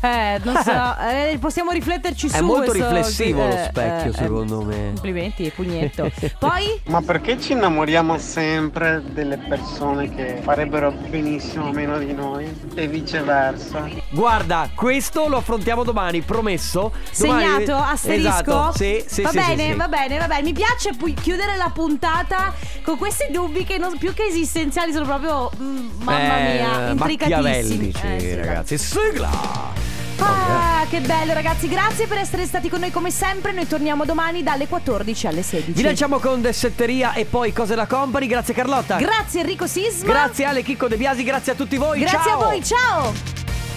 Eh, 0.00 0.40
non 0.42 0.56
so, 0.64 0.96
eh, 1.08 1.38
possiamo 1.38 1.70
rifletterci 1.70 2.28
su 2.28 2.34
È 2.36 2.40
molto 2.40 2.70
questo- 2.72 2.88
riflessivo 2.88 3.46
lo 3.46 3.52
eh, 3.54 3.68
specchio, 3.70 4.10
eh, 4.10 4.14
secondo 4.14 4.62
me. 4.62 4.86
Complimenti, 4.94 5.50
pugnetto. 5.54 6.10
Poi? 6.40 6.80
Ma 6.86 7.00
perché 7.02 7.40
ci 7.40 7.52
innamoriamo 7.52 8.18
sempre 8.18 9.00
delle 9.12 9.36
persone 9.38 10.12
che 10.12 10.40
farebbero 10.42 10.90
benissimo 10.90 11.70
meno 11.70 11.98
di 11.98 12.12
noi 12.12 12.52
e 12.74 12.88
viceversa? 12.88 13.88
Guarda, 14.10 14.68
questo 14.74 15.28
lo 15.28 15.36
affrontiamo 15.36 15.84
domani, 15.84 16.20
promesso. 16.22 16.92
Domani- 17.16 17.44
Segnato, 17.44 17.76
asterisco. 17.76 18.28
Esatto, 18.28 18.72
sì, 18.76 19.04
sì, 19.06 19.22
va 19.22 19.30
sì, 19.30 19.36
bene, 19.38 19.62
sì, 19.64 19.70
sì. 19.70 19.76
va 19.76 19.88
bene, 19.88 20.18
va 20.18 20.26
bene. 20.26 20.42
Mi 20.42 20.52
piace 20.52 20.92
pu- 20.98 21.14
chiudere 21.14 21.54
la 21.56 21.70
puntata 21.72 22.52
con 22.82 22.98
questi 22.98 23.28
dubbi 23.30 23.62
che 23.64 23.78
non- 23.78 23.96
più 23.98 24.12
che 24.14 24.24
esistenziali 24.24 24.92
sono 24.92 25.04
proprio, 25.04 25.48
mm, 25.60 25.88
mamma 26.02 26.38
Eh, 26.38 26.52
mia, 26.54 26.77
intricatissimi. 26.90 27.92
Machiavellici, 27.92 28.06
Eh, 28.06 28.20
sì, 28.20 28.34
ragazzi. 28.34 28.78
Sigla! 28.78 29.86
Ah, 30.20 30.84
che 30.90 31.00
bello 31.00 31.32
ragazzi, 31.32 31.68
grazie 31.68 32.06
per 32.08 32.18
essere 32.18 32.44
stati 32.44 32.68
con 32.68 32.80
noi 32.80 32.90
come 32.90 33.10
sempre. 33.10 33.52
Noi 33.52 33.68
torniamo 33.68 34.04
domani 34.04 34.42
dalle 34.42 34.66
14 34.66 35.26
alle 35.28 35.42
16. 35.42 35.72
Vi 35.72 35.82
lasciamo 35.82 36.18
con 36.18 36.40
Dessetteria 36.40 37.12
e 37.12 37.24
poi 37.24 37.52
Cose 37.52 37.74
da 37.76 37.86
Company. 37.86 38.26
Grazie 38.26 38.52
Carlotta. 38.52 38.96
Grazie 38.96 39.40
Enrico 39.40 39.66
Sisma. 39.68 40.12
Grazie 40.12 40.44
Ale 40.46 40.62
Chicco 40.62 40.88
De 40.88 40.96
Biasi, 40.96 41.22
grazie 41.22 41.52
a 41.52 41.54
tutti 41.54 41.76
voi. 41.76 42.00
Grazie 42.00 42.18
ciao. 42.30 42.40
a 42.40 42.44
voi, 42.46 42.64
ciao. 42.64 43.12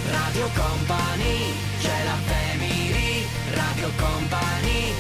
Radio 0.10 0.50
Company, 0.56 1.54
c'è 1.80 2.04
la 2.06 2.16
family. 2.26 3.26
Radio 3.54 3.90
Company. 3.98 4.94